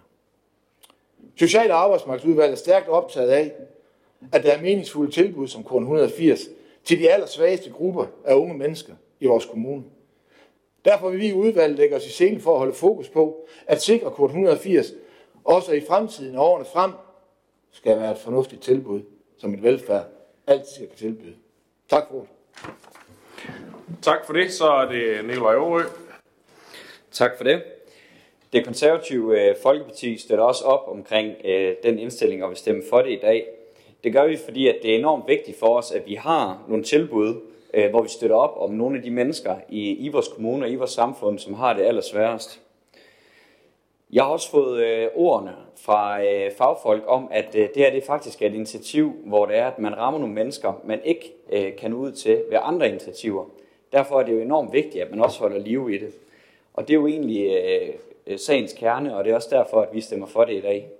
Social- 1.36 1.70
og 1.70 1.82
arbejdsmarkedsudvalget 1.82 2.52
er 2.52 2.56
stærkt 2.56 2.88
optaget 2.88 3.28
af, 3.28 3.52
at 4.32 4.42
der 4.42 4.52
er 4.52 4.62
meningsfulde 4.62 5.12
tilbud 5.12 5.48
som 5.48 5.64
korn 5.64 5.82
180 5.82 6.40
til 6.84 6.98
de 6.98 7.10
allersvageste 7.10 7.70
grupper 7.70 8.06
af 8.24 8.34
unge 8.34 8.54
mennesker 8.54 8.94
i 9.20 9.26
vores 9.26 9.44
kommune. 9.44 9.84
Derfor 10.84 11.10
vil 11.10 11.20
vi 11.20 11.28
i 11.28 11.32
udvalget 11.32 11.78
lægge 11.78 11.96
os 11.96 12.06
i 12.06 12.10
scenen 12.10 12.40
for 12.40 12.52
at 12.52 12.58
holde 12.58 12.74
fokus 12.74 13.08
på 13.08 13.46
at 13.66 13.82
sikre 13.82 14.10
kort 14.10 14.30
180 14.30 14.92
også 15.44 15.72
i 15.72 15.80
fremtiden 15.88 16.36
og 16.36 16.50
årene 16.50 16.64
frem 16.72 16.92
skal 17.72 18.00
være 18.00 18.12
et 18.12 18.18
fornuftigt 18.18 18.62
tilbud, 18.62 19.02
som 19.38 19.54
et 19.54 19.62
velfærd 19.62 20.06
altid 20.46 20.74
skal 20.74 20.88
tilbyde. 20.96 21.34
Tak 21.88 22.02
for 22.08 22.16
ordet. 22.16 22.28
Tak 24.02 24.26
for 24.26 24.32
det. 24.32 24.52
Så 24.52 24.70
er 24.70 24.88
det 24.88 25.24
Nikolaj 25.24 25.54
Aarø. 25.54 25.82
Tak 27.10 27.36
for 27.36 27.44
det. 27.44 27.62
Det 28.52 28.64
konservative 28.64 29.40
øh, 29.40 29.56
Folkeparti 29.62 30.16
støtter 30.16 30.44
også 30.44 30.64
op 30.64 30.88
omkring 30.88 31.34
øh, 31.44 31.74
den 31.82 31.98
indstilling 31.98 32.44
og 32.44 32.48
vil 32.48 32.56
stemme 32.56 32.82
for 32.90 33.02
det 33.02 33.10
i 33.10 33.18
dag. 33.22 33.46
Det 34.04 34.12
gør 34.12 34.26
vi, 34.26 34.36
fordi 34.36 34.68
at 34.68 34.76
det 34.82 34.94
er 34.94 34.98
enormt 34.98 35.28
vigtigt 35.28 35.58
for 35.58 35.78
os, 35.78 35.92
at 35.92 36.06
vi 36.06 36.14
har 36.14 36.64
nogle 36.68 36.84
tilbud, 36.84 37.40
øh, 37.74 37.90
hvor 37.90 38.02
vi 38.02 38.08
støtter 38.08 38.36
op 38.36 38.52
om 38.56 38.70
nogle 38.70 38.96
af 38.96 39.02
de 39.02 39.10
mennesker 39.10 39.56
i, 39.68 39.90
i 39.90 40.08
vores 40.08 40.28
kommune 40.28 40.66
og 40.66 40.70
i 40.70 40.74
vores 40.74 40.90
samfund, 40.90 41.38
som 41.38 41.54
har 41.54 41.72
det 41.72 41.82
allersværest. 41.82 42.60
Jeg 44.12 44.24
har 44.24 44.30
også 44.30 44.50
fået 44.50 44.84
øh, 44.84 45.08
ordene 45.14 45.52
fra 45.76 46.24
øh, 46.24 46.50
fagfolk 46.58 47.04
om, 47.06 47.28
at 47.30 47.54
øh, 47.54 47.62
det 47.62 47.76
her 47.76 47.90
det 47.90 48.04
faktisk 48.04 48.42
er 48.42 48.46
et 48.46 48.54
initiativ, 48.54 49.12
hvor 49.24 49.46
det 49.46 49.56
er, 49.56 49.66
at 49.66 49.78
man 49.78 49.96
rammer 49.96 50.20
nogle 50.20 50.34
mennesker, 50.34 50.80
man 50.84 51.00
ikke 51.04 51.32
øh, 51.52 51.76
kan 51.76 51.92
ud 51.92 52.12
til 52.12 52.42
ved 52.50 52.58
andre 52.62 52.88
initiativer. 52.88 53.44
Derfor 53.92 54.20
er 54.20 54.24
det 54.24 54.32
jo 54.32 54.40
enormt 54.40 54.72
vigtigt, 54.72 55.04
at 55.04 55.10
man 55.10 55.20
også 55.20 55.38
holder 55.38 55.58
liv 55.58 55.90
i 55.90 55.98
det. 55.98 56.12
Og 56.74 56.88
det 56.88 56.94
er 56.94 56.98
jo 56.98 57.06
egentlig 57.06 57.46
øh, 57.46 57.94
sagens 58.36 58.72
kerne, 58.72 59.16
og 59.16 59.24
det 59.24 59.30
er 59.30 59.34
også 59.34 59.48
derfor, 59.50 59.80
at 59.80 59.88
vi 59.92 60.00
stemmer 60.00 60.26
for 60.26 60.44
det 60.44 60.52
i 60.52 60.60
dag. 60.60 60.90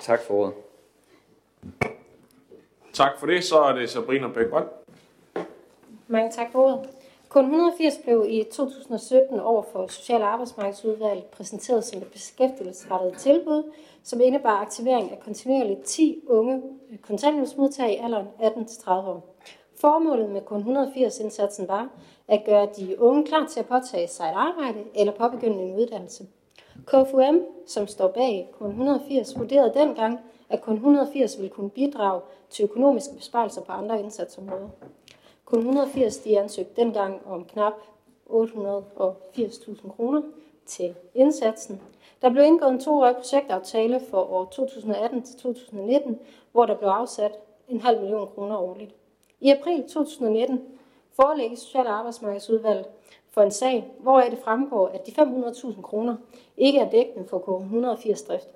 Tak 0.00 0.20
for 0.22 0.34
ordet. 0.34 0.54
Tak 2.92 3.18
for 3.18 3.26
det. 3.26 3.44
Så 3.44 3.60
er 3.60 3.72
det 3.72 3.90
Sabrina 3.90 4.28
Bækgrøn. 4.28 4.64
Mange 6.06 6.30
tak 6.30 6.52
for 6.52 6.62
ordet. 6.64 6.88
Kun 7.28 7.44
180 7.44 7.98
blev 8.04 8.26
i 8.28 8.44
2017 8.52 9.40
over 9.40 9.62
for 9.72 9.86
Social- 9.86 10.22
og 10.22 10.28
Arbejdsmarkedsudvalget 10.28 11.24
præsenteret 11.24 11.84
som 11.84 12.02
et 12.02 12.08
beskæftigelsesrettet 12.12 13.18
tilbud, 13.18 13.72
som 14.02 14.20
indebar 14.20 14.60
aktivering 14.60 15.10
af 15.10 15.20
kontinuerligt 15.20 15.84
10 15.84 16.22
unge 16.28 16.62
kontanthjælpsmodtagere 17.02 17.92
i 17.92 17.96
alderen 17.96 18.26
18-30 18.40 18.90
år. 18.90 19.36
Formålet 19.80 20.30
med 20.30 20.40
kun 20.40 20.76
180-indsatsen 20.76 21.68
var 21.68 21.88
at 22.28 22.42
gøre 22.46 22.68
de 22.76 23.00
unge 23.00 23.26
klar 23.26 23.46
til 23.46 23.60
at 23.60 23.66
påtage 23.66 24.08
sig 24.08 24.24
et 24.24 24.34
arbejde 24.34 24.84
eller 24.94 25.12
påbegynde 25.12 25.62
en 25.62 25.74
uddannelse. 25.74 26.24
KFUM, 26.86 27.46
som 27.66 27.86
står 27.86 28.08
bag 28.08 28.50
kun 28.58 28.70
180, 28.70 29.38
vurderede 29.38 29.74
dengang, 29.74 30.20
at 30.48 30.62
kun 30.62 30.74
180 30.74 31.38
ville 31.38 31.50
kunne 31.50 31.70
bidrage 31.70 32.20
til 32.50 32.62
økonomiske 32.62 33.14
besparelser 33.16 33.62
på 33.62 33.72
andre 33.72 34.00
indsatsområder. 34.00 34.68
Kun 35.44 35.58
180 35.58 36.16
de 36.16 36.40
ansøgte 36.40 36.80
dengang 36.80 37.26
om 37.26 37.44
knap 37.44 37.72
880.000 38.30 39.96
kroner 39.96 40.22
til 40.66 40.94
indsatsen. 41.14 41.80
Der 42.22 42.30
blev 42.30 42.44
indgået 42.44 42.72
en 42.72 42.80
toårig 42.80 43.16
projektaftale 43.16 44.00
for 44.10 44.32
år 44.32 44.44
2018 44.44 45.22
til 45.22 45.38
2019, 45.38 46.18
hvor 46.52 46.66
der 46.66 46.76
blev 46.76 46.88
afsat 46.88 47.32
en 47.68 47.80
halv 47.80 48.00
million 48.00 48.28
kroner 48.34 48.58
årligt. 48.58 48.94
I 49.40 49.50
april 49.50 49.82
2019 49.88 50.60
forelægges 51.12 51.58
Social- 51.58 51.86
og 51.86 51.98
Arbejdsmarkedsudvalget 51.98 52.86
for 53.34 53.42
en 53.42 53.50
sag, 53.50 53.92
hvoraf 54.00 54.30
det 54.30 54.38
fremgår, 54.38 54.88
at 54.88 55.06
de 55.06 55.10
500.000 55.10 55.82
kroner 55.82 56.16
ikke 56.56 56.78
er 56.78 56.90
dækkende 56.90 57.28
for 57.28 57.38
K180 57.38 58.28
drift. 58.28 58.48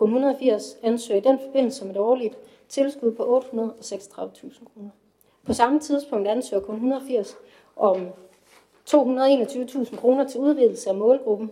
K180 0.00 0.76
ansøger 0.82 1.20
i 1.20 1.24
den 1.24 1.38
forbindelse 1.38 1.84
om 1.84 1.90
et 1.90 1.96
årligt 1.96 2.38
tilskud 2.68 3.12
på 3.12 3.38
836.000 3.38 4.64
kroner. 4.74 4.90
På 5.44 5.52
samme 5.52 5.80
tidspunkt 5.80 6.28
ansøger 6.28 6.62
kun 6.62 6.74
180 6.74 7.36
om 7.76 8.08
221.000 8.90 9.96
kroner 9.96 10.28
til 10.28 10.40
udvidelse 10.40 10.90
af 10.90 10.96
målgruppen, 10.96 11.50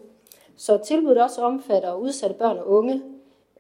så 0.57 0.79
tilbuddet 0.79 1.23
også 1.23 1.43
omfatter 1.43 1.95
udsatte 1.95 2.37
børn 2.37 2.59
og 2.59 2.69
unge 2.69 3.03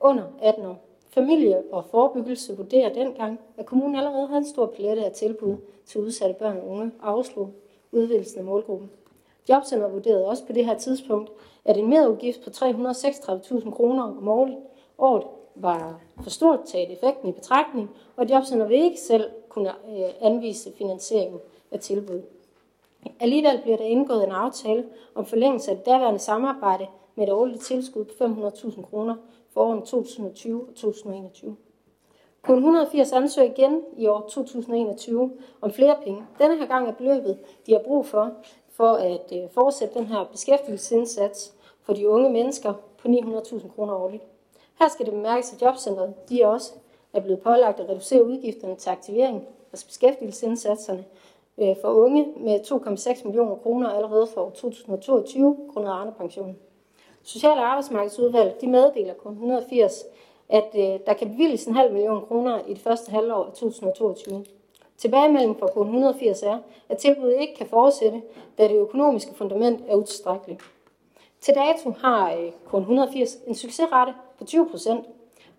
under 0.00 0.24
18 0.40 0.66
år. 0.66 0.84
Familie 1.10 1.62
og 1.72 1.84
forebyggelse 1.84 2.56
vurderer 2.56 2.92
dengang, 2.92 3.40
at 3.56 3.66
kommunen 3.66 3.96
allerede 3.96 4.26
havde 4.26 4.38
en 4.38 4.46
stor 4.46 4.66
plette 4.66 5.04
af 5.04 5.12
tilbud 5.12 5.56
til 5.86 6.00
udsatte 6.00 6.34
børn 6.38 6.56
og 6.56 6.68
unge 6.68 6.90
og 7.00 7.10
afslog 7.10 7.50
udvidelsen 7.92 8.38
af 8.38 8.44
målgruppen. 8.44 8.90
Jobcenter 9.48 9.88
vurderede 9.88 10.26
også 10.26 10.46
på 10.46 10.52
det 10.52 10.66
her 10.66 10.78
tidspunkt, 10.78 11.30
at 11.64 11.76
en 11.76 11.90
merudgift 11.90 12.44
på 12.44 12.50
336.000 12.50 13.70
kroner 13.70 14.02
om 14.02 14.28
året 14.98 15.24
var 15.54 16.00
for 16.22 16.30
stort 16.30 16.60
taget 16.66 16.92
effekten 16.92 17.28
i 17.28 17.32
betragtning, 17.32 17.90
og 18.16 18.30
Jobcenter 18.30 18.66
vil 18.66 18.76
ikke 18.76 19.00
selv 19.00 19.30
kunne 19.48 19.70
øh, 19.70 20.10
anvise 20.20 20.72
finansieringen 20.78 21.40
af 21.70 21.80
tilbud. 21.80 22.22
Alligevel 23.20 23.60
bliver 23.62 23.76
der 23.76 23.84
indgået 23.84 24.24
en 24.24 24.32
aftale 24.32 24.84
om 25.14 25.26
forlængelse 25.26 25.70
af 25.70 25.76
det 25.76 25.86
daværende 25.86 26.18
samarbejde 26.18 26.86
med 27.14 27.26
et 27.26 27.32
årligt 27.32 27.62
tilskud 27.62 28.04
på 28.04 28.24
500.000 28.24 28.82
kroner 28.82 29.14
for 29.50 29.60
årene 29.60 29.80
2020 29.80 30.68
og 30.68 30.74
2021. 30.74 31.56
Kun 32.42 32.54
180 32.56 33.12
ansøger 33.12 33.50
igen 33.50 33.80
i 33.96 34.06
år 34.06 34.20
2021 34.20 35.32
om 35.60 35.72
flere 35.72 35.96
penge. 36.04 36.22
Denne 36.38 36.56
her 36.56 36.66
gang 36.66 36.88
er 36.88 36.92
beløbet, 36.92 37.38
de 37.66 37.72
har 37.72 37.80
brug 37.84 38.06
for, 38.06 38.32
for 38.76 38.92
at 38.92 39.32
øh, 39.32 39.50
fortsætte 39.50 39.94
den 39.94 40.06
her 40.06 40.24
beskæftigelsesindsats 40.32 41.54
for 41.82 41.94
de 41.94 42.08
unge 42.08 42.30
mennesker 42.30 42.74
på 42.98 43.08
900.000 43.08 43.74
kroner 43.74 43.94
årligt. 43.94 44.22
Her 44.78 44.88
skal 44.88 45.06
det 45.06 45.14
bemærkes, 45.14 45.52
at 45.52 45.62
jobcentret 45.62 46.14
de 46.28 46.44
også 46.44 46.72
er 47.12 47.20
blevet 47.20 47.40
pålagt 47.40 47.80
at 47.80 47.88
reducere 47.88 48.24
udgifterne 48.24 48.76
til 48.76 48.90
aktivering 48.90 49.46
altså 49.72 49.86
beskæftigelsesindsatserne, 49.86 51.04
øh, 51.58 51.76
for 51.80 51.88
unge 51.88 52.26
med 52.36 52.60
2,6 52.60 53.24
millioner 53.24 53.54
kroner 53.54 53.90
allerede 53.90 54.26
for 54.26 54.50
2022 54.50 55.56
grundet 55.72 55.90
Arne-pensionen. 55.90 56.58
Social- 57.22 57.58
og 57.58 57.70
arbejdsmarkedsudvalget 57.70 58.60
de 58.60 58.66
meddeler 58.66 59.14
kun 59.14 59.32
180, 59.32 60.04
at 60.48 60.70
øh, 60.74 61.00
der 61.06 61.12
kan 61.12 61.30
bevilges 61.30 61.66
en 61.66 61.74
halv 61.74 61.92
million 61.92 62.26
kroner 62.26 62.60
i 62.66 62.74
det 62.74 62.82
første 62.82 63.10
halvår 63.10 63.44
af 63.44 63.52
2022. 63.52 64.44
Tilbagemeldingen 65.02 65.58
fra 65.58 65.66
kun 65.66 65.86
180 65.86 66.42
er, 66.42 66.58
at 66.88 66.98
tilbuddet 66.98 67.40
ikke 67.40 67.54
kan 67.54 67.66
fortsætte, 67.66 68.22
da 68.58 68.68
det 68.68 68.76
økonomiske 68.76 69.34
fundament 69.34 69.80
er 69.88 69.94
utilstrækkeligt. 69.94 70.62
Til 71.40 71.54
dato 71.54 71.90
har 71.90 72.32
øh, 72.32 72.52
kun 72.64 72.80
180 72.80 73.38
en 73.46 73.54
succesrate 73.54 74.14
på 74.38 74.44
20 74.44 74.68
procent, 74.70 75.06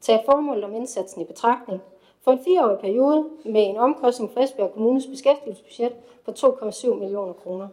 taget 0.02 0.22
formålet 0.26 0.64
om 0.64 0.76
indsatsen 0.76 1.22
i 1.22 1.26
betragtning, 1.26 1.82
for 2.22 2.32
en 2.32 2.40
fireårig 2.44 2.80
periode 2.80 3.30
med 3.46 3.70
en 3.70 3.78
omkostning 3.78 4.32
for 4.34 4.40
Esbjerg 4.40 4.74
Kommunes 4.74 5.08
beskæftigelsesbudget 5.08 5.94
på 6.26 6.32
2,7 6.32 6.94
millioner 6.94 7.34
kroner. 7.34 7.68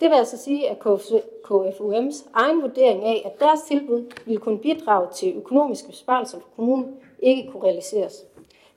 Det 0.00 0.10
vil 0.10 0.16
altså 0.16 0.36
sige, 0.36 0.70
at 0.70 0.76
KFUM's 1.46 2.28
egen 2.32 2.62
vurdering 2.62 3.04
af, 3.04 3.22
at 3.24 3.40
deres 3.40 3.62
tilbud 3.62 4.12
ville 4.26 4.40
kunne 4.40 4.58
bidrage 4.58 5.08
til 5.14 5.36
økonomiske 5.36 5.88
besparelser 5.88 6.38
for 6.40 6.48
kommunen, 6.56 6.96
ikke 7.18 7.50
kunne 7.50 7.64
realiseres. 7.64 8.24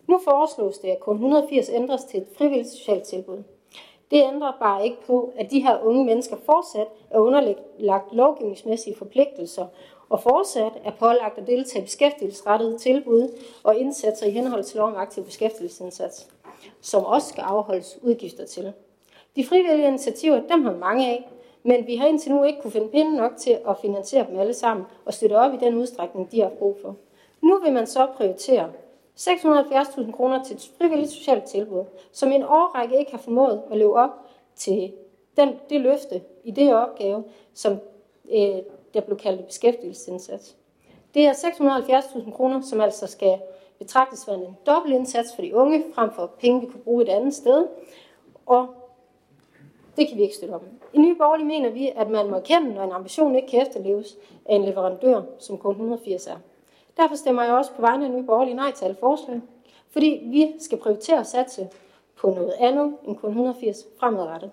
Nu 0.07 0.19
foreslås 0.23 0.77
det, 0.77 0.87
at 0.87 0.99
kun 0.99 1.15
180 1.15 1.69
ændres 1.69 2.03
til 2.03 2.21
et 2.21 2.27
frivilligt 2.37 2.69
socialt 2.69 3.03
tilbud. 3.03 3.43
Det 4.11 4.23
ændrer 4.33 4.51
bare 4.59 4.85
ikke 4.85 5.05
på, 5.05 5.33
at 5.35 5.51
de 5.51 5.59
her 5.59 5.79
unge 5.83 6.05
mennesker 6.05 6.35
fortsat 6.45 6.87
er 7.09 7.19
underlagt 7.19 8.13
lovgivningsmæssige 8.13 8.95
forpligtelser 8.95 9.65
og 10.09 10.21
fortsat 10.21 10.71
er 10.83 10.91
pålagt 10.99 11.37
at 11.37 11.47
deltage 11.47 11.81
i 11.81 11.85
beskæftigelsesrettede 11.85 12.77
tilbud 12.77 13.29
og 13.63 13.75
indsatser 13.75 14.25
i 14.25 14.31
henhold 14.31 14.63
til 14.63 14.77
lov 14.77 14.87
om 14.87 14.95
aktiv 14.95 15.23
beskæftigelsesindsats, 15.23 16.27
som 16.81 17.05
også 17.05 17.27
skal 17.27 17.41
afholdes 17.41 17.99
udgifter 18.01 18.45
til. 18.45 18.73
De 19.35 19.45
frivillige 19.45 19.87
initiativer, 19.87 20.41
dem 20.47 20.65
har 20.65 20.75
mange 20.75 21.07
af, 21.07 21.29
men 21.63 21.87
vi 21.87 21.95
har 21.95 22.07
indtil 22.07 22.31
nu 22.31 22.43
ikke 22.43 22.61
kunne 22.61 22.71
finde 22.71 22.87
penge 22.87 23.17
nok 23.17 23.31
til 23.37 23.57
at 23.67 23.77
finansiere 23.81 24.27
dem 24.29 24.39
alle 24.39 24.53
sammen 24.53 24.85
og 25.05 25.13
støtte 25.13 25.33
op 25.33 25.53
i 25.53 25.57
den 25.57 25.75
udstrækning, 25.75 26.31
de 26.31 26.41
har 26.41 26.49
brug 26.49 26.77
for. 26.81 26.95
Nu 27.41 27.59
vil 27.59 27.73
man 27.73 27.87
så 27.87 28.07
prioritere 28.17 28.69
670.000 29.21 30.11
kroner 30.11 30.43
til 30.43 30.55
et 30.55 30.71
frivilligt 30.77 31.11
socialt 31.11 31.43
tilbud, 31.43 31.85
som 32.11 32.31
en 32.31 32.43
årrække 32.43 32.99
ikke 32.99 33.11
har 33.11 33.17
formået 33.17 33.61
at 33.71 33.77
leve 33.77 33.95
op 33.95 34.09
til 34.55 34.93
den, 35.37 35.49
det 35.69 35.81
løfte 35.81 36.21
i 36.43 36.51
det 36.51 36.75
opgave, 36.75 37.23
som 37.53 37.79
øh, 38.31 38.57
der 38.93 39.01
blev 39.01 39.17
kaldt 39.17 39.47
beskæftigelsesindsats. 39.47 40.57
Det 41.13 41.25
er 41.25 41.33
670.000 41.33 42.31
kroner, 42.31 42.61
som 42.61 42.81
altså 42.81 43.07
skal 43.07 43.39
betragtes 43.79 44.19
som 44.19 44.41
en 44.41 44.57
dobbelt 44.65 44.95
indsats 44.95 45.35
for 45.35 45.41
de 45.41 45.55
unge, 45.55 45.83
frem 45.95 46.11
for 46.11 46.31
penge, 46.39 46.61
vi 46.61 46.67
kunne 46.67 46.83
bruge 46.83 47.03
et 47.03 47.09
andet 47.09 47.33
sted. 47.33 47.67
Og 48.45 48.67
det 49.97 50.07
kan 50.07 50.17
vi 50.17 50.21
ikke 50.21 50.35
støtte 50.35 50.53
op. 50.53 50.63
I 50.93 50.99
Nye 50.99 51.15
Borgerlige 51.15 51.47
mener 51.47 51.69
vi, 51.69 51.91
at 51.95 52.09
man 52.09 52.29
må 52.29 52.35
erkende, 52.35 52.73
når 52.73 52.83
en 52.83 52.91
ambition 52.91 53.35
ikke 53.35 53.47
kan 53.47 53.61
efterleves 53.61 54.17
af 54.45 54.55
en 54.55 54.65
leverandør, 54.65 55.21
som 55.39 55.57
kun 55.57 55.71
180 55.71 56.27
er. 56.27 56.35
Derfor 56.97 57.15
stemmer 57.15 57.43
jeg 57.43 57.53
også 57.53 57.71
på 57.71 57.81
vegne 57.81 58.05
af 58.05 58.11
Nye 58.11 58.23
Borgerlige 58.23 58.55
nej 58.55 58.71
til 58.71 58.85
alle 58.85 58.97
forslag, 58.99 59.41
fordi 59.89 60.21
vi 60.25 60.53
skal 60.59 60.77
prioritere 60.77 61.19
at 61.19 61.27
satse 61.27 61.69
på 62.15 62.29
noget 62.29 62.53
andet 62.59 62.95
end 63.03 63.17
kun 63.17 63.29
180 63.29 63.77
fremadrettet. 63.99 64.51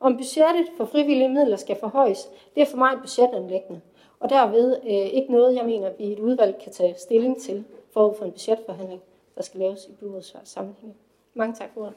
Om 0.00 0.16
budgettet 0.16 0.66
for 0.76 0.84
frivillige 0.84 1.28
midler 1.28 1.56
skal 1.56 1.76
forhøjes, 1.80 2.28
det 2.54 2.62
er 2.62 2.66
for 2.66 2.76
mig 2.76 2.92
et 2.92 3.00
budgetanlæggende, 3.00 3.80
og 4.20 4.30
derved 4.30 4.76
øh, 4.82 4.90
ikke 4.90 5.32
noget, 5.32 5.56
jeg 5.56 5.64
mener, 5.64 5.90
vi 5.98 6.04
i 6.04 6.12
et 6.12 6.18
udvalg 6.18 6.58
kan 6.62 6.72
tage 6.72 6.94
stilling 6.98 7.42
til 7.42 7.64
forud 7.92 8.14
for 8.18 8.24
en 8.24 8.32
budgetforhandling, 8.32 9.02
der 9.36 9.42
skal 9.42 9.60
laves 9.60 9.86
i 9.88 9.92
byrådets 9.92 10.36
sammenhæng. 10.44 10.96
Mange 11.34 11.54
tak 11.54 11.68
for 11.74 11.84
det. 11.84 11.94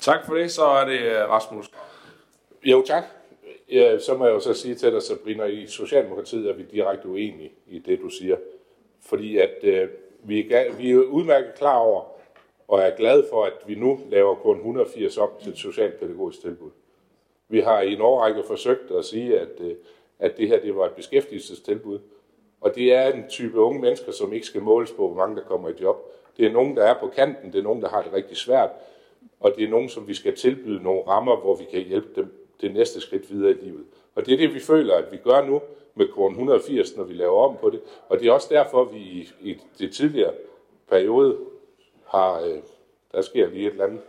Tak 0.00 0.26
for 0.26 0.34
det. 0.34 0.52
Så 0.52 0.64
er 0.64 0.84
det 0.84 1.00
øh, 1.00 1.28
Rasmus. 1.28 1.70
Jo, 2.62 2.82
tak. 2.86 3.04
Ja, 3.70 3.98
så 3.98 4.16
må 4.16 4.24
jeg 4.24 4.34
jo 4.34 4.40
så 4.40 4.54
sige 4.54 4.74
til 4.74 4.92
dig, 4.92 5.02
Sabrina, 5.02 5.44
i 5.44 5.66
Socialdemokratiet 5.66 6.48
er 6.50 6.52
vi 6.52 6.62
direkte 6.62 7.08
uenige 7.08 7.52
i 7.66 7.78
det, 7.78 8.00
du 8.00 8.08
siger. 8.08 8.36
Fordi 9.00 9.38
at 9.38 9.58
øh, 9.62 9.88
vi, 10.22 10.52
er, 10.52 10.72
vi 10.72 10.90
er 10.90 10.96
udmærket 10.96 11.54
klar 11.54 11.78
over, 11.78 12.02
og 12.68 12.80
er 12.80 12.96
glade 12.96 13.26
for, 13.30 13.44
at 13.44 13.52
vi 13.66 13.74
nu 13.74 14.00
laver 14.10 14.34
kun 14.34 14.56
180 14.56 15.18
op 15.18 15.40
til 15.40 15.52
et 15.52 15.58
socialpædagogisk 15.58 16.40
tilbud. 16.40 16.70
Vi 17.48 17.60
har 17.60 17.80
i 17.80 17.92
en 17.92 18.00
årrække 18.00 18.42
forsøgt 18.46 18.90
at 18.90 19.04
sige, 19.04 19.40
at, 19.40 19.60
øh, 19.60 19.74
at 20.18 20.36
det 20.36 20.48
her 20.48 20.60
det 20.60 20.76
var 20.76 20.86
et 20.86 20.92
beskæftigelsestilbud, 20.92 21.98
og 22.60 22.74
det 22.74 22.94
er 22.94 23.12
en 23.12 23.28
type 23.28 23.60
unge 23.60 23.80
mennesker, 23.80 24.12
som 24.12 24.32
ikke 24.32 24.46
skal 24.46 24.62
måles 24.62 24.92
på, 24.92 25.06
hvor 25.06 25.16
mange 25.16 25.36
der 25.36 25.42
kommer 25.42 25.68
i 25.68 25.72
job. 25.80 25.96
Det 26.36 26.46
er 26.46 26.52
nogen, 26.52 26.76
der 26.76 26.84
er 26.84 27.00
på 27.00 27.08
kanten, 27.08 27.52
det 27.52 27.58
er 27.58 27.62
nogen, 27.62 27.82
der 27.82 27.88
har 27.88 28.02
det 28.02 28.12
rigtig 28.12 28.36
svært, 28.36 28.70
og 29.40 29.52
det 29.56 29.64
er 29.64 29.68
nogen, 29.68 29.88
som 29.88 30.08
vi 30.08 30.14
skal 30.14 30.36
tilbyde 30.36 30.82
nogle 30.82 31.02
rammer, 31.06 31.36
hvor 31.36 31.56
vi 31.56 31.64
kan 31.64 31.80
hjælpe 31.80 32.20
dem 32.20 32.37
det 32.60 32.74
næste 32.74 33.00
skridt 33.00 33.32
videre 33.32 33.50
i 33.50 33.54
livet. 33.54 33.84
Og 34.14 34.26
det 34.26 34.34
er 34.34 34.38
det, 34.38 34.54
vi 34.54 34.60
føler, 34.60 34.94
at 34.94 35.12
vi 35.12 35.16
gør 35.16 35.46
nu 35.46 35.60
med 35.94 36.08
korn 36.08 36.32
180, 36.32 36.96
når 36.96 37.04
vi 37.04 37.14
laver 37.14 37.48
om 37.48 37.56
på 37.60 37.70
det. 37.70 37.80
Og 38.08 38.20
det 38.20 38.28
er 38.28 38.32
også 38.32 38.48
derfor, 38.50 38.84
vi 38.84 38.98
i, 38.98 39.28
i 39.40 39.56
det 39.78 39.94
tidligere 39.94 40.32
periode 40.88 41.36
har, 42.06 42.40
øh, 42.40 42.58
der 43.12 43.20
sker 43.22 43.48
lige 43.48 43.66
et 43.66 43.70
eller 43.70 43.84
andet. 43.84 44.00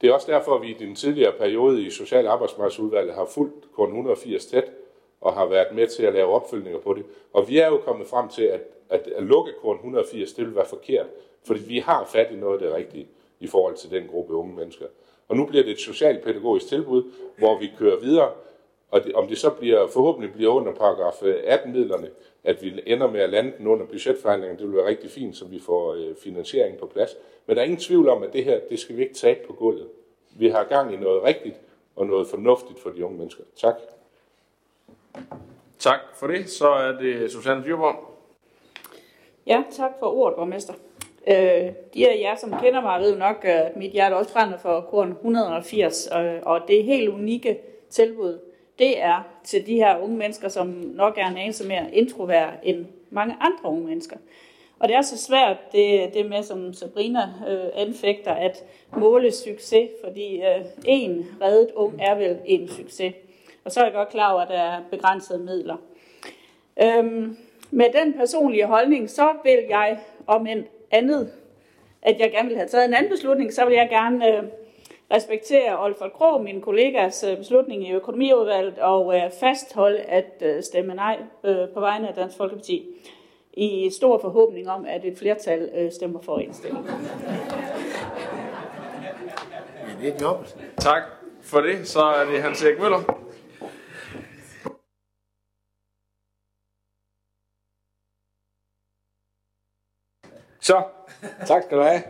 Det 0.00 0.08
er 0.08 0.14
også 0.14 0.32
derfor, 0.32 0.54
at 0.54 0.62
vi 0.62 0.70
i 0.70 0.78
den 0.78 0.94
tidligere 0.94 1.32
periode 1.32 1.82
i 1.82 1.90
Social- 1.90 2.26
Arbejdsmarkedsudvalget 2.26 3.14
har 3.14 3.24
fulgt 3.24 3.72
korn 3.72 3.88
180 3.88 4.46
tæt 4.46 4.72
og 5.20 5.32
har 5.32 5.46
været 5.46 5.74
med 5.74 5.86
til 5.86 6.02
at 6.02 6.12
lave 6.12 6.32
opfølgninger 6.32 6.80
på 6.80 6.94
det. 6.94 7.04
Og 7.32 7.48
vi 7.48 7.58
er 7.58 7.66
jo 7.66 7.76
kommet 7.76 8.06
frem 8.06 8.28
til, 8.28 8.42
at, 8.42 8.60
at, 8.88 9.06
at 9.16 9.22
lukke 9.22 9.52
korn 9.60 9.76
180, 9.76 10.32
det 10.32 10.46
vil 10.46 10.54
være 10.54 10.66
forkert, 10.66 11.06
fordi 11.44 11.60
vi 11.64 11.78
har 11.78 12.04
fat 12.04 12.30
i 12.32 12.36
noget 12.36 12.62
af 12.62 12.66
det 12.68 12.76
rigtige 12.76 13.08
i 13.40 13.46
forhold 13.46 13.76
til 13.76 13.90
den 13.90 14.08
gruppe 14.08 14.34
unge 14.34 14.54
mennesker. 14.54 14.86
Og 15.32 15.38
nu 15.38 15.46
bliver 15.46 15.64
det 15.64 15.72
et 15.72 15.78
socialpædagogisk 15.78 16.66
tilbud, 16.66 17.04
hvor 17.38 17.58
vi 17.58 17.70
kører 17.78 18.00
videre, 18.00 18.30
og 18.90 19.04
det, 19.04 19.14
om 19.14 19.28
det 19.28 19.38
så 19.38 19.50
bliver, 19.50 19.86
forhåbentlig 19.86 20.32
bliver 20.32 20.52
under 20.52 20.72
paragraf 20.72 21.22
18-midlerne, 21.22 22.08
at 22.44 22.62
vi 22.62 22.82
ender 22.86 23.10
med 23.10 23.20
at 23.20 23.30
lande 23.30 23.52
den 23.58 23.66
under 23.66 23.86
budgetforhandlingerne, 23.86 24.58
det 24.58 24.68
vil 24.68 24.76
være 24.76 24.86
rigtig 24.86 25.10
fint, 25.10 25.36
så 25.36 25.44
vi 25.44 25.60
får 25.60 25.94
øh, 25.94 26.16
finansieringen 26.22 26.80
på 26.80 26.86
plads. 26.86 27.16
Men 27.46 27.56
der 27.56 27.62
er 27.62 27.64
ingen 27.64 27.80
tvivl 27.80 28.08
om, 28.08 28.22
at 28.22 28.32
det 28.32 28.44
her, 28.44 28.60
det 28.70 28.78
skal 28.78 28.96
vi 28.96 29.02
ikke 29.02 29.14
tage 29.14 29.38
på 29.46 29.52
gulvet. 29.52 29.88
Vi 30.36 30.48
har 30.48 30.64
gang 30.64 30.94
i 30.94 30.96
noget 30.96 31.22
rigtigt 31.22 31.56
og 31.96 32.06
noget 32.06 32.26
fornuftigt 32.26 32.80
for 32.80 32.90
de 32.90 33.04
unge 33.04 33.18
mennesker. 33.18 33.44
Tak. 33.56 33.74
Tak 35.78 36.00
for 36.14 36.26
det. 36.26 36.50
Så 36.50 36.68
er 36.68 36.92
det 36.92 37.30
Susanne 37.30 37.64
Dyrborg. 37.64 37.96
Ja, 39.46 39.64
tak 39.70 39.90
for 39.98 40.06
ordet, 40.06 40.36
borgmester. 40.36 40.74
Øh, 41.26 41.72
de 41.94 42.08
af 42.08 42.20
jer, 42.20 42.34
som 42.36 42.54
kender 42.62 42.80
mig, 42.80 43.00
ved 43.00 43.12
jo 43.12 43.18
nok, 43.18 43.44
at 43.44 43.76
mit 43.76 43.92
hjerte 43.92 44.14
også 44.14 44.32
brænder 44.32 44.58
for 44.58 44.80
korn 44.80 45.10
180, 45.10 46.06
og, 46.06 46.24
og 46.42 46.60
det 46.68 46.84
helt 46.84 47.08
unikke 47.08 47.58
tilbud, 47.90 48.38
det 48.78 49.02
er 49.02 49.28
til 49.44 49.66
de 49.66 49.74
her 49.74 49.98
unge 49.98 50.16
mennesker, 50.16 50.48
som 50.48 50.66
nok 50.94 51.18
er 51.18 51.26
en 51.26 51.36
anelse 51.36 51.68
mere 51.68 51.94
introvert 51.94 52.54
end 52.62 52.86
mange 53.10 53.36
andre 53.40 53.64
unge 53.64 53.86
mennesker. 53.86 54.16
Og 54.78 54.88
det 54.88 54.96
er 54.96 55.02
så 55.02 55.18
svært, 55.18 55.56
det, 55.72 56.14
det 56.14 56.26
med, 56.26 56.42
som 56.42 56.72
Sabrina 56.74 57.20
øh, 57.48 57.70
anfægter, 57.74 58.32
at 58.32 58.64
måle 58.96 59.32
succes, 59.32 59.88
fordi 60.04 60.36
øh, 60.36 60.64
en 60.84 61.26
reddet 61.42 61.70
ung 61.74 61.94
er 62.00 62.14
vel 62.14 62.38
en 62.44 62.68
succes. 62.68 63.14
Og 63.64 63.72
så 63.72 63.80
er 63.80 63.84
jeg 63.84 63.92
godt 63.92 64.08
klar 64.08 64.32
over, 64.32 64.42
at 64.42 64.48
der 64.48 64.60
er 64.60 64.80
begrænsede 64.90 65.38
midler. 65.38 65.76
Øhm, 66.82 67.36
med 67.70 67.86
den 67.94 68.12
personlige 68.12 68.66
holdning, 68.66 69.10
så 69.10 69.32
vil 69.44 69.58
jeg, 69.68 69.98
om 70.26 70.46
end 70.46 70.64
andet, 70.92 71.32
at 72.02 72.20
jeg 72.20 72.30
gerne 72.30 72.48
vil 72.48 72.56
have 72.56 72.68
taget 72.68 72.84
en 72.84 72.94
anden 72.94 73.10
beslutning, 73.10 73.52
så 73.52 73.64
vil 73.64 73.74
jeg 73.74 73.88
gerne 73.90 74.28
øh, 74.28 74.42
respektere 75.12 75.84
Olfert 75.84 76.12
Krog, 76.12 76.42
min 76.42 76.60
kollegas 76.60 77.24
øh, 77.30 77.36
beslutning 77.36 77.88
i 77.88 77.92
økonomiudvalget, 77.92 78.78
og 78.78 79.16
øh, 79.16 79.22
fastholde 79.40 79.98
at 79.98 80.32
øh, 80.40 80.62
stemme 80.62 80.94
nej 80.94 81.18
øh, 81.44 81.68
på 81.74 81.80
vegne 81.80 82.08
af 82.08 82.14
Dansk 82.14 82.36
Folkeparti 82.36 82.86
i 83.52 83.90
stor 83.90 84.18
forhåbning 84.18 84.70
om, 84.70 84.84
at 84.88 85.04
et 85.04 85.18
flertal 85.18 85.70
øh, 85.74 85.92
stemmer 85.92 86.20
for 86.20 86.38
indstillingen. 86.38 86.86
Ja, 90.00 90.06
det 90.06 90.14
er 90.14 90.18
job. 90.20 90.46
Tak 90.78 91.02
for 91.42 91.60
det. 91.60 91.88
Så 91.88 92.00
er 92.00 92.24
det 92.32 92.42
Hans 92.42 92.64
Erik 92.64 92.80
Møller. 92.80 93.31
Så, 100.62 100.82
tak 101.46 101.62
skal 101.62 101.78
du 101.78 101.82
have. 101.82 102.02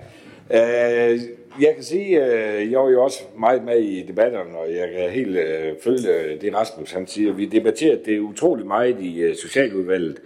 Øh, 0.51 1.21
jeg 1.61 1.75
kan 1.75 1.85
sige, 1.85 2.23
at 2.23 2.71
jeg 2.71 2.81
var 2.81 2.91
jo 2.91 3.05
også 3.05 3.23
meget 3.39 3.65
med 3.65 3.79
i 3.79 4.07
debatterne, 4.07 4.59
og 4.59 4.75
jeg 4.75 4.91
kan 4.93 5.11
helt 5.11 5.37
øh, 5.37 5.75
følge 5.85 6.39
det, 6.41 6.55
Rasmus 6.55 6.93
han 6.93 7.07
siger. 7.07 7.33
Vi 7.33 7.47
debatterer 7.47 7.97
det 8.05 8.19
utrolig 8.19 8.67
meget 8.67 9.01
i 9.01 9.21
øh, 9.21 9.37
Socialudvalget. 9.37 10.23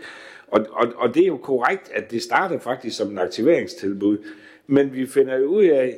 Og, 0.49 0.67
og, 0.71 0.93
og 0.97 1.15
det 1.15 1.23
er 1.23 1.27
jo 1.27 1.37
korrekt, 1.37 1.91
at 1.95 2.11
det 2.11 2.23
startede 2.23 2.61
faktisk 2.61 2.97
som 2.97 3.11
en 3.11 3.19
aktiveringstilbud. 3.19 4.19
Men 4.67 4.95
vi 4.95 5.07
finder 5.07 5.37
jo 5.37 5.47
ud 5.47 5.65
af, 5.65 5.95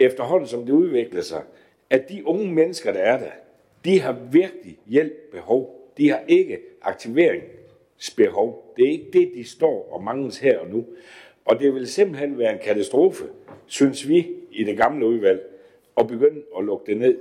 efterhånden 0.00 0.48
som 0.48 0.66
det 0.66 0.72
udvikler 0.72 1.22
sig, 1.22 1.42
at 1.90 2.08
de 2.08 2.26
unge 2.26 2.52
mennesker, 2.52 2.92
der 2.92 3.00
er 3.00 3.18
der, 3.18 3.30
de 3.84 4.00
har 4.00 4.16
virkelig 4.32 4.78
hjælp 4.86 5.30
behov. 5.32 5.90
De 5.98 6.10
har 6.10 6.20
ikke 6.28 6.58
aktivering 6.82 7.42
behov. 8.10 8.74
Det 8.76 8.86
er 8.86 8.92
ikke 8.92 9.10
det, 9.12 9.30
de 9.34 9.44
står 9.44 9.88
og 9.92 10.02
mangles 10.02 10.38
her 10.38 10.58
og 10.58 10.68
nu. 10.68 10.84
Og 11.44 11.60
det 11.60 11.74
vil 11.74 11.88
simpelthen 11.88 12.38
være 12.38 12.52
en 12.52 12.58
katastrofe, 12.64 13.24
synes 13.66 14.08
vi 14.08 14.30
i 14.50 14.64
det 14.64 14.76
gamle 14.76 15.06
udvalg, 15.06 15.42
at 15.96 16.06
begynde 16.06 16.42
at 16.58 16.64
lukke 16.64 16.86
det 16.86 16.96
ned. 16.96 17.18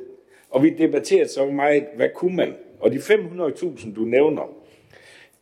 Og 0.49 0.63
vi 0.63 0.69
debatterede 0.69 1.29
så 1.29 1.45
meget, 1.45 1.85
hvad 1.95 2.09
kunne 2.15 2.35
man? 2.35 2.53
Og 2.79 2.91
de 2.91 2.97
500.000, 2.97 3.95
du 3.95 4.01
nævner, 4.01 4.55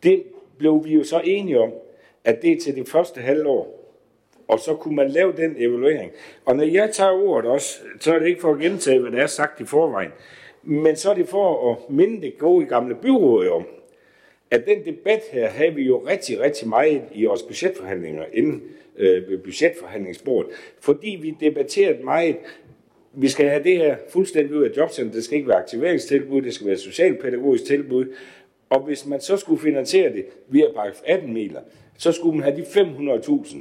det 0.03 0.23
blev 0.57 0.85
vi 0.85 0.93
jo 0.93 1.03
så 1.03 1.21
enige 1.23 1.59
om, 1.59 1.71
at 2.23 2.41
det 2.41 2.51
er 2.51 2.59
til 2.59 2.75
det 2.75 2.89
første 2.89 3.21
halvår. 3.21 3.77
Og 4.47 4.59
så 4.59 4.75
kunne 4.75 4.95
man 4.95 5.09
lave 5.09 5.33
den 5.37 5.55
evaluering. 5.57 6.11
Og 6.45 6.55
når 6.55 6.63
jeg 6.63 6.89
tager 6.91 7.11
ordet 7.11 7.51
også, 7.51 7.79
så 7.99 8.13
er 8.13 8.19
det 8.19 8.27
ikke 8.27 8.41
for 8.41 8.53
at 8.53 8.59
gentage, 8.59 8.99
hvad 8.99 9.11
der 9.11 9.21
er 9.21 9.27
sagt 9.27 9.61
i 9.61 9.65
forvejen. 9.65 10.11
Men 10.63 10.95
så 10.95 11.09
er 11.09 11.13
det 11.13 11.27
for 11.27 11.71
at 11.71 11.89
minde 11.89 12.21
det 12.21 12.37
gode 12.37 12.65
gamle 12.65 12.95
byråd 12.95 13.47
om, 13.47 13.65
at 14.51 14.65
den 14.65 14.85
debat 14.85 15.21
her 15.31 15.47
havde 15.47 15.73
vi 15.73 15.83
jo 15.83 15.97
rigtig, 15.97 16.39
rigtig 16.39 16.67
meget 16.67 17.01
i 17.13 17.25
vores 17.25 17.43
budgetforhandlinger 17.43 18.25
inden 18.33 18.63
øh, 18.97 19.39
budgetforhandlingsbordet, 19.43 20.51
fordi 20.79 21.19
vi 21.21 21.37
debatterede 21.39 22.03
meget, 22.03 22.35
vi 23.13 23.27
skal 23.27 23.49
have 23.49 23.63
det 23.63 23.77
her 23.77 23.95
fuldstændig 24.09 24.55
ud 24.55 24.63
af 24.63 24.77
jobcenter, 24.77 25.13
det 25.13 25.23
skal 25.23 25.37
ikke 25.37 25.49
være 25.49 25.59
aktiveringstilbud, 25.59 26.41
det 26.41 26.53
skal 26.53 26.67
være 26.67 26.77
socialpædagogisk 26.77 27.65
tilbud, 27.65 28.05
og 28.69 28.79
hvis 28.79 29.05
man 29.05 29.21
så 29.21 29.37
skulle 29.37 29.61
finansiere 29.61 30.13
det 30.13 30.25
via 30.49 30.65
paragraf 30.75 31.01
18 31.05 31.33
midler, 31.33 31.61
så 31.97 32.11
skulle 32.11 32.37
man 32.37 32.43
have 32.43 32.57
de 32.57 32.61
500.000 32.61 33.57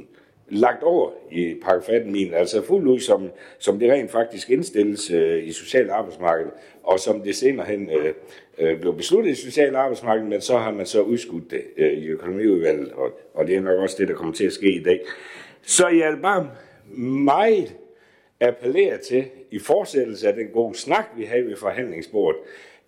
lagt 0.49 0.83
over 0.83 1.11
i 1.31 1.55
paragraf 1.61 1.89
18 1.89 2.11
midler, 2.11 2.37
altså 2.37 2.61
fuldt 2.61 2.87
ud, 2.87 2.99
som, 2.99 3.29
som 3.59 3.79
det 3.79 3.91
rent 3.91 4.11
faktisk 4.11 4.49
indstilles 4.49 5.11
øh, 5.11 5.47
i 5.47 5.51
social 5.51 5.89
arbejdsmarked, 5.89 6.51
og 6.83 6.99
som 6.99 7.21
det 7.21 7.35
senere 7.35 7.65
hen 7.65 7.89
øh, 7.89 8.13
øh, 8.61 8.79
blev 8.79 8.97
besluttet 8.97 9.31
i 9.31 9.35
social 9.35 9.75
arbejdsmarked, 9.75 10.25
men 10.25 10.41
så 10.41 10.57
har 10.57 10.71
man 10.71 10.85
så 10.85 11.01
udskudt 11.01 11.51
det 11.51 11.63
øh, 11.77 11.93
i 11.93 12.07
økonomiudvalget, 12.07 12.91
og, 12.91 13.19
og 13.33 13.47
det 13.47 13.55
er 13.55 13.61
nok 13.61 13.79
også 13.79 13.95
det, 13.99 14.07
der 14.07 14.13
kommer 14.13 14.33
til 14.33 14.45
at 14.45 14.53
ske 14.53 14.75
i 14.75 14.83
dag. 14.83 14.99
Så 15.61 15.87
jeg 15.87 16.11
vil 16.13 16.21
bare 16.21 16.51
meget 17.25 17.75
appellere 18.39 18.97
til, 18.97 19.25
i 19.51 19.59
fortsættelse 19.59 20.27
af 20.27 20.33
den 20.33 20.47
gode 20.47 20.75
snak, 20.75 21.05
vi 21.17 21.23
havde 21.23 21.45
ved 21.45 21.55
forhandlingsbordet, 21.55 22.39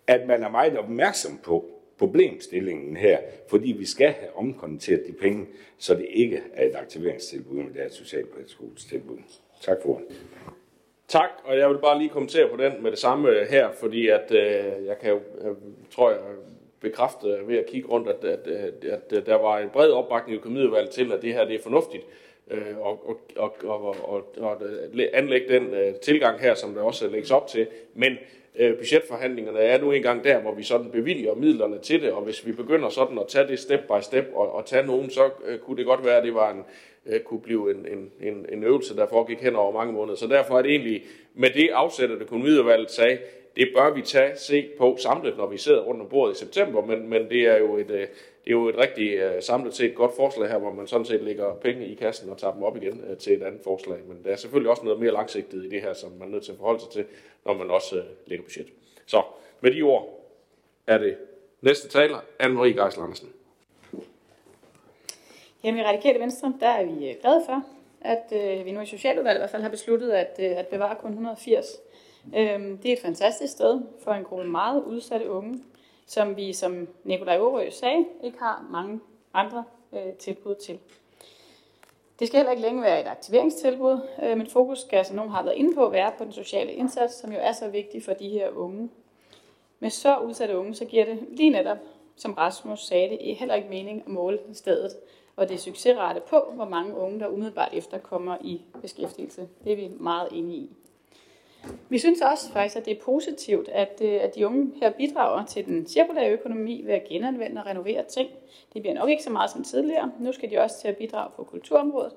at 0.07 0.27
man 0.27 0.43
er 0.43 0.49
meget 0.49 0.77
opmærksom 0.77 1.39
på 1.43 1.65
problemstillingen 1.97 2.97
her, 2.97 3.17
fordi 3.49 3.71
vi 3.71 3.85
skal 3.85 4.11
have 4.11 4.35
omkonteret 4.35 5.03
de 5.07 5.13
penge, 5.13 5.45
så 5.77 5.95
det 5.95 6.07
ikke 6.09 6.41
er 6.53 6.65
et 6.65 6.75
aktiveringstilbud, 6.75 7.57
men 7.57 7.73
det 7.73 7.81
er 7.81 7.85
et 7.85 7.93
socialpædagogisk 7.93 8.89
tilbud. 8.89 9.17
Tak 9.61 9.77
for 9.81 9.89
ordet. 9.89 10.05
Tak, 11.13 11.29
og 11.43 11.57
jeg 11.57 11.69
vil 11.69 11.77
bare 11.77 11.97
lige 11.97 12.09
kommentere 12.09 12.49
på 12.49 12.57
den 12.57 12.83
med 12.83 12.91
det 12.91 12.99
samme 12.99 13.29
øh, 13.29 13.47
her, 13.47 13.71
fordi 13.71 14.07
at 14.07 14.31
øh, 14.31 14.85
jeg 14.85 14.97
kan 15.01 15.09
jo, 15.09 15.21
jeg 15.43 15.51
tror 15.95 16.09
jeg, 16.09 16.19
bekræfte 16.79 17.27
ved 17.47 17.57
at 17.57 17.65
kigge 17.65 17.89
rundt, 17.89 18.07
at, 18.07 18.23
at, 18.23 18.47
øh, 18.47 18.93
at, 18.93 19.17
at 19.17 19.25
der 19.25 19.35
var 19.35 19.59
en 19.59 19.69
bred 19.69 19.91
opbakning 19.91 20.35
i 20.35 20.39
økonomiudvalget 20.39 20.91
til, 20.91 21.11
at 21.11 21.21
det 21.21 21.33
her 21.33 21.45
det 21.45 21.55
er 21.55 21.63
fornuftigt, 21.63 22.03
øh, 22.51 22.77
og, 22.79 23.09
og, 23.09 23.19
og, 23.35 23.55
og, 23.63 23.95
og, 24.03 24.33
og 24.37 24.61
anlægge 25.13 25.53
den 25.53 25.73
øh, 25.73 25.95
tilgang 25.95 26.39
her, 26.39 26.53
som 26.53 26.73
der 26.73 26.81
også 26.81 27.07
lægges 27.07 27.31
op 27.31 27.47
til. 27.47 27.67
Men 27.93 28.17
øh, 28.55 28.77
budgetforhandlingerne 28.77 29.59
er 29.59 29.81
nu 29.81 29.91
engang 29.91 30.23
der, 30.23 30.39
hvor 30.39 30.53
vi 30.53 30.63
sådan 30.63 30.91
bevilger 30.91 31.35
midlerne 31.35 31.79
til 31.79 32.01
det, 32.01 32.11
og 32.11 32.21
hvis 32.21 32.45
vi 32.45 32.51
begynder 32.51 32.89
sådan 32.89 33.19
at 33.19 33.27
tage 33.27 33.47
det 33.47 33.59
step 33.59 33.79
by 33.79 34.01
step 34.01 34.25
og, 34.33 34.55
og 34.55 34.65
tage 34.65 34.87
nogen, 34.87 35.09
så 35.09 35.29
øh, 35.45 35.59
kunne 35.59 35.77
det 35.77 35.85
godt 35.85 36.05
være, 36.05 36.17
at 36.17 36.23
det 36.23 36.33
var 36.33 36.51
en, 36.51 36.63
øh, 37.05 37.19
kunne 37.19 37.41
blive 37.41 37.71
en, 37.71 37.85
en, 37.85 38.11
en, 38.21 38.45
en 38.51 38.63
øvelse, 38.63 38.95
der 38.95 39.07
foregik 39.07 39.41
hen 39.41 39.55
over 39.55 39.71
mange 39.71 39.93
måneder. 39.93 40.17
Så 40.17 40.27
derfor 40.27 40.57
er 40.57 40.61
det 40.61 40.71
egentlig 40.71 41.03
med 41.33 41.49
det 41.49 41.69
afsæt, 41.69 42.11
at 42.11 42.21
økonomiudvalget 42.21 42.91
sagde, 42.91 43.17
det 43.55 43.71
bør 43.75 43.93
vi 43.93 44.01
tage 44.01 44.35
se 44.35 44.69
på 44.77 44.97
samlet, 44.99 45.37
når 45.37 45.47
vi 45.47 45.57
sidder 45.57 45.81
rundt 45.81 46.01
om 46.01 46.09
bordet 46.09 46.35
i 46.35 46.39
september, 46.39 46.85
men, 46.85 47.09
men 47.09 47.29
det 47.29 47.41
er 47.41 47.57
jo 47.57 47.77
et, 47.77 47.91
øh, 47.91 48.07
det 48.43 48.49
er 48.49 48.53
jo 48.53 48.69
et 48.69 48.77
rigtig 48.77 49.13
øh, 49.13 49.43
samlet 49.43 49.73
set 49.73 49.95
godt 49.95 50.15
forslag 50.15 50.49
her, 50.49 50.57
hvor 50.57 50.71
man 50.71 50.87
sådan 50.87 51.05
set 51.05 51.21
lægger 51.21 51.55
penge 51.55 51.85
i 51.85 51.95
kassen 51.95 52.29
og 52.29 52.37
tager 52.37 52.53
dem 52.53 52.63
op 52.63 52.77
igen 52.77 53.03
øh, 53.09 53.17
til 53.17 53.33
et 53.33 53.43
andet 53.43 53.61
forslag. 53.63 53.99
Men 54.07 54.23
der 54.23 54.31
er 54.31 54.35
selvfølgelig 54.35 54.71
også 54.71 54.83
noget 54.83 54.99
mere 54.99 55.11
langsigtet 55.11 55.65
i 55.65 55.69
det 55.69 55.81
her, 55.81 55.93
som 55.93 56.11
man 56.11 56.27
er 56.27 56.31
nødt 56.31 56.43
til 56.43 56.51
at 56.51 56.57
forholde 56.57 56.79
sig 56.79 56.89
til, 56.89 57.05
når 57.45 57.53
man 57.53 57.71
også 57.71 57.97
øh, 57.97 58.03
lægger 58.25 58.45
budget. 58.45 58.67
Så 59.05 59.21
med 59.61 59.71
de 59.71 59.81
ord 59.81 60.29
er 60.87 60.97
det 60.97 61.17
næste 61.61 61.87
taler, 61.89 62.17
Anne-Marie 62.17 62.83
Geisel 62.83 63.01
Andersen. 63.01 63.29
Jamen 65.63 65.79
i 65.79 65.83
Radikale 65.83 66.19
Venstre, 66.19 66.53
der 66.59 66.67
er 66.67 66.85
vi 66.85 67.17
glade 67.21 67.41
for, 67.45 67.63
at 68.01 68.23
øh, 68.31 68.65
vi 68.65 68.71
nu 68.71 68.81
i 68.81 68.85
Socialudvalget 68.85 69.39
i 69.39 69.41
hvert 69.41 69.49
fald 69.49 69.61
har 69.61 69.69
besluttet 69.69 70.11
at, 70.11 70.35
øh, 70.39 70.57
at 70.57 70.67
bevare 70.67 70.95
kun 70.95 71.09
180. 71.09 71.65
Øhm, 72.35 72.77
det 72.77 72.89
er 72.89 72.93
et 72.93 73.01
fantastisk 73.01 73.53
sted 73.53 73.81
for 74.03 74.11
en 74.11 74.23
gruppe 74.23 74.45
meget 74.45 74.83
udsatte 74.83 75.29
unge, 75.29 75.63
som 76.13 76.37
vi, 76.37 76.53
som 76.53 76.87
Nikolaj 77.03 77.35
Aarø 77.35 77.69
sagde, 77.69 78.05
ikke 78.23 78.39
har 78.39 78.67
mange 78.71 78.99
andre 79.33 79.63
øh, 79.93 80.13
tilbud 80.13 80.55
til. 80.55 80.79
Det 82.19 82.27
skal 82.27 82.37
heller 82.37 82.51
ikke 82.51 82.63
længe 82.63 82.81
være 82.81 83.01
et 83.01 83.07
aktiveringstilbud, 83.07 83.99
øh, 84.23 84.37
men 84.37 84.47
fokus 84.47 84.79
skal, 84.79 85.05
som 85.05 85.15
nogen 85.15 85.31
har 85.31 85.43
været 85.43 85.55
inde 85.55 85.75
på, 85.75 85.89
være 85.89 86.11
på 86.17 86.23
den 86.23 86.31
sociale 86.31 86.73
indsats, 86.73 87.13
som 87.13 87.31
jo 87.31 87.37
er 87.41 87.51
så 87.51 87.67
vigtig 87.67 88.03
for 88.03 88.13
de 88.13 88.29
her 88.29 88.49
unge. 88.49 88.89
Med 89.79 89.89
så 89.89 90.17
udsatte 90.17 90.57
unge, 90.57 90.75
så 90.75 90.85
giver 90.85 91.05
det 91.05 91.19
lige 91.29 91.49
netop, 91.49 91.77
som 92.15 92.33
Rasmus 92.33 92.85
sagde 92.85 93.09
det, 93.09 93.35
heller 93.35 93.55
ikke 93.55 93.69
mening 93.69 94.01
at 94.05 94.07
måle 94.07 94.39
stedet, 94.53 94.91
og 95.35 95.49
det 95.49 95.55
er 95.55 95.59
succesrate 95.59 96.21
på, 96.29 96.51
hvor 96.55 96.65
mange 96.65 96.95
unge, 96.95 97.19
der 97.19 97.27
umiddelbart 97.27 97.73
efter 97.73 97.97
kommer 97.97 98.37
i 98.41 98.61
beskæftigelse. 98.81 99.47
Det 99.63 99.71
er 99.71 99.75
vi 99.75 99.91
meget 99.99 100.27
enige 100.31 100.57
i. 100.57 100.69
Vi 101.89 101.97
synes 101.97 102.21
også 102.21 102.51
faktisk, 102.51 102.75
at 102.75 102.85
det 102.85 102.97
er 102.97 103.01
positivt, 103.01 103.69
at, 103.69 104.01
øh, 104.01 104.19
at 104.21 104.35
de 104.35 104.47
unge 104.47 104.71
her 104.79 104.89
bidrager 104.89 105.45
til 105.45 105.65
den 105.65 105.87
cirkulære 105.87 106.31
økonomi 106.31 106.81
ved 106.85 106.93
at 106.93 107.03
genanvende 107.09 107.61
og 107.61 107.67
renovere 107.67 108.03
ting. 108.03 108.29
Det 108.73 108.81
bliver 108.81 108.95
nok 108.95 109.09
ikke 109.09 109.23
så 109.23 109.29
meget 109.29 109.51
som 109.51 109.63
tidligere. 109.63 110.11
Nu 110.19 110.31
skal 110.31 110.51
de 110.51 110.57
også 110.57 110.81
til 110.81 110.87
at 110.87 110.97
bidrage 110.97 111.31
på 111.35 111.43
kulturområdet. 111.43 112.13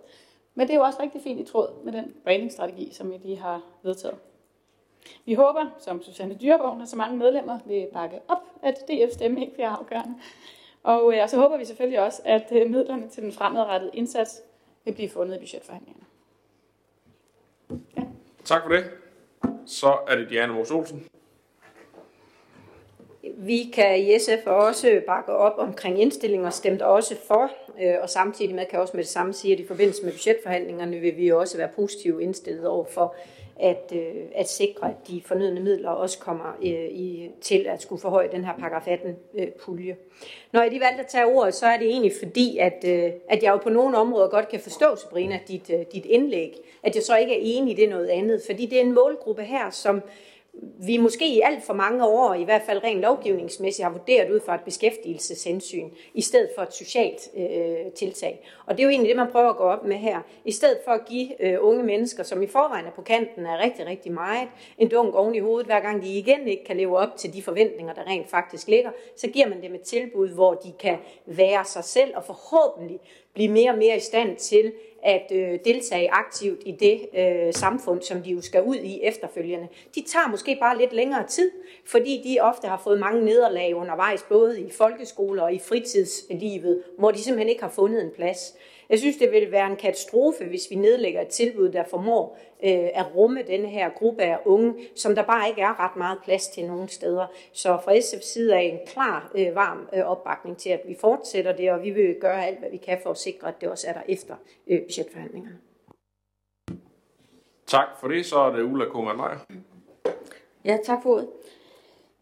Men 0.54 0.66
det 0.66 0.74
er 0.74 0.78
jo 0.78 0.84
også 0.84 1.02
rigtig 1.02 1.22
fint 1.22 1.40
i 1.40 1.52
tråd 1.52 1.84
med 1.84 1.92
den 1.92 2.14
brandingstrategi, 2.24 2.92
som 2.92 3.12
vi 3.12 3.16
lige 3.16 3.36
har 3.36 3.62
vedtaget. 3.82 4.16
Vi 5.24 5.34
håber, 5.34 5.66
som 5.78 6.02
Susanne 6.02 6.34
Dyrborg 6.34 6.80
og 6.80 6.88
så 6.88 6.96
mange 6.96 7.16
medlemmer 7.16 7.58
vil 7.66 7.86
bakke 7.92 8.20
op, 8.28 8.42
at 8.62 8.74
DF 8.88 9.12
stemme 9.12 9.40
ikke 9.40 9.54
bliver 9.54 9.70
afgørende. 9.70 10.14
Og, 10.82 11.14
øh, 11.14 11.22
og 11.22 11.30
så 11.30 11.36
håber 11.36 11.56
vi 11.56 11.64
selvfølgelig 11.64 12.00
også, 12.00 12.22
at 12.24 12.52
øh, 12.52 12.70
midlerne 12.70 13.08
til 13.08 13.22
den 13.22 13.32
fremadrettede 13.32 13.90
indsats 13.94 14.42
vil 14.84 14.92
blive 14.92 15.08
fundet 15.08 15.36
i 15.36 15.38
budgetforhandlingerne. 15.38 16.06
Ja. 17.96 18.02
Tak 18.44 18.62
for 18.62 18.68
det. 18.68 18.84
Så 19.66 19.98
er 20.08 20.16
det 20.16 20.30
Diana 20.30 20.52
Mos 20.52 20.70
Olsen. 20.70 21.04
Vi 23.38 23.70
kan 23.74 23.98
i 24.00 24.18
SF 24.18 24.46
også 24.46 25.00
bakke 25.06 25.32
op 25.32 25.58
omkring 25.58 26.00
indstillinger 26.00 26.46
og 26.46 26.52
stemt 26.52 26.82
også 26.82 27.16
for, 27.26 27.50
øh, 27.82 27.94
og 28.02 28.10
samtidig 28.10 28.54
med 28.54 28.66
kan 28.66 28.80
også 28.80 28.96
med 28.96 29.04
det 29.04 29.10
samme 29.10 29.32
sige, 29.32 29.54
at 29.54 29.60
i 29.60 29.66
forbindelse 29.66 30.04
med 30.04 30.12
budgetforhandlingerne 30.12 30.98
vil 30.98 31.16
vi 31.16 31.32
også 31.32 31.56
være 31.56 31.68
positivt 31.76 32.22
indstillet 32.22 32.66
over 32.66 32.84
for 32.84 33.14
at, 33.60 33.92
øh, 33.94 34.24
at 34.34 34.48
sikre, 34.48 34.88
at 34.88 35.08
de 35.08 35.22
fornødne 35.24 35.60
midler 35.60 35.90
også 35.90 36.18
kommer 36.18 36.56
øh, 36.62 36.88
i, 36.90 37.30
til 37.40 37.66
at 37.68 37.82
skulle 37.82 38.00
forhøje 38.00 38.28
den 38.32 38.44
her 38.44 38.54
paragraf 38.58 38.88
18 38.88 39.16
øh, 39.34 39.48
pulje. 39.48 39.96
Når 40.52 40.60
jeg 40.60 40.70
lige 40.70 40.80
valgte 40.80 41.00
at 41.00 41.06
tage 41.06 41.26
ordet, 41.26 41.54
så 41.54 41.66
er 41.66 41.78
det 41.78 41.86
egentlig 41.86 42.12
fordi, 42.18 42.58
at, 42.58 42.84
øh, 42.88 43.12
at 43.28 43.42
jeg 43.42 43.52
jo 43.52 43.56
på 43.56 43.70
nogle 43.70 43.96
områder 43.96 44.28
godt 44.28 44.48
kan 44.48 44.60
forstå, 44.60 44.96
Sabrina, 44.96 45.40
dit, 45.48 45.70
øh, 45.70 45.80
dit 45.92 46.06
indlæg, 46.06 46.56
at 46.82 46.94
jeg 46.94 47.02
så 47.02 47.16
ikke 47.16 47.34
er 47.34 47.40
enig 47.42 47.78
i 47.78 47.80
det 47.80 47.88
noget 47.88 48.08
andet, 48.08 48.42
fordi 48.46 48.66
det 48.66 48.78
er 48.78 48.82
en 48.82 48.94
målgruppe 48.94 49.42
her, 49.42 49.70
som 49.70 50.02
vi 50.86 50.96
måske 50.96 51.28
i 51.28 51.40
alt 51.40 51.64
for 51.64 51.74
mange 51.74 52.06
år, 52.06 52.34
i 52.34 52.44
hvert 52.44 52.62
fald 52.62 52.84
rent 52.84 53.00
lovgivningsmæssigt, 53.00 53.84
har 53.84 53.92
vurderet 53.92 54.30
ud 54.30 54.40
fra 54.40 54.54
et 54.54 54.60
beskæftigelseshensyn, 54.60 55.90
i 56.14 56.20
stedet 56.20 56.50
for 56.54 56.62
et 56.62 56.74
socialt 56.74 57.28
øh, 57.36 57.92
tiltag. 57.92 58.46
Og 58.66 58.76
det 58.76 58.82
er 58.82 58.84
jo 58.84 58.90
egentlig 58.90 59.08
det, 59.08 59.16
man 59.16 59.30
prøver 59.32 59.50
at 59.50 59.56
gå 59.56 59.62
op 59.62 59.84
med 59.84 59.96
her. 59.96 60.20
I 60.44 60.52
stedet 60.52 60.78
for 60.84 60.92
at 60.92 61.04
give 61.08 61.42
øh, 61.42 61.58
unge 61.60 61.82
mennesker, 61.82 62.22
som 62.22 62.42
i 62.42 62.46
forvejen 62.46 62.86
er 62.86 62.90
på 62.90 63.02
kanten 63.02 63.46
er 63.46 63.58
rigtig, 63.58 63.86
rigtig 63.86 64.12
meget, 64.12 64.48
en 64.78 64.88
dunk 64.88 65.14
oven 65.14 65.34
i 65.34 65.38
hovedet, 65.38 65.66
hver 65.66 65.80
gang 65.80 66.02
de 66.02 66.18
igen 66.18 66.48
ikke 66.48 66.64
kan 66.64 66.76
leve 66.76 66.98
op 66.98 67.16
til 67.16 67.32
de 67.34 67.42
forventninger, 67.42 67.94
der 67.94 68.06
rent 68.06 68.30
faktisk 68.30 68.68
ligger, 68.68 68.90
så 69.16 69.28
giver 69.28 69.48
man 69.48 69.62
dem 69.62 69.74
et 69.74 69.82
tilbud, 69.82 70.28
hvor 70.28 70.54
de 70.54 70.72
kan 70.78 70.96
være 71.26 71.64
sig 71.64 71.84
selv 71.84 72.16
og 72.16 72.24
forhåbentlig 72.24 73.00
blive 73.34 73.52
mere 73.52 73.70
og 73.70 73.78
mere 73.78 73.96
i 73.96 74.00
stand 74.00 74.36
til 74.36 74.72
at 75.06 75.32
øh, 75.32 75.58
deltage 75.64 76.10
aktivt 76.12 76.62
i 76.66 76.72
det 76.72 77.20
øh, 77.20 77.54
samfund, 77.54 78.02
som 78.02 78.22
de 78.22 78.30
jo 78.30 78.40
skal 78.40 78.62
ud 78.62 78.76
i 78.76 79.00
efterfølgende. 79.02 79.68
De 79.94 80.02
tager 80.02 80.28
måske 80.28 80.56
bare 80.60 80.78
lidt 80.78 80.92
længere 80.92 81.26
tid, 81.26 81.50
fordi 81.84 82.22
de 82.24 82.40
ofte 82.40 82.68
har 82.68 82.80
fået 82.84 83.00
mange 83.00 83.24
nederlag 83.24 83.74
undervejs, 83.74 84.22
både 84.22 84.60
i 84.60 84.70
folkeskoler 84.70 85.42
og 85.42 85.54
i 85.54 85.58
fritidslivet, 85.58 86.82
hvor 86.98 87.10
de 87.10 87.18
simpelthen 87.18 87.48
ikke 87.48 87.62
har 87.62 87.70
fundet 87.70 88.02
en 88.02 88.10
plads. 88.16 88.54
Jeg 88.90 88.98
synes, 88.98 89.16
det 89.16 89.32
vil 89.32 89.52
være 89.52 89.66
en 89.66 89.76
katastrofe, 89.76 90.44
hvis 90.44 90.66
vi 90.70 90.76
nedlægger 90.76 91.20
et 91.20 91.28
tilbud, 91.28 91.68
der 91.68 91.84
formår 91.84 92.38
øh, 92.64 92.88
at 92.94 93.14
rumme 93.14 93.42
denne 93.42 93.68
her 93.68 93.90
gruppe 93.90 94.22
af 94.22 94.38
unge, 94.44 94.74
som 94.94 95.14
der 95.14 95.22
bare 95.22 95.48
ikke 95.48 95.60
er 95.60 95.84
ret 95.84 95.96
meget 95.96 96.18
plads 96.24 96.48
til 96.48 96.66
nogen 96.66 96.88
steder. 96.88 97.26
Så 97.52 97.78
fra 97.84 97.96
SF's 97.96 98.32
side 98.32 98.54
er 98.54 98.58
en 98.58 98.78
klar, 98.86 99.32
øh, 99.34 99.54
varm 99.54 99.88
øh, 99.92 100.04
opbakning 100.04 100.56
til, 100.56 100.70
at 100.70 100.80
vi 100.86 100.96
fortsætter 101.00 101.56
det, 101.56 101.70
og 101.72 101.82
vi 101.82 101.90
vil 101.90 102.16
gøre 102.20 102.46
alt, 102.46 102.58
hvad 102.58 102.70
vi 102.70 102.76
kan 102.76 102.98
for 103.02 103.10
at 103.10 103.18
sikre, 103.18 103.48
at 103.48 103.60
det 103.60 103.68
også 103.68 103.88
er 103.88 103.92
der 103.92 104.02
efter 104.08 104.34
øh, 104.66 104.80
budgetforhandlingerne. 104.82 105.58
Tak 107.66 107.88
for 108.00 108.08
det. 108.08 108.26
Så 108.26 108.38
er 108.38 108.50
det 108.50 108.62
Ulla 108.62 108.84
Meyer. 108.94 109.38
Ja, 110.64 110.78
tak 110.84 111.02
for 111.02 111.10
ordet. 111.10 111.28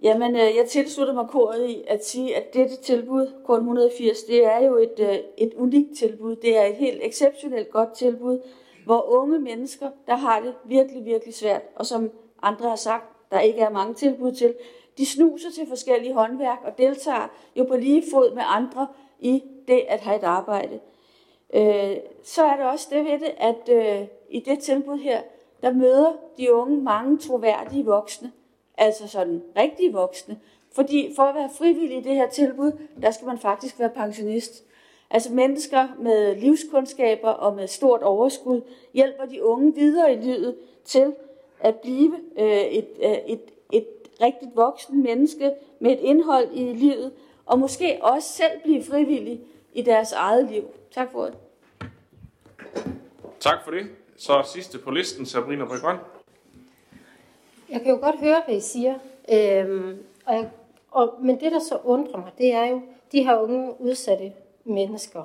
Jamen, 0.05 0.37
øh, 0.37 0.57
jeg 0.57 0.67
tilslutter 0.69 1.15
mig 1.15 1.27
koret 1.29 1.69
i 1.69 1.85
at 1.87 2.07
sige, 2.07 2.37
at 2.37 2.55
dette 2.55 2.77
tilbud, 2.77 3.33
Kort 3.45 3.59
180, 3.59 4.23
det 4.23 4.45
er 4.45 4.59
jo 4.59 4.77
et, 4.77 4.95
øh, 4.99 5.19
et 5.39 5.55
unikt 5.55 5.99
tilbud. 5.99 6.37
Det 6.37 6.57
er 6.59 6.65
et 6.65 6.75
helt 6.75 7.01
exceptionelt 7.03 7.71
godt 7.71 7.93
tilbud, 7.93 8.41
hvor 8.85 9.03
unge 9.21 9.39
mennesker, 9.39 9.91
der 10.07 10.17
har 10.17 10.41
det 10.41 10.55
virkelig, 10.65 11.05
virkelig 11.05 11.35
svært, 11.35 11.63
og 11.77 11.87
som 11.87 12.11
andre 12.43 12.69
har 12.69 12.77
sagt, 12.77 13.31
der 13.31 13.41
ikke 13.41 13.61
er 13.61 13.71
mange 13.71 13.95
tilbud 13.95 14.33
til, 14.33 14.55
de 14.99 15.07
snuser 15.07 15.51
til 15.51 15.67
forskellige 15.69 16.15
håndværk 16.15 16.59
og 16.65 16.79
deltager 16.79 17.29
jo 17.57 17.65
på 17.65 17.77
lige 17.77 18.03
fod 18.13 18.35
med 18.35 18.43
andre 18.47 18.87
i 19.21 19.43
det 19.69 19.85
at 19.89 20.01
have 20.01 20.17
et 20.17 20.25
arbejde. 20.25 20.81
Øh, 21.55 21.97
så 22.25 22.45
er 22.45 22.57
der 22.57 22.65
også 22.65 22.89
det 22.91 23.05
ved 23.05 23.19
det, 23.19 23.35
at 23.37 23.69
øh, 23.69 24.07
i 24.31 24.41
det 24.41 24.59
tilbud 24.59 24.99
her, 24.99 25.21
der 25.63 25.73
møder 25.73 26.13
de 26.39 26.55
unge 26.55 26.77
mange 26.77 27.19
troværdige 27.19 27.85
voksne, 27.85 28.33
altså 28.79 29.09
sådan 29.09 29.43
rigtige 29.57 29.93
voksne. 29.93 30.39
Fordi 30.75 31.12
for 31.16 31.22
at 31.22 31.35
være 31.35 31.51
frivillig 31.59 31.99
i 31.99 32.01
det 32.01 32.14
her 32.14 32.29
tilbud, 32.29 32.72
der 33.03 33.11
skal 33.11 33.27
man 33.27 33.39
faktisk 33.39 33.79
være 33.79 33.91
pensionist. 33.91 34.64
Altså 35.11 35.33
mennesker 35.33 35.89
med 35.99 36.37
livskundskaber 36.37 37.29
og 37.29 37.57
med 37.57 37.68
stort 37.68 38.03
overskud 38.03 38.61
hjælper 38.95 39.25
de 39.25 39.45
unge 39.45 39.75
videre 39.75 40.12
i 40.12 40.16
livet 40.16 40.57
til 40.85 41.14
at 41.61 41.75
blive 41.75 42.14
øh, 42.39 42.47
et, 42.47 42.89
øh, 43.03 43.11
et, 43.11 43.41
et 43.72 43.87
rigtigt 44.20 44.57
voksen 44.57 45.03
menneske 45.03 45.53
med 45.81 45.91
et 45.91 46.01
indhold 46.01 46.49
i 46.53 46.72
livet, 46.72 47.12
og 47.47 47.59
måske 47.59 47.99
også 48.03 48.29
selv 48.29 48.61
blive 48.62 48.85
frivillig 48.85 49.41
i 49.72 49.83
deres 49.83 50.12
eget 50.12 50.51
liv. 50.51 50.64
Tak 50.91 51.12
for 51.12 51.25
det. 51.25 51.35
Tak 53.41 53.64
for 53.64 53.70
det. 53.70 53.87
Så 54.16 54.43
sidste 54.53 54.79
på 54.79 54.91
listen, 54.91 55.27
Sabrina 55.27 55.64
Bryggrøn. 55.64 55.97
Jeg 57.71 57.81
kan 57.81 57.91
jo 57.91 57.99
godt 58.01 58.21
høre, 58.21 58.43
hvad 58.47 58.57
I 58.57 58.61
siger. 58.61 58.95
Øhm, 59.33 59.99
og 60.27 60.35
jeg, 60.35 60.51
og, 60.91 61.15
men 61.21 61.41
det, 61.41 61.53
der 61.53 61.59
så 61.59 61.79
undrer 61.85 62.17
mig, 62.17 62.31
det 62.39 62.53
er 62.53 62.67
jo, 62.67 62.81
de 63.12 63.25
her 63.25 63.37
unge 63.37 63.81
udsatte 63.81 64.33
mennesker. 64.65 65.25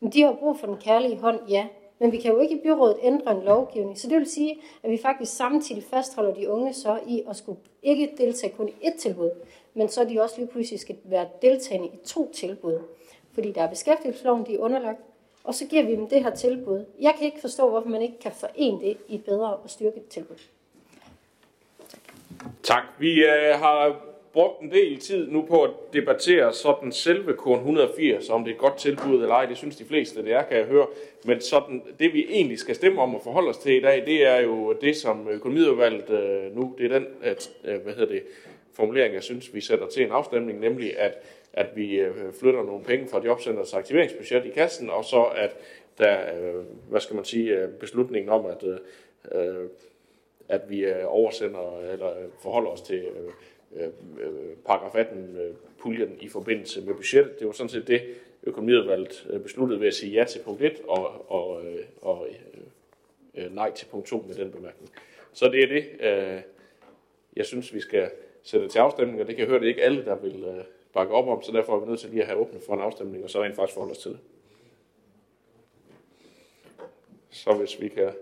Men 0.00 0.12
de 0.12 0.22
har 0.22 0.32
brug 0.32 0.58
for 0.58 0.66
den 0.66 0.76
kærlige 0.76 1.18
hånd, 1.18 1.40
ja. 1.48 1.66
Men 1.98 2.12
vi 2.12 2.16
kan 2.16 2.32
jo 2.32 2.40
ikke 2.40 2.54
i 2.54 2.60
byrådet 2.60 2.96
ændre 3.02 3.36
en 3.36 3.42
lovgivning. 3.42 3.98
Så 3.98 4.08
det 4.08 4.18
vil 4.18 4.30
sige, 4.30 4.60
at 4.82 4.90
vi 4.90 4.98
faktisk 4.98 5.36
samtidig 5.36 5.84
fastholder 5.84 6.34
de 6.34 6.50
unge 6.50 6.72
så 6.72 7.00
i 7.06 7.22
at 7.28 7.36
skulle 7.36 7.58
ikke 7.82 8.12
deltage 8.18 8.52
kun 8.56 8.68
i 8.68 8.74
et 8.82 8.94
tilbud, 8.98 9.30
men 9.74 9.88
så 9.88 10.04
de 10.04 10.22
også 10.22 10.34
lige 10.38 10.48
pludselig 10.48 10.80
skal 10.80 10.96
være 11.04 11.28
deltagende 11.42 11.88
i 11.88 11.96
to 12.04 12.32
tilbud. 12.32 12.78
Fordi 13.32 13.52
der 13.52 13.62
er 13.62 13.68
beskæftigelsesloven, 13.68 14.46
de 14.46 14.54
er 14.54 14.58
underlagt, 14.58 15.00
og 15.44 15.54
så 15.54 15.66
giver 15.66 15.82
vi 15.82 15.96
dem 15.96 16.08
det 16.08 16.22
her 16.22 16.34
tilbud. 16.34 16.84
Jeg 17.00 17.14
kan 17.18 17.26
ikke 17.26 17.40
forstå, 17.40 17.68
hvorfor 17.68 17.88
man 17.88 18.02
ikke 18.02 18.18
kan 18.18 18.32
forene 18.32 18.80
det 18.80 18.96
i 19.08 19.14
et 19.14 19.24
bedre 19.24 19.56
og 19.56 19.70
styrket 19.70 20.06
tilbud. 20.06 20.36
Tak. 22.62 22.82
Vi 22.98 23.24
øh, 23.24 23.58
har 23.58 24.00
brugt 24.32 24.62
en 24.62 24.70
del 24.70 24.98
tid 24.98 25.30
nu 25.30 25.42
på 25.42 25.62
at 25.62 25.70
debattere 25.92 26.52
sådan 26.52 26.92
selve 26.92 27.32
korn 27.32 27.58
180, 27.58 28.30
om 28.30 28.44
det 28.44 28.50
er 28.50 28.54
et 28.54 28.60
godt 28.60 28.76
tilbud 28.76 29.22
eller 29.22 29.34
ej. 29.34 29.46
Det 29.46 29.56
synes 29.56 29.76
de 29.76 29.84
fleste, 29.84 30.24
det 30.24 30.32
er, 30.32 30.42
kan 30.42 30.56
jeg 30.56 30.66
høre. 30.66 30.86
Men 31.24 31.40
sådan, 31.40 31.82
det 31.98 32.12
vi 32.12 32.26
egentlig 32.28 32.58
skal 32.58 32.74
stemme 32.74 33.02
om 33.02 33.14
og 33.14 33.20
forholde 33.24 33.48
os 33.48 33.56
til 33.56 33.72
i 33.72 33.80
dag, 33.80 34.06
det 34.06 34.26
er 34.26 34.40
jo 34.40 34.72
det, 34.72 34.96
som 34.96 35.28
økonomiudvalget 35.28 36.10
øh, 36.10 36.56
nu, 36.56 36.74
det 36.78 36.92
er 36.92 36.98
den 36.98 37.06
at, 37.22 37.50
øh, 37.64 37.80
hvad 37.80 37.94
hedder 37.94 38.12
det, 38.12 38.22
formulering, 38.72 39.14
jeg 39.14 39.22
synes, 39.22 39.54
vi 39.54 39.60
sætter 39.60 39.88
til 39.88 40.04
en 40.04 40.10
afstemning, 40.10 40.60
nemlig 40.60 40.98
at, 40.98 41.12
at 41.52 41.66
vi 41.76 41.94
øh, 41.94 42.14
flytter 42.40 42.62
nogle 42.62 42.84
penge 42.84 43.08
fra 43.08 43.24
jobcenters 43.24 43.74
aktiveringsbudget 43.74 44.44
i 44.46 44.50
kassen, 44.50 44.90
og 44.90 45.04
så 45.04 45.22
at 45.22 45.56
der, 45.98 46.18
øh, 46.18 46.64
hvad 46.90 47.00
skal 47.00 47.16
man 47.16 47.24
sige, 47.24 47.50
øh, 47.50 47.68
beslutningen 47.68 48.28
om, 48.30 48.46
at, 48.46 48.64
øh, 48.64 48.78
øh 49.34 49.68
at 50.48 50.60
vi 50.68 50.84
øh, 50.84 51.04
oversender 51.06 51.80
eller 51.80 52.18
øh, 52.18 52.28
forholder 52.42 52.70
os 52.70 52.80
til 52.80 53.04
øh, 53.04 53.32
øh, 53.82 53.88
øh 54.20 54.56
paragraf 54.66 54.94
18 54.94 55.36
øh, 55.36 55.54
puljen 55.78 56.16
i 56.20 56.28
forbindelse 56.28 56.80
med 56.80 56.94
budgettet. 56.94 57.38
Det 57.38 57.46
var 57.46 57.52
sådan 57.52 57.68
set 57.68 57.88
det, 57.88 58.02
økonomiudvalget 58.46 59.40
besluttede 59.42 59.80
ved 59.80 59.86
at 59.86 59.94
sige 59.94 60.12
ja 60.12 60.24
til 60.24 60.40
punkt 60.44 60.62
1 60.62 60.80
og, 60.88 61.30
og, 61.32 61.62
og 62.02 62.28
øh, 63.34 63.54
nej 63.54 63.72
til 63.72 63.86
punkt 63.86 64.06
2 64.06 64.24
med 64.28 64.34
den 64.34 64.50
bemærkning. 64.50 64.90
Så 65.32 65.48
det 65.48 65.62
er 65.62 65.66
det, 65.66 65.84
øh, 66.00 66.40
jeg 67.36 67.46
synes, 67.46 67.74
vi 67.74 67.80
skal 67.80 68.10
sætte 68.42 68.68
til 68.68 68.78
afstemning, 68.78 69.20
og 69.20 69.26
det 69.26 69.36
kan 69.36 69.42
jeg 69.42 69.48
høre, 69.48 69.58
det 69.58 69.64
er 69.64 69.68
ikke 69.68 69.82
alle, 69.82 70.04
der 70.04 70.16
vil 70.16 70.44
øh, 70.44 70.64
bakke 70.92 71.14
op 71.14 71.28
om, 71.28 71.42
så 71.42 71.52
derfor 71.52 71.76
er 71.76 71.80
vi 71.80 71.86
nødt 71.86 72.00
til 72.00 72.10
lige 72.10 72.22
at 72.22 72.28
have 72.28 72.40
åbnet 72.40 72.62
for 72.62 72.74
en 72.74 72.80
afstemning, 72.80 73.24
og 73.24 73.30
så 73.30 73.42
rent 73.42 73.56
faktisk 73.56 73.74
forholde 73.74 73.92
os 73.92 73.98
til 73.98 74.10
det. 74.10 74.20
Så 77.30 77.54
hvis 77.54 77.80
vi 77.80 77.88
kan 77.88 78.12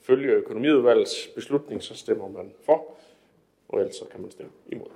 følge 0.00 0.32
økonomiudvalgets 0.32 1.26
beslutning, 1.34 1.82
så 1.82 1.94
stemmer 1.94 2.28
man 2.28 2.52
for, 2.64 2.96
og 3.68 3.80
ellers 3.80 3.96
så 3.96 4.04
kan 4.04 4.20
man 4.20 4.30
stemme 4.30 4.52
imod. 4.66 4.90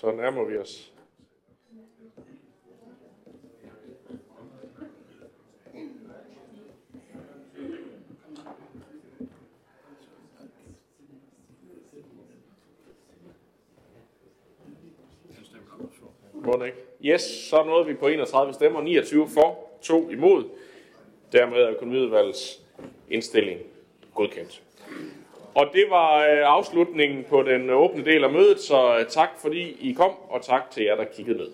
Så 0.00 0.10
nærmer 0.10 0.44
vi 0.44 0.56
os. 0.58 0.91
Må 16.58 16.64
ikke? 16.64 16.78
Yes, 17.04 17.22
så 17.22 17.64
nåede 17.64 17.86
vi 17.86 17.94
på 17.94 18.08
31 18.08 18.54
stemmer, 18.54 18.82
29 18.82 19.28
for, 19.28 19.58
2 19.82 20.10
imod. 20.10 20.44
Dermed 21.32 21.56
er 21.56 21.70
økonomiudvalgets 21.70 22.60
indstilling 23.10 23.60
godkendt. 24.14 24.62
Og 25.54 25.66
det 25.72 25.84
var 25.90 26.16
øh, 26.18 26.42
afslutningen 26.44 27.24
på 27.28 27.42
den 27.42 27.70
øh, 27.70 27.76
åbne 27.76 28.04
del 28.04 28.24
af 28.24 28.32
mødet, 28.32 28.60
så 28.60 28.98
øh, 28.98 29.06
tak 29.06 29.28
fordi 29.38 29.90
I 29.90 29.92
kom, 29.92 30.10
og 30.28 30.42
tak 30.42 30.70
til 30.70 30.84
jer, 30.84 30.96
der 30.96 31.04
kiggede 31.04 31.38
med. 31.38 31.46